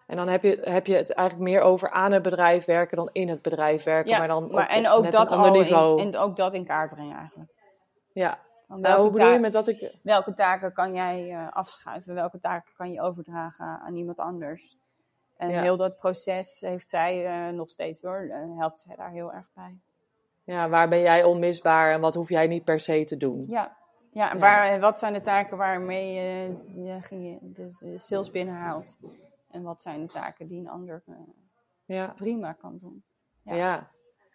En 0.06 0.16
dan 0.16 0.28
heb 0.28 0.42
je, 0.42 0.60
heb 0.62 0.86
je 0.86 0.94
het 0.94 1.12
eigenlijk 1.12 1.50
meer 1.50 1.60
over 1.60 1.90
aan 1.90 2.12
het 2.12 2.22
bedrijf 2.22 2.64
werken 2.64 2.96
dan 2.96 3.08
in 3.12 3.28
het 3.28 3.42
bedrijf 3.42 3.84
werken. 3.84 4.10
Ja, 4.10 4.18
maar 4.18 4.28
dan 4.28 4.50
maar, 4.50 4.68
en 4.68 4.82
net 4.82 4.90
ook 4.90 5.10
dat 5.10 5.32
ander 5.32 5.50
niveau. 5.50 6.00
in, 6.00 6.06
en 6.06 6.18
ook 6.18 6.36
dat 6.36 6.54
in 6.54 6.64
kaart 6.64 6.90
brengen 6.90 7.16
eigenlijk. 7.16 7.50
Ja. 8.12 8.38
Nou, 8.68 8.80
welke, 8.80 9.00
hoe 9.00 9.10
bedoel 9.10 9.26
je 9.26 9.32
taak- 9.32 9.40
met 9.42 9.52
dat 9.52 9.66
ik... 9.68 9.94
welke 10.02 10.34
taken 10.34 10.72
kan 10.72 10.94
jij 10.94 11.30
eh, 11.32 11.48
afschuiven? 11.50 12.14
Welke 12.14 12.38
taken 12.38 12.72
kan 12.76 12.90
je 12.92 13.00
overdragen 13.00 13.66
aan 13.80 13.96
iemand 13.96 14.18
anders? 14.18 14.76
En 15.36 15.50
Ja. 15.50 15.62
heel 15.62 15.76
dat 15.76 15.96
proces 15.96 16.60
heeft 16.60 16.90
zij 16.90 17.26
eh, 17.26 17.54
nog 17.54 17.70
steeds 17.70 18.02
hoor. 18.02 18.28
eh, 18.30 18.58
helpt 18.58 18.80
zij 18.80 18.96
daar 18.96 19.10
heel 19.10 19.32
erg 19.32 19.46
bij. 19.54 19.78
Ja, 20.44 20.68
waar 20.68 20.88
ben 20.88 21.00
jij 21.00 21.24
onmisbaar 21.24 21.92
en 21.92 22.00
wat 22.00 22.14
hoef 22.14 22.28
jij 22.28 22.46
niet 22.46 22.64
per 22.64 22.80
se 22.80 23.04
te 23.04 23.16
doen? 23.16 23.44
Ja, 23.48 23.76
ja 24.12 24.30
en 24.30 24.34
Ja. 24.38 24.40
Waar, 24.40 24.80
wat 24.80 24.98
zijn 24.98 25.12
de 25.12 25.20
taken 25.20 25.56
waarmee 25.56 26.12
je, 26.14 26.56
je, 27.10 27.22
je 27.22 27.38
dus, 27.40 27.82
sales 27.96 28.30
binnenhaalt? 28.30 28.96
En 29.50 29.62
wat 29.62 29.82
zijn 29.82 30.00
de 30.06 30.12
taken 30.12 30.46
die 30.46 30.60
een 30.60 30.68
ander 30.68 31.02
Ja. 31.84 32.06
prima 32.16 32.52
kan 32.52 32.76
doen? 32.76 33.02
Ja. 33.42 33.54
Ja. 33.54 33.90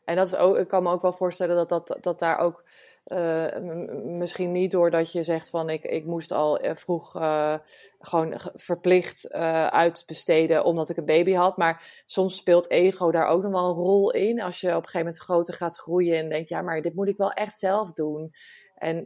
En 0.06 0.16
dat 0.16 0.28
is 0.28 0.36
ook, 0.36 0.56
ik 0.58 0.68
kan 0.68 0.84
me 0.84 0.92
ook 0.92 1.02
wel 1.02 1.14
voorstellen 1.14 1.56
dat, 1.56 1.70
dat, 1.88 1.98
dat 2.04 2.20
daar 2.20 2.38
ook 2.38 2.64
eh, 3.04 3.60
misschien 4.04 4.52
niet 4.52 4.72
doordat 4.72 5.12
je 5.12 5.24
zegt 5.24 5.50
van 5.50 5.70
ik, 5.70 5.84
ik 5.84 6.06
moest 6.06 6.32
al 6.32 6.60
eh, 6.60 6.76
vroeg 6.76 7.16
eh, 7.16 7.56
gewoon 8.00 8.40
ge- 8.40 8.52
verplicht 8.56 9.28
eh, 9.32 9.68
uitbesteden 9.68 10.64
omdat 10.64 10.90
ik 10.90 10.98
een 10.98 11.06
baby 11.06 11.34
had. 11.34 11.58
Maar 11.58 12.04
soms 12.06 12.38
speelt 12.38 12.70
ego 12.70 13.12
daar 13.12 13.28
ook 13.28 13.44
nog 13.44 13.52
wel 13.52 13.70
een 13.70 13.76
rol 13.76 14.12
in. 14.12 14.42
Als 14.42 14.60
je 14.62 14.68
op 14.68 14.74
een 14.74 14.82
gegeven 14.82 15.00
moment 15.00 15.18
groter 15.18 15.54
gaat 15.54 15.76
groeien 15.78 16.18
en 16.18 16.30
denkt 16.30 16.50
ja, 16.50 16.62
maar 16.62 16.82
dit 16.82 16.96
moet 16.96 17.08
ik 17.08 17.18
wel 17.18 17.32
echt 17.32 17.58
zelf 17.58 17.94
doen. 17.94 18.34
En 18.76 19.04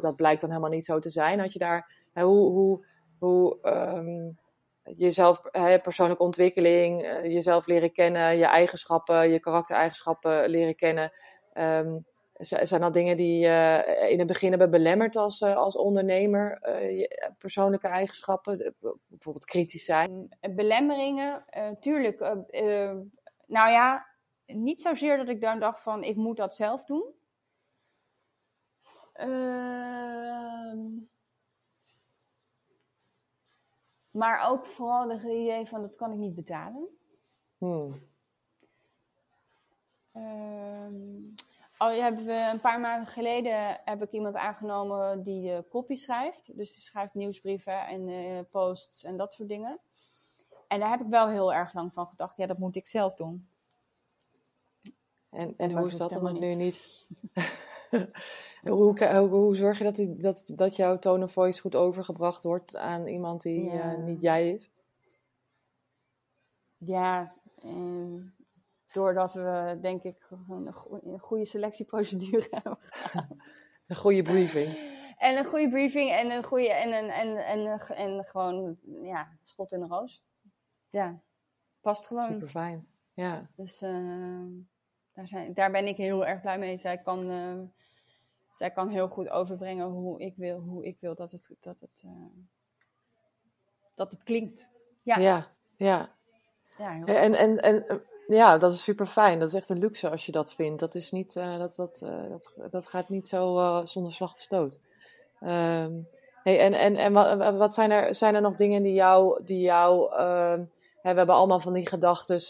dat 0.00 0.16
blijkt 0.16 0.40
dan 0.40 0.50
helemaal 0.50 0.70
niet 0.70 0.84
zo 0.84 0.98
te 0.98 1.10
zijn. 1.10 1.40
Had 1.40 1.52
je 1.52 1.58
daar, 1.58 1.92
hoe, 2.12 2.50
hoe, 2.50 2.86
hoe 3.18 3.58
ehm, 3.62 4.30
jezelf, 4.96 5.40
persoonlijke 5.82 6.22
ontwikkeling, 6.22 7.02
jezelf 7.22 7.66
leren 7.66 7.92
kennen, 7.92 8.36
je 8.38 8.46
eigenschappen, 8.46 9.30
je 9.30 9.40
karaktereigenschappen 9.40 10.48
leren 10.48 10.76
kennen. 10.76 11.12
Ehm, 11.52 11.98
zijn 12.40 12.80
dat 12.80 12.92
dingen 12.92 13.16
die 13.16 13.38
je 13.38 13.84
in 14.10 14.18
het 14.18 14.26
begin 14.28 14.50
hebben 14.50 14.70
belemmerd 14.70 15.16
als, 15.16 15.40
eh, 15.40 15.56
als 15.56 15.76
ondernemer? 15.76 16.58
Eh, 16.60 16.98
je 16.98 17.32
persoonlijke 17.38 17.88
eigenschappen, 17.88 18.74
bijvoorbeeld 19.06 19.44
kritisch 19.44 19.84
zijn. 19.84 20.36
Eh, 20.40 20.54
Belemmeringen, 20.54 21.44
eh, 21.46 21.70
tuurlijk. 21.80 22.20
eh, 22.20 22.88
eh, 22.90 22.96
nou 23.46 23.70
ja, 23.70 24.06
niet 24.46 24.80
zozeer 24.80 25.16
dat 25.16 25.28
ik 25.28 25.40
dan 25.40 25.58
dacht 25.58 25.80
van 25.82 26.02
ik 26.04 26.16
moet 26.16 26.36
dat 26.36 26.54
zelf 26.54 26.84
doen. 26.84 27.04
Ehm, 29.12 30.78
maar 34.10 34.50
ook 34.50 34.66
vooral 34.66 35.10
het 35.10 35.22
idee 35.22 35.66
van 35.66 35.80
dat 35.80 35.96
kan 35.96 36.12
ik 36.12 36.18
niet 36.18 36.34
betalen. 36.34 36.88
Hmm. 37.58 38.08
Ehm, 41.80 41.88
al 41.88 42.02
hebben 42.02 42.24
we 42.24 42.48
een 42.52 42.60
paar 42.60 42.80
maanden 42.80 43.06
geleden 43.08 43.80
heb 43.84 44.02
ik 44.02 44.12
iemand 44.12 44.36
aangenomen 44.36 45.22
die 45.22 45.52
eh 45.52 45.58
copy 45.70 45.94
schrijft. 45.94 46.56
Dus 46.56 46.72
die 46.72 46.82
schrijft 46.82 47.14
nieuwsbrieven 47.14 47.86
en 47.86 48.08
eh, 48.08 48.38
posts 48.50 49.04
en 49.04 49.16
dat 49.16 49.32
soort 49.32 49.48
dingen. 49.48 49.78
En 50.68 50.80
daar 50.80 50.90
heb 50.90 51.00
ik 51.00 51.06
wel 51.06 51.28
heel 51.28 51.52
erg 51.52 51.74
lang 51.74 51.92
van 51.92 52.06
gedacht. 52.06 52.36
Ja, 52.36 52.46
dat 52.46 52.58
moet 52.58 52.76
ik 52.76 52.86
zelf 52.86 53.14
doen. 53.14 53.48
En, 55.30 55.54
en 55.56 55.76
hoe 55.76 55.86
is 55.86 55.96
dat 55.96 56.10
is 56.10 56.16
om 56.16 56.24
het 56.24 56.32
het 56.32 56.42
nu 56.44 56.54
niet? 56.54 57.06
hoe, 58.62 59.06
hoe, 59.16 59.28
hoe 59.28 59.56
zorg 59.56 59.78
je 59.78 59.84
dat, 59.84 59.94
die, 59.94 60.16
dat, 60.16 60.52
dat 60.54 60.76
jouw 60.76 60.98
tone 60.98 61.24
of 61.24 61.32
voice 61.32 61.60
goed 61.60 61.76
overgebracht 61.76 62.44
wordt 62.44 62.76
aan 62.76 63.06
iemand 63.06 63.42
die 63.42 63.64
Ja. 63.64 63.92
eh, 63.92 63.98
niet 63.98 64.20
jij 64.20 64.50
is? 64.50 64.70
Ja, 66.76 67.34
en 67.62 68.34
doordat 68.92 69.34
we 69.34 69.78
denk 69.80 70.02
ik 70.02 70.26
een 70.48 70.74
een 71.02 71.18
goede 71.18 71.44
selectieprocedure 71.44 72.46
hebben. 72.62 72.78
Een 73.86 73.96
goede 73.96 74.22
briefing. 74.22 74.98
En 75.18 75.36
een 75.36 75.44
goede 75.44 75.68
briefing 75.68 76.10
en 76.10 76.30
een 76.30 76.44
goede 76.44 76.72
en, 76.72 76.92
en, 76.92 77.10
en, 77.10 77.36
en, 77.36 77.80
en, 77.96 78.24
gewoon 78.24 78.78
ja, 79.02 79.28
schot 79.42 79.72
in 79.72 79.80
de 79.80 79.86
roos. 79.86 80.24
Ja, 80.90 81.20
past 81.80 82.06
gewoon. 82.06 82.24
Super 82.32 82.48
fijn. 82.48 82.86
Ja. 83.14 83.50
Dus 83.56 83.82
eh, 83.82 84.44
daar, 85.12 85.28
zijn, 85.28 85.54
daar 85.54 85.70
ben 85.70 85.86
ik 85.86 85.96
heel 85.96 86.26
erg 86.26 86.40
blij 86.40 86.58
mee. 86.58 86.76
Zij 86.76 86.98
kan, 86.98 87.30
eh, 87.30 87.58
zij 88.52 88.70
kan 88.70 88.88
heel 88.88 89.08
goed 89.08 89.28
overbrengen 89.28 89.86
hoe 89.86 90.20
ik 90.20 90.36
wil, 90.36 90.58
hoe 90.58 90.84
ik 90.84 90.96
wil 91.00 91.14
dat 91.14 91.30
het, 91.30 91.50
dat 91.60 91.80
het, 91.80 92.02
eh, 92.04 92.42
dat 93.94 94.12
het 94.12 94.22
klinkt. 94.22 94.70
Ja, 95.02 95.18
ja. 95.18 95.46
Ja. 95.76 96.16
ja. 96.78 97.04
En, 97.04 97.34
en, 97.34 97.58
en 97.58 98.02
ja, 98.36 98.58
dat 98.58 98.72
is 98.72 98.82
super 98.82 99.06
fijn. 99.06 99.38
Dat 99.38 99.48
is 99.48 99.54
echt 99.54 99.68
een 99.68 99.78
luxe 99.78 100.10
als 100.10 100.26
je 100.26 100.32
dat 100.32 100.54
vindt. 100.54 100.80
Dat, 100.80 100.94
is 100.94 101.10
niet, 101.10 101.36
eh, 101.36 101.58
dat, 101.58 101.74
dat, 101.76 102.02
eh, 102.04 102.30
dat, 102.30 102.52
dat 102.70 102.86
gaat 102.86 103.08
niet 103.08 103.28
zo 103.28 103.58
eh, 103.58 103.84
zonder 103.84 104.12
slag 104.12 104.32
of 104.32 104.40
stoot. 104.40 104.80
Ehm, 105.40 105.92
hey, 106.42 106.60
en 106.60 106.72
en, 106.72 106.96
en 106.96 107.12
wat, 107.12 107.56
wat 107.56 107.74
zijn, 107.74 107.90
er, 107.90 108.14
zijn 108.14 108.34
er 108.34 108.40
nog 108.40 108.54
dingen 108.54 108.82
die 108.82 108.92
jou. 108.92 109.44
Die 109.44 109.60
jou 109.60 110.14
ehm, 110.14 110.64
hè, 111.02 111.10
we 111.10 111.18
hebben 111.18 111.34
allemaal 111.34 111.60
van 111.60 111.72
die 111.72 111.88
gedachten. 111.88 112.40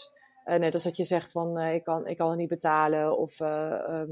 net 0.45 0.73
als 0.73 0.83
dat 0.83 0.97
je 0.97 1.03
zegt 1.03 1.31
van 1.31 1.59
ik, 1.59 1.83
kan, 1.83 2.07
ik 2.07 2.17
kan 2.17 2.29
het 2.29 2.37
niet 2.37 2.49
betalen. 2.49 3.17
Of 3.17 3.39
eh, 3.39 3.71
ehm, 3.71 4.11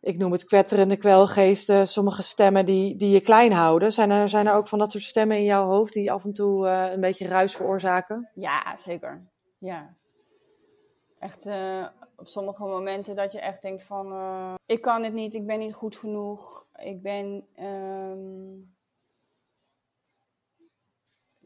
ik 0.00 0.18
noem 0.18 0.32
het 0.32 0.44
kwetterende 0.44 0.96
kwelgeesten. 0.96 1.88
Sommige 1.88 2.22
stemmen 2.22 2.66
die, 2.66 2.96
die 2.96 3.10
je 3.10 3.20
klein 3.20 3.52
houden. 3.52 3.92
Zijn 3.92 4.10
er, 4.10 4.28
zijn 4.28 4.46
er 4.46 4.54
ook 4.54 4.68
van 4.68 4.78
dat 4.78 4.92
soort 4.92 5.04
stemmen 5.04 5.36
in 5.36 5.44
jouw 5.44 5.66
hoofd 5.66 5.92
die 5.92 6.12
af 6.12 6.24
en 6.24 6.32
toe 6.32 6.68
een 6.68 7.00
beetje 7.00 7.28
ruis 7.28 7.56
veroorzaken? 7.56 8.30
Ja, 8.34 8.76
zeker. 8.76 9.26
Ja. 9.58 9.96
Echt 11.18 11.46
eh, 11.46 11.86
op 12.16 12.28
sommige 12.28 12.62
momenten 12.64 13.16
dat 13.16 13.32
je 13.32 13.40
echt 13.40 13.62
denkt 13.62 13.82
van... 13.82 14.12
eh, 14.12 14.54
ik 14.66 14.80
kan 14.82 15.02
het 15.02 15.12
niet, 15.12 15.34
ik 15.34 15.46
ben 15.46 15.58
niet 15.58 15.74
goed 15.74 15.96
genoeg. 15.96 16.66
Ik 16.76 17.02
ben... 17.02 17.46
ehm, 17.54 18.56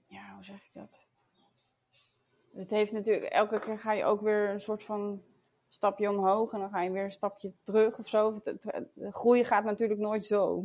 ja, 0.07 0.35
hoe 0.35 0.45
zeg 0.45 0.57
ik 0.57 0.71
dat? 0.73 1.07
Het 2.55 2.71
heeft 2.71 2.93
natuurlijk... 2.93 3.33
Elke 3.33 3.59
keer 3.59 3.79
ga 3.79 3.93
je 3.93 4.05
ook 4.05 4.21
weer 4.21 4.49
een 4.51 4.61
soort 4.61 4.83
van 4.83 5.23
stapje 5.69 6.11
omhoog... 6.11 6.53
en 6.53 6.59
dan 6.61 6.71
ga 6.71 6.83
je 6.83 6.91
weer 6.91 7.05
een 7.05 7.11
stapje 7.11 7.53
terug 7.63 7.99
of 7.99 8.09
zo. 8.09 8.35
Het- 8.35 8.47
het- 8.47 8.87
De 8.95 9.13
groei 9.13 9.45
gaat 9.45 9.65
natuurlijk 9.65 10.01
nooit 10.01 10.25
zo. 10.25 10.65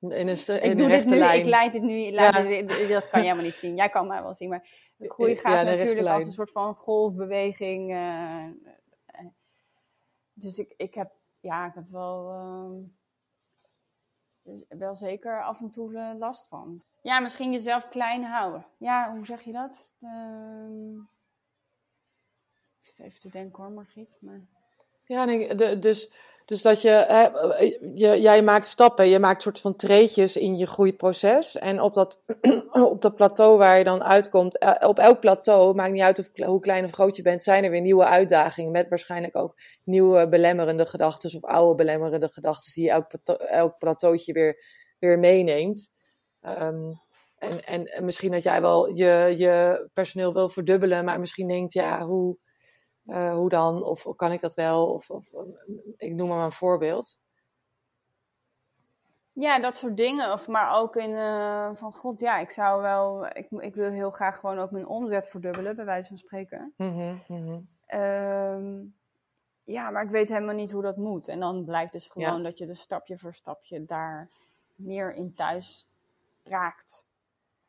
In 0.00 0.10
een, 0.10 0.28
in 0.28 0.62
Ik 0.62 0.62
doe 0.62 0.76
dit 0.76 0.86
rechte 0.86 1.12
nu, 1.12 1.18
lijn. 1.18 1.38
ik 1.40 1.46
leid 1.46 1.72
dit 1.72 1.82
nu, 1.82 2.10
leid 2.10 2.34
Ja. 2.34 2.42
dit- 2.42 2.68
dat 2.88 3.08
kan 3.08 3.20
jij 3.20 3.22
helemaal 3.22 3.44
niet 3.44 3.54
zien. 3.54 3.76
Jij 3.76 3.88
kan 3.88 4.06
mij 4.06 4.22
wel 4.22 4.34
zien, 4.34 4.48
maar 4.48 4.68
de 5.02 5.10
groei 5.10 5.34
Ja, 5.34 5.40
gaat 5.40 5.66
de 5.66 5.76
natuurlijk 5.76 6.08
als 6.08 6.24
een 6.24 6.32
soort 6.32 6.50
van 6.50 6.74
golfbeweging. 6.74 7.90
eh, 7.90 8.44
eh, 9.06 9.26
dus 10.32 10.58
ik, 10.58 10.74
ik 10.76 10.94
heb, 10.94 11.12
ja, 11.40 11.66
ik 11.66 11.74
heb 11.74 11.90
wel, 11.90 12.90
dus 14.42 14.64
wel 14.68 14.96
zeker 14.96 15.42
af 15.42 15.60
en 15.60 15.70
toe 15.70 15.96
eh, 15.96 16.18
last 16.18 16.48
van. 16.48 16.82
Ja, 17.02 17.20
misschien 17.20 17.52
jezelf 17.52 17.88
klein 17.88 18.24
houden. 18.24 18.66
Ja, 18.78 19.14
hoe 19.14 19.24
zeg 19.24 19.42
je 19.42 19.52
dat? 19.52 19.92
Ehm, 20.00 20.96
ik 22.78 22.78
zit 22.78 22.98
even 22.98 23.20
te 23.20 23.28
denken 23.28 23.62
hoor, 23.62 23.72
Margriet. 23.72 24.16
Maar... 24.18 24.40
Ja, 25.04 25.24
nee, 25.24 25.54
de, 25.54 25.78
dus, 25.78 26.12
dus 26.44 26.62
dat 26.62 26.82
je, 26.82 26.88
hè, 26.88 27.22
je, 27.94 28.20
jij 28.20 28.42
maakt 28.42 28.66
stappen, 28.66 29.08
je 29.08 29.18
maakt 29.18 29.42
soort 29.42 29.60
van 29.60 29.76
treetjes 29.76 30.36
in 30.36 30.58
je 30.58 30.66
groeiproces. 30.66 31.56
En 31.56 31.80
op 31.80 31.94
dat, 31.94 32.22
op 32.92 33.02
dat 33.02 33.14
plateau 33.14 33.58
waar 33.58 33.78
je 33.78 33.84
dan 33.84 34.02
uitkomt, 34.02 34.58
eh, 34.58 34.88
op 34.88 34.98
elk 34.98 35.20
plateau, 35.20 35.74
maakt 35.74 35.92
niet 35.92 36.02
uit 36.02 36.18
of, 36.18 36.30
hoe 36.34 36.60
klein 36.60 36.84
of 36.84 36.90
groot 36.90 37.16
je 37.16 37.22
bent, 37.22 37.42
zijn 37.42 37.64
er 37.64 37.70
weer 37.70 37.80
nieuwe 37.80 38.04
uitdagingen. 38.04 38.70
Met 38.70 38.88
waarschijnlijk 38.88 39.36
ook 39.36 39.54
nieuwe 39.84 40.28
belemmerende 40.28 40.86
gedachten 40.86 41.36
of 41.36 41.44
oude 41.44 41.74
belemmerende 41.74 42.28
gedachten 42.32 42.72
die 42.72 42.84
je 42.84 42.90
elk, 42.90 43.12
elk 43.38 43.78
plateautje 43.78 44.32
weer, 44.32 44.64
weer 44.98 45.18
meeneemt. 45.18 45.92
Ehm, 46.40 46.92
en, 47.38 47.64
en, 47.64 47.86
en 47.86 48.04
misschien 48.04 48.30
dat 48.30 48.42
jij 48.42 48.60
wel 48.60 48.94
je, 48.94 49.34
je 49.36 49.88
personeel 49.92 50.32
wil 50.32 50.48
verdubbelen, 50.48 51.04
maar 51.04 51.20
misschien 51.20 51.48
denkt, 51.48 51.72
ja, 51.72 52.02
hoe, 52.04 52.38
eh, 53.06 53.34
hoe 53.34 53.48
dan? 53.48 53.82
Of 53.84 54.06
kan 54.16 54.32
ik 54.32 54.40
dat 54.40 54.54
wel? 54.54 54.86
Of, 54.92 55.10
of 55.10 55.32
ik 55.96 56.12
noem 56.12 56.28
maar 56.28 56.44
een 56.44 56.52
voorbeeld. 56.52 57.20
Ja, 59.32 59.60
dat 59.60 59.76
soort 59.76 59.96
dingen. 59.96 60.32
Of, 60.32 60.46
maar 60.48 60.76
ook 60.76 60.96
in 60.96 61.14
eh, 61.14 61.70
van 61.74 61.94
god, 61.94 62.20
ja, 62.20 62.38
ik 62.38 62.50
zou 62.50 62.82
wel, 62.82 63.26
ik, 63.26 63.50
ik 63.50 63.74
wil 63.74 63.90
heel 63.90 64.10
graag 64.10 64.38
gewoon 64.38 64.58
ook 64.58 64.70
mijn 64.70 64.86
omzet 64.86 65.28
verdubbelen, 65.28 65.76
bij 65.76 65.84
wijze 65.84 66.08
van 66.08 66.18
spreken. 66.18 66.74
Mhm, 66.76 67.14
mhm. 67.28 67.60
Ehm, 67.86 68.80
ja, 69.64 69.90
maar 69.90 70.04
ik 70.04 70.10
weet 70.10 70.28
helemaal 70.28 70.54
niet 70.54 70.70
hoe 70.70 70.82
dat 70.82 70.96
moet. 70.96 71.28
En 71.28 71.40
dan 71.40 71.64
blijkt 71.64 71.92
dus 71.92 72.08
gewoon 72.08 72.36
Ja. 72.36 72.42
dat 72.42 72.58
je 72.58 72.66
dus 72.66 72.80
stapje 72.80 73.18
voor 73.18 73.34
stapje 73.34 73.84
daar 73.84 74.28
meer 74.74 75.14
in 75.14 75.34
thuis 75.34 75.86
raakt. 76.44 77.06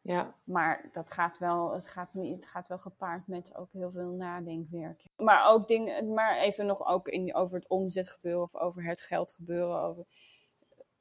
Ja, 0.06 0.36
Maar 0.44 0.90
dat 0.92 1.12
gaat 1.12 1.38
wel, 1.38 1.74
het 1.74 1.88
gaat, 1.88 2.14
niet, 2.14 2.36
het 2.36 2.46
gaat 2.46 2.68
wel 2.68 2.78
gepaard 2.78 3.28
met 3.28 3.56
ook 3.56 3.72
heel 3.72 3.92
veel 3.92 4.10
nadenkwerk. 4.10 5.06
Maar 5.16 5.50
ook 5.50 5.68
dingen, 5.68 6.14
maar 6.14 6.38
even 6.38 6.66
nog 6.66 6.88
ook 6.88 7.08
in, 7.08 7.36
over 7.36 7.58
het 7.58 7.68
omzetgebeuren 7.68 8.42
of 8.42 8.56
over 8.56 8.84
het 8.84 9.02
geldgebeuren. 9.02 9.82
Over, 9.82 10.06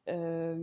ehm, 0.04 0.60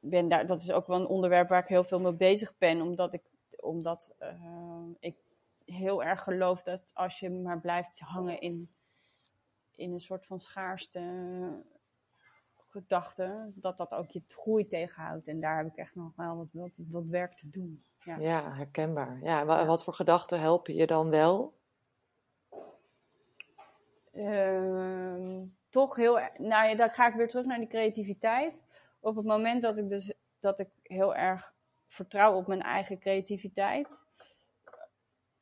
ben 0.00 0.28
daar, 0.28 0.46
dat 0.46 0.60
is 0.60 0.72
ook 0.72 0.86
wel 0.86 1.00
een 1.00 1.06
onderwerp 1.06 1.48
waar 1.48 1.62
ik 1.62 1.68
heel 1.68 1.84
veel 1.84 2.00
mee 2.00 2.12
bezig 2.12 2.58
ben, 2.58 2.80
omdat 2.80 3.14
ik 3.14 3.22
omdat 3.60 4.14
uh, 4.20 4.86
ik 5.00 5.16
heel 5.64 6.04
erg 6.04 6.22
geloof 6.22 6.62
dat 6.62 6.90
als 6.94 7.20
je 7.20 7.30
maar 7.30 7.60
blijft 7.60 8.00
hangen 8.00 8.40
in, 8.40 8.68
in 9.74 9.92
een 9.92 10.00
soort 10.00 10.26
van 10.26 10.40
schaarste 10.40 11.00
gedachte, 12.72 13.50
dat 13.54 13.76
dat 13.76 13.92
ook 13.92 14.10
je 14.10 14.22
groei 14.28 14.66
tegenhoudt. 14.66 15.28
En 15.28 15.40
daar 15.40 15.56
heb 15.56 15.66
ik 15.66 15.76
echt 15.76 15.94
nog 15.94 16.12
wel 16.16 16.36
wat, 16.36 16.48
wat, 16.52 16.78
wat 16.90 17.06
werk 17.06 17.34
te 17.34 17.50
doen. 17.50 17.84
Ja, 18.04 18.16
ja 18.16 18.54
herkenbaar. 18.54 19.18
Ja, 19.22 19.44
wat, 19.44 19.66
wat 19.66 19.84
voor 19.84 19.94
gedachten 19.94 20.40
helpen 20.40 20.74
je 20.74 20.86
dan 20.86 21.10
wel? 21.10 21.60
Uh, 24.14 25.40
toch 25.68 25.96
heel, 25.96 26.20
nou 26.36 26.68
ja, 26.68 26.74
dan 26.74 26.90
ga 26.90 27.08
ik 27.08 27.14
weer 27.14 27.28
terug 27.28 27.46
naar 27.46 27.58
die 27.58 27.68
creativiteit. 27.68 28.60
Op 29.00 29.16
het 29.16 29.24
moment 29.26 29.62
dat 29.62 29.78
ik 29.78 29.88
dus 29.88 30.12
dat 30.38 30.58
ik 30.58 30.68
heel 30.82 31.14
erg 31.14 31.54
vertrouw 31.86 32.34
op 32.34 32.46
mijn 32.46 32.62
eigen 32.62 32.98
creativiteit, 32.98 34.04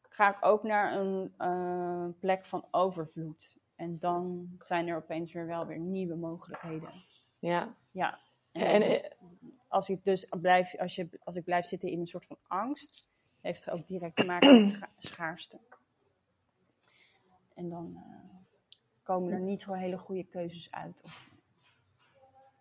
ga 0.08 0.36
ik 0.36 0.44
ook 0.44 0.62
naar 0.62 0.92
een 0.92 1.34
uh, 1.38 2.06
plek 2.20 2.44
van 2.46 2.66
overvloed. 2.70 3.58
En 3.76 3.98
dan 3.98 4.48
zijn 4.58 4.88
er 4.88 4.96
opeens 4.96 5.32
weer 5.32 5.46
wel 5.46 5.66
weer 5.66 5.78
nieuwe 5.78 6.16
mogelijkheden. 6.16 7.04
Ja. 7.40 7.74
Ja. 7.90 8.20
En, 8.52 8.82
en 8.82 9.12
als 9.68 9.88
ik 9.88 10.04
dus 10.04 10.26
blijf, 10.40 10.78
als, 10.78 10.94
je, 10.94 11.08
als 11.24 11.36
ik 11.36 11.44
blijf 11.44 11.66
zitten 11.66 11.88
in 11.88 12.00
een 12.00 12.06
soort 12.06 12.26
van 12.26 12.38
angst, 12.46 13.08
heeft 13.42 13.64
het 13.64 13.74
ook 13.74 13.86
direct 13.86 14.16
te 14.16 14.24
maken 14.24 14.62
met 14.62 14.88
schaarste. 14.98 15.58
En 17.54 17.68
dan 17.68 17.92
uh, 17.96 18.02
komen 19.02 19.32
er 19.32 19.40
niet 19.40 19.62
zo 19.62 19.72
hele 19.72 19.98
goede 19.98 20.24
keuzes 20.24 20.70
uit. 20.70 21.00
Of, 21.04 21.28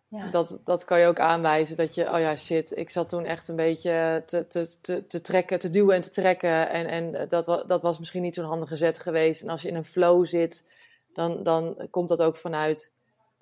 ja. 0.08 0.30
Dat, 0.30 0.58
dat 0.64 0.84
kan 0.84 1.00
je 1.00 1.06
ook 1.06 1.20
aanwijzen 1.20 1.76
dat 1.76 1.94
je, 1.94 2.12
oh 2.12 2.18
ja, 2.18 2.36
shit, 2.36 2.76
ik 2.76 2.90
zat 2.90 3.08
toen 3.08 3.24
echt 3.24 3.48
een 3.48 3.56
beetje 3.56 4.22
te, 4.26 4.46
te, 4.46 4.80
te, 4.80 5.06
te 5.06 5.20
trekken, 5.20 5.58
te 5.58 5.70
duwen 5.70 5.94
en 5.94 6.02
te 6.02 6.10
trekken. 6.10 6.70
En, 6.70 6.86
en 6.86 7.28
dat, 7.28 7.44
dat 7.68 7.82
was 7.82 7.98
misschien 7.98 8.22
niet 8.22 8.34
zo'n 8.34 8.44
handige 8.44 8.76
zet 8.76 8.98
geweest. 8.98 9.42
En 9.42 9.48
als 9.48 9.62
je 9.62 9.68
in 9.68 9.74
een 9.74 9.84
flow 9.84 10.26
zit, 10.26 10.68
dan, 11.12 11.42
dan 11.42 11.88
komt 11.90 12.08
dat 12.08 12.22
ook 12.22 12.36
vanuit 12.36 12.94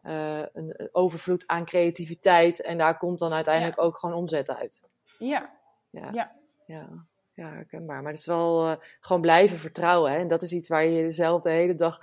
uh, 0.02 0.42
een 0.52 0.88
overvloed 0.92 1.46
aan 1.46 1.64
creativiteit. 1.64 2.62
En 2.62 2.78
daar 2.78 2.96
komt 2.96 3.18
dan 3.18 3.32
uiteindelijk 3.32 3.82
ook 3.82 3.96
gewoon 3.96 4.16
omzet 4.16 4.50
uit. 4.50 4.88
Ja. 5.18 5.56
Ja. 5.90 6.08
Ja, 6.12 6.36
ja. 6.66 6.88
ja 7.34 7.48
herkenbaar. 7.48 8.02
Maar 8.02 8.10
het 8.10 8.20
is 8.20 8.26
wel 8.26 8.66
uh, 8.66 8.76
gewoon 9.00 9.22
blijven 9.22 9.56
vertrouwen. 9.56 10.12
Hè? 10.12 10.18
En 10.18 10.28
dat 10.28 10.42
is 10.42 10.52
iets 10.52 10.68
waar 10.68 10.84
je 10.84 10.94
jezelf 10.94 11.42
de 11.42 11.50
hele 11.50 11.74
dag 11.74 12.00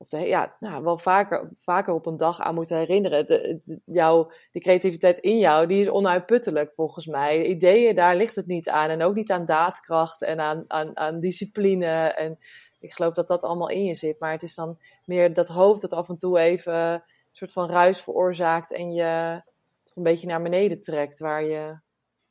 of 0.00 0.08
de, 0.08 0.18
ja, 0.18 0.56
nou, 0.60 0.84
wel 0.84 0.98
vaker, 0.98 1.50
vaker 1.56 1.94
op 1.94 2.06
een 2.06 2.16
dag 2.16 2.40
aan 2.40 2.54
moeten 2.54 2.76
herinneren. 2.76 3.26
De, 3.26 3.58
de, 3.64 3.80
jouw, 3.84 4.30
die 4.52 4.62
creativiteit 4.62 5.18
in 5.18 5.38
jou, 5.38 5.66
die 5.66 5.80
is 5.80 5.88
onuitputtelijk 5.88 6.72
volgens 6.72 7.06
mij. 7.06 7.44
Ideeën, 7.44 7.94
daar 7.94 8.16
ligt 8.16 8.34
het 8.34 8.46
niet 8.46 8.68
aan. 8.68 8.90
En 8.90 9.02
ook 9.02 9.14
niet 9.14 9.30
aan 9.30 9.44
daadkracht 9.44 10.22
en 10.22 10.40
aan, 10.40 10.64
aan, 10.68 10.96
aan 10.96 11.20
discipline. 11.20 11.86
En 12.14 12.38
ik 12.80 12.92
geloof 12.92 13.14
dat 13.14 13.28
dat 13.28 13.44
allemaal 13.44 13.70
in 13.70 13.84
je 13.84 13.94
zit. 13.94 14.20
Maar 14.20 14.32
het 14.32 14.42
is 14.42 14.54
dan 14.54 14.78
meer 15.04 15.32
dat 15.32 15.48
hoofd 15.48 15.80
dat 15.80 15.92
af 15.92 16.08
en 16.08 16.18
toe 16.18 16.38
even 16.38 17.04
soort 17.38 17.52
van 17.52 17.70
ruis 17.70 18.02
veroorzaakt. 18.02 18.72
En 18.72 18.92
je 18.92 19.42
toch 19.82 19.96
een 19.96 20.02
beetje 20.02 20.26
naar 20.26 20.42
beneden 20.42 20.80
trekt, 20.80 21.18
waar 21.18 21.42
je 21.42 21.78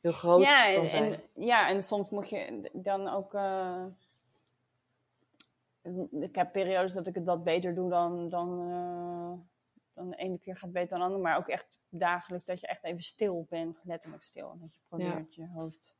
heel 0.00 0.12
groot 0.12 0.42
ja, 0.42 0.74
kan 0.74 0.88
zijn. 0.88 1.12
En, 1.12 1.44
ja, 1.44 1.68
en 1.68 1.82
soms 1.82 2.10
moet 2.10 2.28
je 2.28 2.70
dan 2.72 3.08
ook... 3.08 3.34
Uh 3.34 3.84
ik 6.20 6.34
heb 6.34 6.52
periodes 6.52 6.92
dat 6.92 7.06
ik 7.06 7.14
het 7.14 7.24
wat 7.24 7.44
beter 7.44 7.74
doe 7.74 7.90
dan, 7.90 8.28
dan, 8.28 8.60
uh, 8.60 9.32
dan 9.94 10.10
de 10.10 10.16
ene 10.16 10.38
keer 10.38 10.56
gaat 10.56 10.72
beter 10.72 10.88
dan 10.88 10.98
de 10.98 11.04
andere. 11.04 11.22
Maar 11.22 11.36
ook 11.36 11.48
echt 11.48 11.66
dagelijks 11.88 12.46
dat 12.46 12.60
je 12.60 12.66
echt 12.66 12.84
even 12.84 13.02
stil 13.02 13.46
bent, 13.48 13.80
letterlijk 13.84 14.22
stil. 14.22 14.50
En 14.50 14.58
dat 14.58 14.74
je 14.74 14.80
probeert 14.88 15.34
je 15.34 15.48
hoofd 15.54 15.96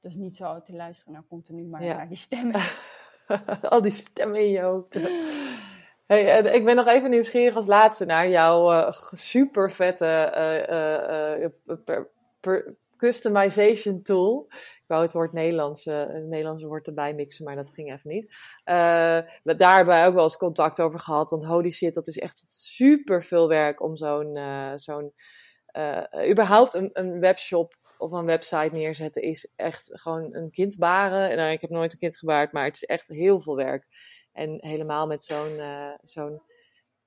dus 0.00 0.16
niet 0.16 0.36
zo 0.36 0.62
te 0.62 0.72
luisteren 0.72 1.12
naar 1.12 1.24
continu, 1.28 1.64
maar 1.64 1.84
ja. 1.84 1.96
naar 1.96 2.08
die 2.08 2.16
stemmen. 2.16 2.60
Al 3.70 3.82
die 3.82 3.92
stemmen 3.92 4.40
in 4.40 4.50
je 4.50 4.60
hoofd. 4.60 4.94
Hey, 6.06 6.40
ik 6.40 6.64
ben 6.64 6.76
nog 6.76 6.86
even 6.86 7.10
nieuwsgierig 7.10 7.54
als 7.54 7.66
laatste 7.66 8.04
naar 8.04 8.28
jouw 8.28 8.72
uh, 8.72 8.90
super 9.12 9.70
vette 9.70 10.30
per, 11.84 12.10
per, 12.40 12.76
customization 12.96 14.02
tool 14.02 14.48
wou 14.86 15.02
het 15.02 15.12
woord 15.12 15.32
Nederlands, 15.32 15.84
het 15.84 16.26
Nederlandse 16.26 16.66
woord 16.66 16.86
erbij 16.86 17.14
mixen, 17.14 17.44
maar 17.44 17.56
dat 17.56 17.70
ging 17.74 17.92
even 17.92 18.10
niet. 18.10 18.24
Uh, 18.24 19.54
daar 19.56 19.76
hebben 19.76 19.94
wij 19.94 20.06
ook 20.06 20.14
wel 20.14 20.22
eens 20.22 20.36
contact 20.36 20.80
over 20.80 20.98
gehad, 20.98 21.30
want 21.30 21.46
holy 21.46 21.70
shit, 21.70 21.94
dat 21.94 22.08
is 22.08 22.18
echt 22.18 22.44
super 22.52 23.22
veel 23.22 23.48
werk 23.48 23.82
om 23.82 23.96
zo'n, 23.96 24.38
zo'n 24.74 25.12
überhaupt 26.28 26.74
een, 26.74 26.90
een 26.92 27.20
webshop 27.20 27.74
of 28.02 28.12
een 28.12 28.24
website 28.24 28.70
neerzetten 28.72 29.22
is 29.22 29.48
echt 29.56 29.90
gewoon 29.92 30.34
een 30.34 30.50
kind 30.50 30.76
baren. 30.78 31.36
Nou, 31.36 31.50
ik 31.50 31.60
heb 31.60 31.70
nooit 31.70 31.92
een 31.92 31.98
kind 31.98 32.18
gebaard, 32.18 32.52
maar 32.52 32.64
het 32.64 32.74
is 32.74 32.84
echt 32.84 33.08
heel 33.08 33.40
veel 33.40 33.56
werk. 33.56 33.86
En 34.32 34.58
helemaal 34.60 35.06
met 35.06 35.24
zo'n, 35.24 35.60
zo'n, 36.02 36.42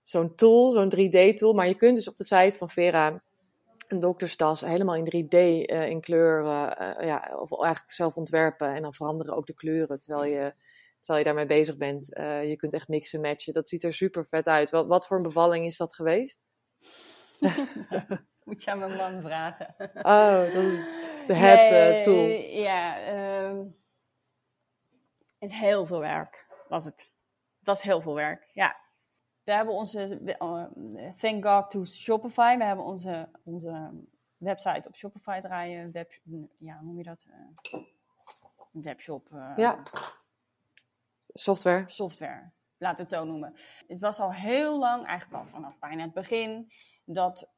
zo'n 0.01 0.35
tool, 0.35 0.71
zo'n 0.71 0.93
3D-tool. 0.95 1.53
Maar 1.53 1.67
je 1.67 1.75
kunt 1.75 1.95
dus 1.95 2.07
op 2.07 2.15
de 2.15 2.23
site 2.23 2.57
van 2.57 2.69
Vera 2.69 3.21
een 3.87 3.99
dokterstas 3.99 4.61
helemaal 4.61 4.95
in 4.95 5.25
3D 5.25 5.29
uh, 5.29 5.69
eh, 5.69 5.89
in 5.89 6.01
kleuren, 6.01 6.75
uh, 6.81 7.07
ja, 7.07 7.31
of 7.39 7.61
eigenlijk 7.61 7.93
zelf 7.93 8.15
ontwerpen 8.15 8.73
en 8.73 8.81
dan 8.81 8.93
veranderen 8.93 9.35
ook 9.35 9.45
de 9.45 9.53
kleuren 9.53 9.99
terwijl 9.99 10.31
je, 10.31 10.53
terwijl 10.99 11.19
je 11.19 11.25
daarmee 11.25 11.45
bezig 11.45 11.77
bent. 11.77 12.07
Je 12.47 12.53
kunt 12.57 12.73
echt 12.73 12.87
mixen, 12.87 13.21
matchen. 13.21 13.53
Dat 13.53 13.69
ziet 13.69 13.83
er 13.83 13.93
super 13.93 14.25
vet 14.25 14.47
uit. 14.47 14.69
Wat, 14.69 14.87
wat 14.87 15.07
voor 15.07 15.17
een 15.17 15.23
bevalling 15.23 15.65
is 15.65 15.77
dat 15.77 15.95
geweest? 15.95 16.43
Moet 18.45 18.63
je 18.63 18.71
aan 18.71 18.79
mijn 18.79 18.95
man 18.97 19.21
vragen. 19.21 19.75
oh, 19.93 20.53
de 21.27 21.33
head 21.33 22.03
tool. 22.03 22.25
Ja, 22.49 22.97
um, 23.49 23.75
het 25.39 25.49
is 25.49 25.57
heel 25.59 25.85
veel 25.85 25.99
werk, 25.99 26.45
was 26.69 26.85
het. 26.85 27.13
Dat 27.65 27.77
is 27.77 27.83
heel 27.83 28.01
veel 28.01 28.15
werk, 28.15 28.49
ja 28.53 28.83
we 29.45 29.51
hebben 29.51 29.73
onze, 29.73 30.19
uh, 30.41 31.09
thank 31.09 31.45
God 31.45 31.69
to 31.69 31.85
Shopify, 31.85 32.57
we 32.57 32.63
hebben 32.63 32.85
onze, 32.85 33.29
onze 33.43 33.91
website 34.37 34.87
op 34.87 34.95
Shopify 34.95 35.41
draaien. 35.41 35.91
Web, 35.91 36.11
ja, 36.57 36.77
hoe 36.77 36.85
noem 36.85 36.97
je 36.97 37.03
dat? 37.03 37.25
Uh, 37.29 37.81
webshop. 38.71 39.29
Uh, 39.33 39.53
ja. 39.55 39.83
Software. 41.27 41.83
Software, 41.87 42.51
laat 42.77 42.97
het 42.97 43.09
zo 43.09 43.23
noemen. 43.23 43.53
Het 43.87 43.99
was 43.99 44.19
al 44.19 44.33
heel 44.33 44.79
lang, 44.79 45.05
eigenlijk 45.05 45.43
al 45.43 45.49
vanaf 45.49 45.79
bijna 45.79 46.03
het 46.03 46.13
begin, 46.13 46.71
dat, 47.03 47.51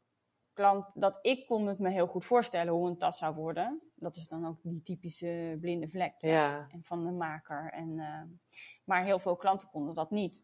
klant, 0.53 0.85
dat 0.93 1.19
ik 1.21 1.45
kon 1.45 1.67
het 1.67 1.79
me 1.79 1.89
heel 1.89 2.07
goed 2.07 2.25
voorstellen 2.25 2.73
hoe 2.73 2.87
een 2.89 2.97
tas 2.97 3.17
zou 3.17 3.35
worden. 3.35 3.81
Dat 3.95 4.15
is 4.15 4.27
dan 4.27 4.47
ook 4.47 4.57
die 4.61 4.81
typische 4.81 5.57
blinde 5.61 5.87
vlek 5.87 6.13
ja. 6.17 6.67
en 6.71 6.83
van 6.83 7.05
de 7.05 7.11
maker. 7.11 7.71
En, 7.71 7.99
maar 8.87 9.03
heel 9.03 9.19
veel 9.19 9.35
klanten 9.35 9.67
konden 9.69 9.93
dat 9.93 10.11
niet. 10.11 10.41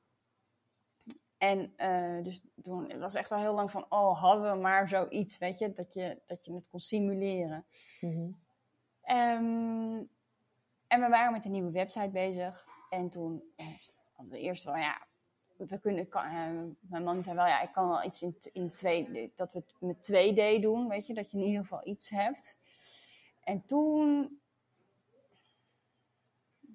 En 1.38 1.74
uh, 1.78 2.24
dus 2.24 2.44
toen 2.64 2.90
het 2.90 3.00
was 3.00 3.16
echt 3.16 3.32
al 3.32 3.40
heel 3.40 3.54
lang 3.54 3.72
van, 3.72 3.86
oh, 3.90 4.22
hadden 4.22 4.52
we 4.52 4.58
maar 4.62 4.88
zoiets, 4.88 5.38
weet 5.38 5.58
je, 5.58 5.74
dat 5.74 5.94
je, 5.94 6.22
dat 6.28 6.46
je 6.46 6.54
het 6.54 6.68
kon 6.70 6.80
simuleren. 6.80 7.66
Mm 8.02 8.12
-hmm. 8.12 8.40
um, 9.18 10.10
en 10.88 11.02
we 11.02 11.08
waren 11.10 11.32
met 11.32 11.46
een 11.46 11.52
nieuwe 11.52 11.72
website 11.72 12.10
bezig. 12.10 12.68
En 12.90 13.10
toen 13.10 13.54
uh, 13.58 13.66
hadden 14.14 14.34
we 14.34 14.40
eerst 14.40 14.64
wel, 14.64 14.76
ja, 14.76 15.08
we 15.56 15.80
kunnen, 15.80 16.08
kan, 16.08 16.26
uh, 16.26 16.72
mijn 16.80 17.04
man 17.04 17.24
zei 17.24 17.36
wel, 17.36 17.48
ja, 17.48 17.62
ik 17.62 17.72
kan 17.72 17.88
wel 17.88 18.04
iets 18.04 18.22
in, 18.22 18.38
in 18.52 18.72
2D, 18.72 19.36
dat 19.36 19.54
we 19.54 19.60
het 19.60 19.76
met 19.80 20.12
2D 20.12 20.62
doen, 20.62 20.88
weet 20.88 21.08
je, 21.08 21.14
dat 21.14 21.32
je 21.32 21.38
in 21.38 21.44
ieder 21.44 21.62
geval 21.62 21.88
iets 21.88 22.10
hebt. 22.10 22.58
En 23.44 23.66
toen 23.66 24.40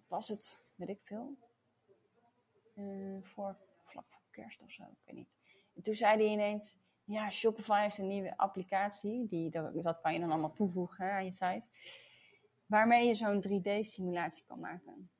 was 0.06 0.28
het, 0.28 0.58
weet 0.74 0.88
ik 0.88 1.00
veel, 1.00 1.36
voor 3.22 3.56
vlak 3.82 4.04
voor 4.08 4.22
kerst 4.30 4.62
of 4.62 4.70
zo, 4.70 4.82
ik 4.82 4.98
weet 5.04 5.16
niet. 5.16 5.28
En 5.74 5.82
toen 5.82 5.94
zei 5.94 6.16
hij 6.16 6.32
ineens, 6.32 6.78
ja, 7.04 7.30
Shopify 7.30 7.82
heeft 7.82 7.98
een 7.98 8.08
nieuwe 8.08 8.36
applicatie, 8.36 9.26
die, 9.26 9.50
dat 9.82 10.00
kan 10.00 10.12
je 10.12 10.20
dan 10.20 10.30
allemaal 10.30 10.52
toevoegen 10.52 11.12
aan 11.12 11.24
je 11.24 11.32
site, 11.32 11.64
waarmee 12.66 13.06
je 13.06 13.14
zo'n 13.14 13.44
3D-simulatie 13.48 14.44
kan 14.46 14.60
maken. 14.60 15.10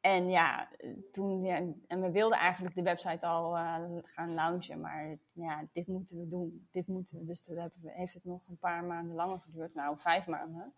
En 0.00 0.30
ja, 0.30 0.68
toen, 1.12 1.44
ja, 1.44 1.56
en 1.86 2.00
we 2.00 2.10
wilden 2.10 2.38
eigenlijk 2.38 2.74
de 2.74 2.82
website 2.82 3.26
al 3.26 3.56
uh, 3.56 3.98
gaan 4.02 4.34
launchen, 4.34 4.80
maar 4.80 5.18
ja, 5.32 5.66
dit 5.72 5.86
moeten 5.86 6.18
we 6.18 6.28
doen, 6.28 6.68
dit 6.70 6.86
moeten 6.86 7.18
we. 7.18 7.24
Dus 7.24 7.42
dat 7.42 7.72
heeft 7.82 8.14
het 8.14 8.24
nog 8.24 8.48
een 8.48 8.58
paar 8.58 8.84
maanden 8.84 9.14
langer 9.14 9.38
geduurd, 9.38 9.74
nou 9.74 9.96
vijf 9.96 10.26
maanden. 10.26 10.74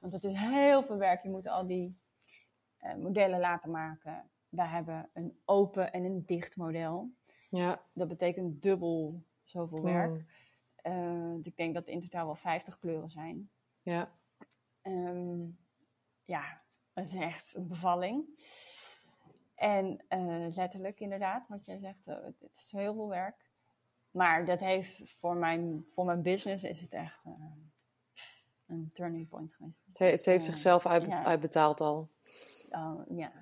Want 0.00 0.12
het 0.12 0.24
is 0.24 0.32
heel 0.32 0.82
veel 0.82 0.98
werk, 0.98 1.22
je 1.22 1.30
moet 1.30 1.48
al 1.48 1.66
die 1.66 1.98
uh, 2.80 2.94
modellen 2.94 3.40
laten 3.40 3.70
maken 3.70 4.30
wij 4.48 4.66
hebben 4.66 5.10
een 5.12 5.38
open 5.44 5.92
en 5.92 6.04
een 6.04 6.26
dicht 6.26 6.56
model. 6.56 7.10
Ja. 7.50 7.82
Dat 7.92 8.08
betekent 8.08 8.62
dubbel 8.62 9.22
zoveel 9.42 9.82
werk. 9.82 10.10
Mm. 10.10 10.26
Uh, 10.82 11.44
ik 11.44 11.56
denk 11.56 11.74
dat 11.74 11.86
in 11.86 12.00
totaal 12.00 12.26
wel 12.26 12.36
50 12.36 12.78
kleuren 12.78 13.10
zijn. 13.10 13.50
Ja. 13.82 14.12
Um, 14.82 15.58
ja, 16.24 16.60
dat 16.92 17.04
is 17.04 17.14
echt 17.14 17.54
een 17.54 17.66
bevalling. 17.66 18.24
En 19.54 20.04
uh, 20.08 20.46
letterlijk 20.54 21.00
inderdaad, 21.00 21.48
wat 21.48 21.64
jij 21.64 21.78
zegt, 21.78 22.06
uh, 22.06 22.14
het 22.24 22.56
is 22.56 22.72
heel 22.72 22.94
veel 22.94 23.08
werk. 23.08 23.46
Maar 24.10 24.44
dat 24.44 24.60
heeft 24.60 25.02
voor 25.18 25.36
mijn, 25.36 25.84
voor 25.88 26.04
mijn 26.04 26.22
business 26.22 26.64
is 26.64 26.80
het 26.80 26.92
echt 26.92 27.24
een 28.66 28.90
turning 28.92 29.28
point 29.28 29.54
geweest. 29.54 29.80
Het 29.86 29.98
heeft 29.98 30.26
Eh, 30.26 30.40
zichzelf 30.40 30.84
ja. 30.84 31.24
uitbetaald 31.24 31.80
al. 31.80 32.10
Oh, 32.70 33.00
ja. 33.08 33.32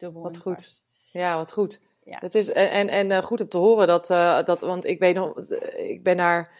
Dubbel 0.00 0.22
Wat 0.22 0.38
goed. 0.38 0.82
Ja, 1.12 1.36
wat 1.36 1.52
goed. 1.52 1.80
Ja. 2.04 2.18
Het 2.20 2.34
is, 2.34 2.48
en 2.52 2.88
en, 2.88 3.10
eh, 3.10 3.22
goed 3.22 3.40
om 3.40 3.48
te 3.48 3.56
horen 3.56 3.86
dat, 3.86 4.10
eh, 4.10 4.44
dat, 4.44 4.60
want 4.60 4.84
ik 4.84 4.98
weet 4.98 5.14
nog, 5.14 5.38
eh, 5.38 5.90
ik 5.90 6.02
ben 6.02 6.16
daar 6.16 6.52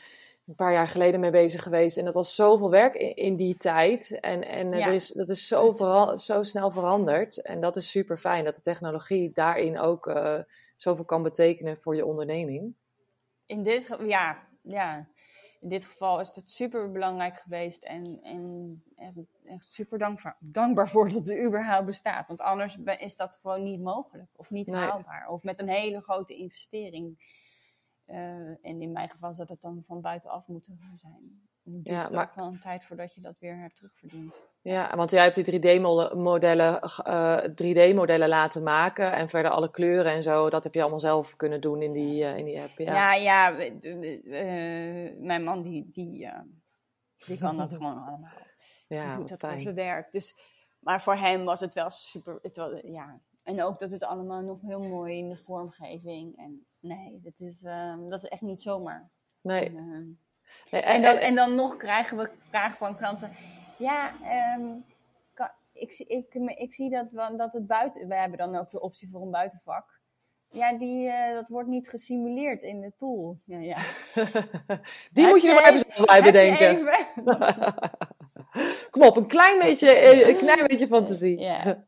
een 0.47 0.55
paar 0.55 0.73
jaar 0.73 0.89
geleden 0.89 1.21
mee 1.21 1.31
bezig 1.31 1.63
geweest 1.63 1.97
en 1.97 2.05
dat 2.05 2.15
was 2.15 2.35
zoveel 2.35 2.71
werk 2.71 2.95
in, 2.95 3.17
in 3.17 3.37
die 3.37 3.57
tijd. 3.57 4.19
En, 4.21 4.47
en 4.49 4.73
Ja. 4.73 4.87
er 4.87 4.93
is, 4.93 5.09
dat 5.09 5.29
is 5.29 5.47
zo, 5.47 5.73
vera- 5.73 6.17
zo 6.17 6.43
snel 6.43 6.71
veranderd. 6.71 7.43
En 7.43 7.61
dat 7.61 7.77
is 7.77 7.91
super 7.91 8.19
fijn 8.19 8.45
dat 8.45 8.55
de 8.55 8.61
technologie 8.61 9.31
daarin 9.33 9.79
ook 9.79 10.13
zoveel 10.77 11.05
kan 11.05 11.23
betekenen 11.23 11.77
voor 11.77 11.97
je 11.97 12.05
onderneming. 12.05 12.75
In 13.47 13.63
dit, 13.63 13.87
ge- 13.87 14.05
ja, 14.07 14.39
ja, 14.63 15.07
in 15.61 15.69
dit 15.69 15.85
geval 15.85 16.21
is 16.21 16.35
het 16.35 16.51
super 16.51 16.91
belangrijk 16.91 17.39
geweest 17.39 17.85
en, 17.85 18.21
en 18.23 18.83
echt, 19.45 19.73
super 19.73 19.99
dankbaar, 19.99 20.37
dankbaar 20.41 20.89
voor 20.89 21.09
dat 21.09 21.29
het 21.29 21.39
überhaupt 21.45 21.87
bestaat. 21.87 22.29
Want 22.29 22.41
anders 22.41 22.77
is 22.99 23.17
dat 23.17 23.39
gewoon 23.43 23.63
niet 23.63 23.81
mogelijk 23.81 24.31
of 24.37 24.51
niet 24.51 24.67
Nee. 24.67 24.81
haalbaar. 24.81 25.29
Of 25.29 25.43
met 25.43 25.59
een 25.59 25.69
hele 25.69 26.01
grote 26.01 26.37
investering. 26.37 27.39
Eh, 28.11 28.19
en 28.63 28.81
in 28.83 28.93
mijn 28.93 29.11
geval 29.11 29.35
zou 29.35 29.49
dat 29.49 29.61
dan 29.61 29.83
van 29.85 30.01
buitenaf 30.01 30.47
moeten 30.47 30.79
zijn. 30.95 31.49
Het 31.65 31.85
duurt 31.85 31.87
Ja, 31.87 32.09
maar- 32.11 32.29
ook 32.29 32.35
wel 32.35 32.47
een 32.47 32.61
tijd 32.61 32.85
voordat 32.85 33.15
je 33.15 33.21
dat 33.21 33.39
weer 33.39 33.59
hebt 33.59 33.77
terugverdiend. 33.77 34.43
Ja, 34.63 34.97
want 34.97 35.11
jij 35.11 35.23
hebt 35.23 35.35
die 35.35 35.45
3D-modellen, 35.45 36.81
eh 36.81 37.37
3D-modellen 37.55 38.29
laten 38.29 38.63
maken 38.63 39.13
en 39.13 39.29
verder 39.29 39.51
alle 39.51 39.71
kleuren 39.71 40.13
en 40.13 40.23
zo, 40.23 40.51
dat 40.51 40.65
heb 40.65 40.75
je 40.75 40.81
allemaal 40.81 41.01
zelf 41.01 41.37
kunnen 41.37 41.61
doen 41.61 41.83
in 41.83 41.93
die, 41.93 42.25
eh, 42.25 42.37
in 42.37 42.45
die 42.45 42.61
app. 42.61 42.79
Ja. 42.79 42.93
Ja, 42.93 43.15
ja, 43.15 43.59
eh, 43.59 45.19
mijn 45.19 45.45
man 45.45 45.63
die, 45.63 45.89
die, 45.91 46.27
eh, 46.27 46.41
die 47.27 47.39
kan 47.39 47.57
dat 47.57 47.73
gewoon 47.77 48.05
allemaal. 48.07 48.33
Ja, 48.89 49.09
die 49.09 49.17
doet 49.19 49.29
dat 49.29 49.41
voor 49.41 49.59
zijn 49.59 49.75
werk. 49.75 50.13
Dus, 50.13 50.41
maar 50.81 51.03
voor 51.03 51.17
hem 51.17 51.45
was 51.45 51.61
het 51.61 51.75
wel 51.75 51.91
super. 51.91 52.39
Het 52.43 52.57
was, 52.57 52.81
ja. 52.83 53.21
En 53.43 53.63
ook 53.63 53.79
dat 53.79 53.91
het 53.91 54.05
allemaal 54.05 54.41
nog 54.43 54.61
heel 54.61 54.81
mooi 54.81 55.19
in 55.19 55.29
de 55.29 55.37
vormgeving. 55.37 56.37
En 56.37 56.67
nee, 56.81 57.21
dat 57.23 57.41
is, 57.41 57.63
ehm, 57.63 58.09
dat 58.09 58.23
is 58.23 58.29
echt 58.29 58.41
niet 58.43 58.63
zomaar. 58.63 59.09
Nee. 59.41 59.67
En, 59.67 59.77
ehm, 59.77 60.29
Nee, 60.71 60.81
en, 60.83 61.03
dan, 61.03 61.17
en 61.17 61.35
dan 61.35 61.55
nog 61.55 61.77
krijgen 61.77 62.17
we 62.17 62.31
vragen 62.49 62.77
van 62.79 62.97
klanten. 62.97 63.33
Ja, 63.79 64.13
ehm, 64.23 64.67
kan, 65.35 65.49
ik, 65.73 65.93
zie- 65.93 66.07
ik, 66.07 66.35
ik 66.35 66.73
zie 66.75 66.91
dat, 66.91 67.07
wel- 67.11 67.37
dat 67.37 67.53
het 67.53 67.67
buiten. 67.67 68.09
We 68.09 68.15
hebben 68.15 68.39
dan 68.39 68.57
ook 68.57 68.71
de 68.71 68.81
optie 68.81 69.09
voor 69.11 69.23
een 69.23 69.31
buitenvak. 69.31 69.99
Ja, 70.53 70.73
die, 70.73 71.09
eh, 71.09 71.35
dat 71.35 71.49
wordt 71.49 71.69
niet 71.69 71.89
gesimuleerd 71.89 72.63
in 72.63 72.81
de 72.81 72.93
tool. 72.97 73.39
Ja, 73.45 73.59
ja. 73.59 73.77
die 75.13 75.25
Heb 75.25 75.31
moet 75.31 75.43
je 75.43 75.49
er 75.49 75.55
maar 75.55 75.69
even 75.73 75.93
zelf 75.93 76.07
bij 76.09 76.23
bedenken. 76.23 76.69
even- 76.69 77.75
Kom 78.91 79.03
op, 79.03 79.17
een 79.17 79.27
klein 79.27 79.59
beetje, 79.59 79.91
eh, 79.99 80.29
een 80.29 80.37
klein 80.37 80.67
beetje 80.67 80.87
fantasie. 80.87 81.39
Ja, 81.39 81.85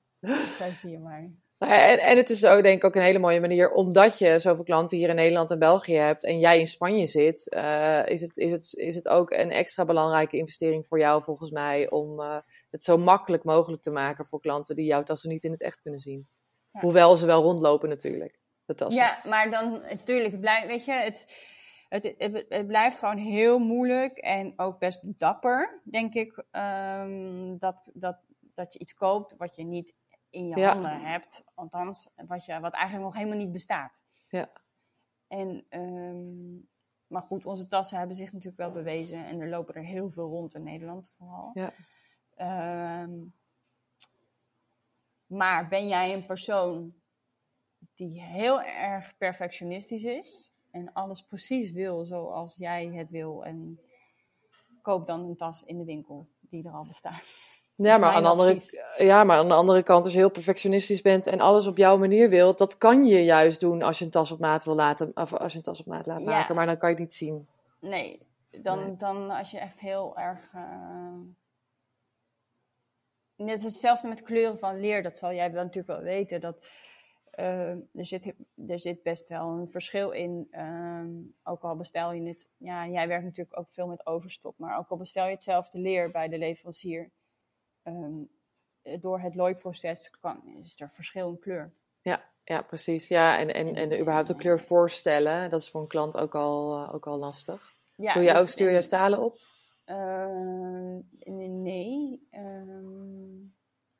je 0.82 0.98
maar. 0.98 1.28
Nou 1.62 1.74
En, 1.74 1.98
en 1.98 2.16
het 2.16 2.30
is 2.30 2.44
ook 2.44 2.62
denk 2.62 2.76
ik 2.76 2.84
ook 2.84 2.94
een 2.94 3.02
hele 3.02 3.18
mooie 3.18 3.40
manier, 3.40 3.72
omdat 3.72 4.18
je 4.18 4.38
zoveel 4.38 4.64
klanten 4.64 4.96
hier 4.98 5.08
in 5.08 5.14
Nederland 5.14 5.50
en 5.50 5.58
België 5.58 5.94
hebt 5.94 6.24
en 6.24 6.38
jij 6.38 6.58
in 6.58 6.66
Spanje 6.66 7.06
zit, 7.06 7.48
eh, 7.48 8.06
is, 8.06 8.20
het, 8.20 8.36
is, 8.36 8.50
het, 8.50 8.74
is 8.74 8.94
het 8.94 9.08
ook 9.08 9.30
een 9.30 9.50
extra 9.50 9.84
belangrijke 9.84 10.36
investering 10.36 10.86
voor 10.86 10.98
jou 10.98 11.22
volgens 11.22 11.50
mij 11.50 11.90
om 11.90 12.20
eh, 12.20 12.36
het 12.70 12.84
zo 12.84 12.96
makkelijk 12.96 13.44
mogelijk 13.44 13.82
te 13.82 13.90
maken 13.90 14.26
voor 14.26 14.40
klanten 14.40 14.76
die 14.76 14.84
jouw 14.84 15.02
tassen 15.02 15.30
niet 15.30 15.44
in 15.44 15.50
het 15.50 15.62
echt 15.62 15.82
kunnen 15.82 16.00
zien. 16.00 16.28
Ja. 16.72 16.80
Hoewel 16.80 17.16
ze 17.16 17.26
wel 17.26 17.42
rondlopen 17.42 17.88
natuurlijk, 17.88 18.38
de 18.64 18.74
tassen. 18.74 19.02
Ja, 19.02 19.20
maar 19.24 19.50
dan 19.50 19.82
natuurlijk, 19.90 20.30
het 20.30 20.40
blijft, 20.40 20.66
weet 20.66 20.84
je, 20.84 20.92
het, 20.92 21.44
het, 21.88 22.14
het, 22.18 22.44
het 22.48 22.66
blijft 22.66 22.98
gewoon 22.98 23.18
heel 23.18 23.58
moeilijk 23.58 24.18
en 24.18 24.52
ook 24.56 24.78
best 24.78 25.00
dapper, 25.02 25.80
denk 25.84 26.14
ik, 26.14 26.44
ehm, 26.50 27.56
dat, 27.58 27.82
dat, 27.92 28.24
dat 28.54 28.72
je 28.72 28.78
iets 28.78 28.94
koopt 28.94 29.34
wat 29.36 29.56
je 29.56 29.64
niet 29.64 30.00
in 30.32 30.48
je 30.48 30.56
Ja. 30.56 30.72
handen 30.72 31.00
hebt, 31.00 31.44
althans, 31.54 32.08
wat, 32.26 32.44
je, 32.44 32.60
wat 32.60 32.72
eigenlijk 32.72 33.04
nog 33.04 33.14
helemaal 33.14 33.38
niet 33.38 33.52
bestaat. 33.52 34.02
Ja. 34.28 34.50
En, 35.28 35.66
ehm, 35.68 36.54
maar 37.06 37.22
goed, 37.22 37.46
onze 37.46 37.66
tassen 37.66 37.98
hebben 37.98 38.16
zich 38.16 38.32
natuurlijk 38.32 38.56
wel 38.58 38.72
bewezen 38.72 39.24
en 39.24 39.40
er 39.40 39.48
lopen 39.48 39.74
er 39.74 39.84
heel 39.84 40.10
veel 40.10 40.28
rond 40.28 40.54
in 40.54 40.62
Nederland 40.62 41.10
vooral. 41.16 41.50
Ja. 41.54 41.72
Ehm, 42.34 43.24
maar 45.26 45.68
ben 45.68 45.88
jij 45.88 46.14
een 46.14 46.26
persoon 46.26 46.94
die 47.94 48.22
heel 48.22 48.62
erg 48.62 49.16
perfectionistisch 49.16 50.04
is 50.04 50.54
en 50.70 50.92
alles 50.92 51.22
precies 51.22 51.70
wil 51.70 52.04
zoals 52.04 52.54
jij 52.56 52.86
het 52.86 53.10
wil 53.10 53.44
en 53.44 53.80
koop 54.82 55.06
dan 55.06 55.20
een 55.20 55.36
tas 55.36 55.64
in 55.64 55.78
de 55.78 55.84
winkel 55.84 56.28
die 56.40 56.64
er 56.66 56.72
al 56.72 56.86
bestaat. 56.86 57.60
Ja, 57.84 57.94
is 57.94 58.00
maar, 58.00 58.12
aan 58.12 58.22
de 58.22 58.28
andere, 58.28 58.60
ja, 58.98 59.24
maar 59.24 59.38
aan 59.38 59.48
de 59.48 59.54
andere 59.54 59.82
kant, 59.82 60.04
als 60.04 60.12
je 60.12 60.18
heel 60.18 60.30
perfectionistisch 60.30 61.02
bent 61.02 61.26
en 61.26 61.40
alles 61.40 61.66
op 61.66 61.76
jouw 61.76 61.96
manier 61.98 62.28
wilt, 62.28 62.58
dat 62.58 62.78
kan 62.78 63.04
je 63.04 63.24
juist 63.24 63.60
doen 63.60 63.82
als 63.82 63.98
je 63.98 64.04
een 64.04 64.10
tas 64.10 64.30
op 64.32 64.38
maat 64.38 64.64
wil 64.64 64.74
laten, 64.74 65.10
of 65.14 65.32
als 65.34 65.52
je 65.52 65.58
een 65.58 65.64
tas 65.64 65.80
op 65.80 65.86
maat 65.86 66.06
laat 66.06 66.20
Ja. 66.20 66.24
maken, 66.24 66.54
maar 66.54 66.66
dan 66.66 66.78
kan 66.78 66.88
je 66.88 66.94
het 66.94 67.04
niet 67.04 67.14
zien. 67.14 67.48
Nee, 67.80 68.26
dan, 68.50 68.78
Nee. 68.78 68.96
dan 68.96 69.30
als 69.30 69.50
je 69.50 69.58
echt 69.58 69.80
heel 69.80 70.16
erg. 70.18 70.52
eh, 70.54 71.18
Net 73.36 73.58
is 73.58 73.64
hetzelfde 73.64 74.08
met 74.08 74.22
kleuren 74.22 74.58
van 74.58 74.80
leer, 74.80 75.02
dat 75.02 75.16
zal 75.18 75.32
jij 75.32 75.52
wel 75.52 75.62
natuurlijk 75.62 75.94
wel 75.98 76.02
weten. 76.12 76.40
Dat, 76.40 76.66
eh, 77.30 77.68
er, 77.70 78.06
zit, 78.06 78.34
er 78.66 78.80
zit 78.80 79.02
best 79.02 79.28
wel 79.28 79.48
een 79.48 79.70
verschil 79.70 80.10
in. 80.10 80.46
ehm, 80.50 81.08
ook 81.42 81.62
al 81.62 81.76
bestel 81.76 82.12
je 82.12 82.28
het. 82.28 82.48
Ja, 82.56 82.86
jij 82.86 83.08
werkt 83.08 83.24
natuurlijk 83.24 83.58
ook 83.58 83.68
veel 83.70 83.86
met 83.86 84.06
overstok, 84.06 84.54
maar 84.58 84.78
ook 84.78 84.88
al 84.88 84.96
bestel 84.96 85.24
je 85.24 85.30
hetzelfde 85.32 85.78
leer 85.78 86.10
bij 86.10 86.28
de 86.28 86.38
leverancier. 86.38 87.10
Ehm, 87.82 88.22
door 89.00 89.20
het 89.20 89.34
looiproces 89.34 90.10
kan, 90.10 90.42
is 90.62 90.80
er 90.80 90.90
verschil 90.90 91.28
in 91.28 91.38
kleur. 91.38 91.72
Ja, 92.00 92.22
ja 92.44 92.62
precies. 92.62 93.08
Ja, 93.08 93.38
en, 93.38 93.54
en, 93.54 93.74
en 93.74 94.00
überhaupt 94.00 94.28
de 94.28 94.36
kleur 94.36 94.60
voorstellen, 94.60 95.50
dat 95.50 95.60
is 95.60 95.70
voor 95.70 95.80
een 95.80 95.86
klant 95.88 96.16
ook 96.16 96.34
al, 96.34 96.82
eh, 96.84 96.94
ook 96.94 97.06
al 97.06 97.18
lastig. 97.18 97.74
Ja, 97.96 98.12
Doe 98.12 98.22
je 98.22 98.32
dus 98.32 98.40
ook, 98.40 98.48
stuur 98.48 98.70
je 98.70 98.82
stalen 98.82 99.18
op? 99.18 99.38
Eh, 99.84 100.96
nee. 101.26 102.26
ehm, 102.30 103.50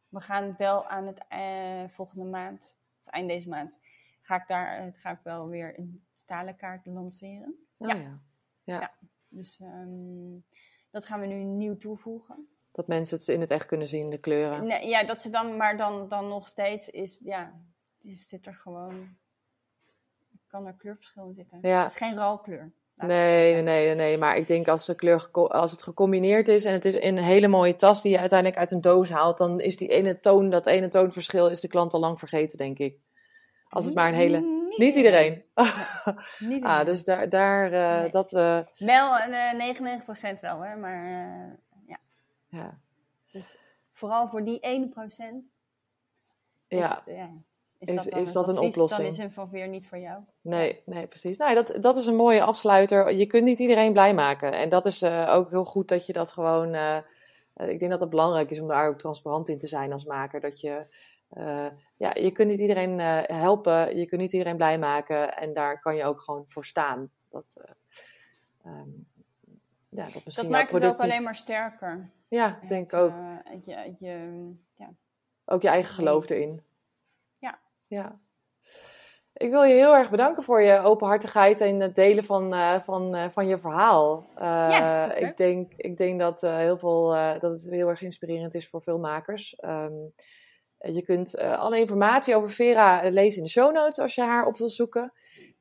we 0.09 0.20
gaan 0.20 0.55
wel 0.59 0.87
aan 0.87 1.07
het 1.07 1.24
eh, 1.28 1.89
volgende 1.89 2.24
maand, 2.24 2.78
of 3.05 3.12
eind 3.12 3.28
deze 3.28 3.49
maand, 3.49 3.80
ga 4.20 4.37
ik 4.41 4.47
daar 4.47 4.93
ga 4.97 5.11
ik 5.11 5.20
wel 5.22 5.49
weer 5.49 5.78
een 5.78 6.05
stalen 6.14 6.57
kaart 6.57 6.87
lanceren. 6.87 7.66
Oh, 7.76 7.89
Ja. 7.89 7.95
ja. 7.95 8.20
Ja. 8.64 8.93
Dus 9.28 9.61
ehm, 9.61 10.39
dat 10.91 11.07
gaan 11.07 11.20
we 11.20 11.26
nu 11.26 11.35
nieuw 11.45 11.76
toevoegen. 11.76 12.49
Dat 12.73 12.89
mensen 12.89 13.18
het 13.18 13.29
in 13.29 13.41
het 13.41 13.51
echt 13.51 13.66
kunnen 13.66 13.89
zien, 13.89 14.11
de 14.11 14.18
kleuren. 14.18 14.66
Nee, 14.66 14.89
ja, 14.89 15.05
dat 15.05 15.23
ze 15.23 15.31
dan, 15.31 15.57
maar 15.57 15.77
dan, 15.77 16.09
dan 16.09 16.29
nog 16.29 16.49
steeds 16.49 16.89
is, 16.89 17.20
ja, 17.25 17.53
is, 18.03 18.29
zit 18.29 18.47
er 18.47 18.55
gewoon, 18.55 19.16
kan 20.47 20.66
er 20.66 20.75
kleurverschil 20.79 21.27
in 21.27 21.35
zitten. 21.35 21.59
Ja. 21.62 21.83
Het 21.83 21.91
is 21.91 21.97
geen 21.97 22.16
ralkleur. 22.16 22.73
Nee, 22.97 23.53
nee, 23.53 23.62
nee, 23.62 23.95
nee, 23.95 24.18
maar 24.18 24.37
ik 24.37 24.47
denk 24.47 24.68
als, 24.68 24.87
de 24.87 24.95
kleur 24.95 25.29
als 25.31 25.70
het 25.70 25.83
gecombineerd 25.83 26.49
is 26.49 26.64
en 26.64 26.73
het 26.73 26.85
is 26.85 26.95
in 26.95 27.16
een 27.16 27.23
hele 27.25 27.49
mooie 27.49 27.75
tas 27.75 28.03
die 28.03 28.12
je 28.12 28.18
uiteindelijk 28.18 28.59
uit 28.59 28.70
een 28.70 28.81
doos 28.81 29.09
haalt, 29.11 29.39
dan 29.39 29.61
is 29.61 29.77
die 29.77 29.89
ene 29.89 30.20
toon, 30.20 30.51
dat 30.51 30.66
ene 30.66 30.89
toonverschil, 30.89 31.49
is 31.51 31.61
de 31.61 31.68
klant 31.68 31.95
al 31.95 32.01
lang 32.01 32.18
vergeten, 32.18 32.59
denk 32.59 32.79
ik. 32.79 32.97
Als 33.68 33.85
het 33.85 33.95
maar 33.95 34.09
een 34.09 34.14
hele... 34.14 34.41
Niet, 34.41 34.79
Niet 34.79 34.95
iedereen. 34.95 35.33
Niet 35.55 35.62
Ah, 36.41 36.51
iedereen. 36.51 36.85
dus 36.85 37.05
daar, 37.05 37.29
daar 37.29 37.73
eh, 37.73 38.01
Nee. 38.01 38.11
dat, 38.11 38.33
eh, 38.33 38.59
Wel, 38.77 39.16
eh 39.16 40.37
99% 40.37 40.41
wel 40.41 40.57
hoor, 40.57 40.79
maar 40.79 41.59
ja. 42.53 42.79
Dus 43.33 43.57
vooral 43.93 44.29
voor 44.29 44.45
die 44.45 44.61
1% 44.61 44.65
is, 46.69 46.79
Ja, 46.79 47.03
ja, 47.07 47.31
is, 47.79 47.89
Is- 47.89 48.33
dat, 48.33 48.49
is 48.49 48.55
een 48.55 48.59
oplossing? 48.59 49.17
Dan 49.17 49.27
is 49.27 49.37
een 49.37 49.49
weer 49.51 49.69
niet 49.69 49.87
voor 49.87 49.99
jou. 49.99 50.23
nee, 50.41 50.83
nee, 50.87 51.07
precies. 51.07 51.37
Nou, 51.37 51.55
dat, 51.55 51.83
dat 51.83 51.97
is 51.97 52.07
een 52.07 52.17
mooie 52.17 52.43
afsluiter. 52.43 53.15
Je 53.15 53.27
kunt 53.27 53.45
niet 53.45 53.59
iedereen 53.59 53.93
blij 53.93 54.15
maken. 54.15 54.53
En 54.53 54.69
dat 54.69 54.87
is 54.87 55.03
eh, 55.03 55.29
ook 55.35 55.51
heel 55.51 55.65
goed 55.65 55.89
dat 55.89 56.07
je 56.07 56.13
dat 56.13 56.33
gewoon... 56.33 56.75
eh, 56.75 56.97
eh, 56.97 57.69
ik 57.69 57.79
denk 57.79 57.91
dat 57.91 58.01
het 58.01 58.11
belangrijk 58.11 58.51
is 58.51 58.61
om 58.61 58.69
daar 58.69 58.89
ook 58.89 58.99
transparant 58.99 59.49
in 59.49 59.59
te 59.59 59.67
zijn 59.67 59.93
als 59.93 60.05
maker. 60.05 60.41
Dat 60.41 60.61
je... 60.61 60.87
ja, 61.97 62.15
je 62.15 62.31
kunt 62.31 62.49
niet 62.49 62.61
iedereen 62.61 62.99
helpen. 63.27 63.97
Je 63.97 64.07
kunt 64.07 64.21
niet 64.21 64.33
iedereen 64.33 64.57
blij 64.57 64.79
maken. 64.79 65.37
En 65.37 65.53
daar 65.55 65.81
kan 65.81 65.97
je 65.97 66.05
ook 66.05 66.21
gewoon 66.23 66.49
voor 66.49 66.65
staan. 66.65 67.11
Dat, 67.33 67.57
eh, 67.61 67.71
ehm, 68.65 68.91
ja, 69.89 70.05
dat 70.11 70.25
misschien 70.25 70.49
Dat 70.49 70.57
maakt 70.59 70.73
het 70.73 70.85
ook 70.85 70.97
alleen 70.97 71.23
maar 71.23 71.37
sterker. 71.37 72.11
Ja, 72.33 72.59
ik 72.62 72.68
denk 72.68 72.91
Het, 72.91 73.01
ook. 73.01 73.11
eh, 73.11 73.37
het 73.45 73.64
je, 73.64 73.95
je, 73.99 74.51
ja. 74.74 74.95
Ook 75.45 75.62
je 75.62 75.68
eigen 75.68 75.95
geloof 75.95 76.30
erin. 76.30 76.62
Ja. 77.39 77.59
Ja. 77.87 78.20
Ik 79.33 79.51
wil 79.51 79.62
je 79.62 79.74
heel 79.74 79.95
erg 79.95 80.11
bedanken 80.11 80.43
voor 80.43 80.61
je 80.62 80.78
openhartigheid 80.78 81.61
en 81.61 81.80
het 81.80 81.95
delen 81.95 82.24
van, 82.24 82.55
eh, 82.55 82.78
van, 82.80 83.14
eh, 83.14 83.28
van 83.28 83.47
je 83.47 83.59
verhaal. 83.59 84.26
Eh, 84.35 84.45
Ja, 84.45 85.12
ik, 85.14 85.37
denk, 85.37 85.72
ik 85.76 85.97
denk 85.97 86.20
dat, 86.20 86.43
eh, 86.43 86.57
heel 86.57 86.76
veel, 86.76 87.14
eh, 87.14 87.41
dat 87.41 87.51
het 87.51 87.70
heel 87.70 87.89
erg 87.89 88.03
inspirerend 88.03 88.55
is 88.55 88.68
voor 88.68 88.83
veel 88.83 88.99
makers. 88.99 89.55
Ehm, 89.55 89.95
je 90.78 91.03
kunt 91.03 91.35
eh, 91.35 91.59
alle 91.59 91.78
informatie 91.78 92.37
over 92.37 92.51
Vera 92.51 93.09
lezen 93.11 93.39
in 93.39 93.45
de 93.45 93.51
show 93.51 93.72
notes 93.74 93.99
als 93.99 94.14
je 94.14 94.22
haar 94.22 94.47
op 94.47 94.57
wil 94.57 94.68
zoeken. 94.68 95.12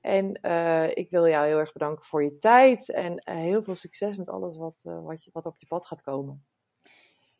En 0.01 0.33
eh, 0.33 0.89
ik 0.89 1.09
wil 1.09 1.27
jou 1.27 1.47
heel 1.47 1.57
erg 1.59 1.71
bedanken 1.73 2.03
voor 2.03 2.23
je 2.23 2.37
tijd 2.37 2.89
en 2.91 3.17
eh, 3.17 3.35
heel 3.35 3.63
veel 3.63 3.75
succes 3.75 4.17
met 4.17 4.29
alles 4.29 4.57
wat, 4.57 4.81
wat, 4.83 5.23
je, 5.23 5.29
wat 5.33 5.45
op 5.45 5.57
je 5.59 5.65
pad 5.67 5.85
gaat 5.85 6.01
komen. 6.01 6.45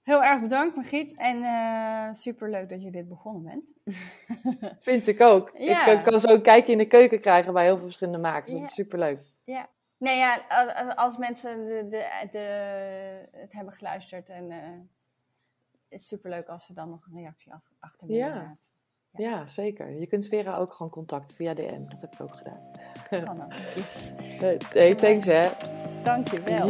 Heel 0.04 0.24
erg 0.24 0.42
bedankt, 0.42 0.76
Margriet. 0.76 1.18
En 1.18 1.38
uh, 1.38 2.14
super 2.14 2.50
leuk 2.50 2.70
dat 2.70 2.84
je 2.84 2.92
dit 2.92 3.08
begonnen 3.08 3.44
bent. 3.44 3.72
Vind 4.80 5.08
ik 5.08 5.22
ook. 5.22 5.52
Ja. 5.58 5.88
Ik 5.88 6.04
kan 6.04 6.20
zo 6.20 6.34
een 6.34 6.42
kijkje 6.42 6.72
in 6.72 6.78
de 6.78 6.88
keuken 6.88 7.20
krijgen 7.20 7.54
bij 7.54 7.64
heel 7.64 7.76
veel 7.76 7.86
verschillende 7.86 8.20
makers. 8.20 8.52
Dat 8.52 8.62
is 8.62 8.74
super 8.74 9.00
leuk. 9.00 9.20
Ja. 9.44 9.70
Nee, 9.98 10.18
ja, 10.18 10.42
als 10.96 11.18
mensen 11.18 11.66
de, 11.66 11.88
de, 11.90 12.28
de, 12.32 12.38
het 13.32 13.54
hebben 13.54 13.74
geluisterd 13.74 14.30
en 14.30 14.52
uh, 14.52 14.56
het 15.90 16.00
is 16.00 16.08
super 16.08 16.30
leuk 16.30 16.48
als 16.48 16.66
ze 16.66 16.74
dan 16.74 16.90
nog 16.90 17.06
een 17.06 17.20
reactie 17.20 17.54
af, 17.54 17.62
achter 17.80 18.08
willen 18.08 18.26
ja. 18.26 18.58
Ja. 19.12 19.30
ja, 19.30 19.48
zeker. 19.48 19.90
Je 20.00 20.08
kunt 20.08 20.28
Vera 20.28 20.58
ook 20.58 20.74
gewoon 20.74 20.92
contacten 20.92 21.36
via 21.36 21.54
DM. 21.54 21.90
Dat 21.90 22.02
heb 22.02 22.14
ik 22.14 22.22
ook 22.22 22.36
gedaan. 22.36 22.72
Kan 23.10 23.44
ook. 23.44 23.54
Yes. 23.54 24.14
Hey, 24.74 24.96
thanks 24.96 25.26
hè. 25.26 25.50
Dank 26.04 26.28
je 26.28 26.42
wel. 26.44 26.68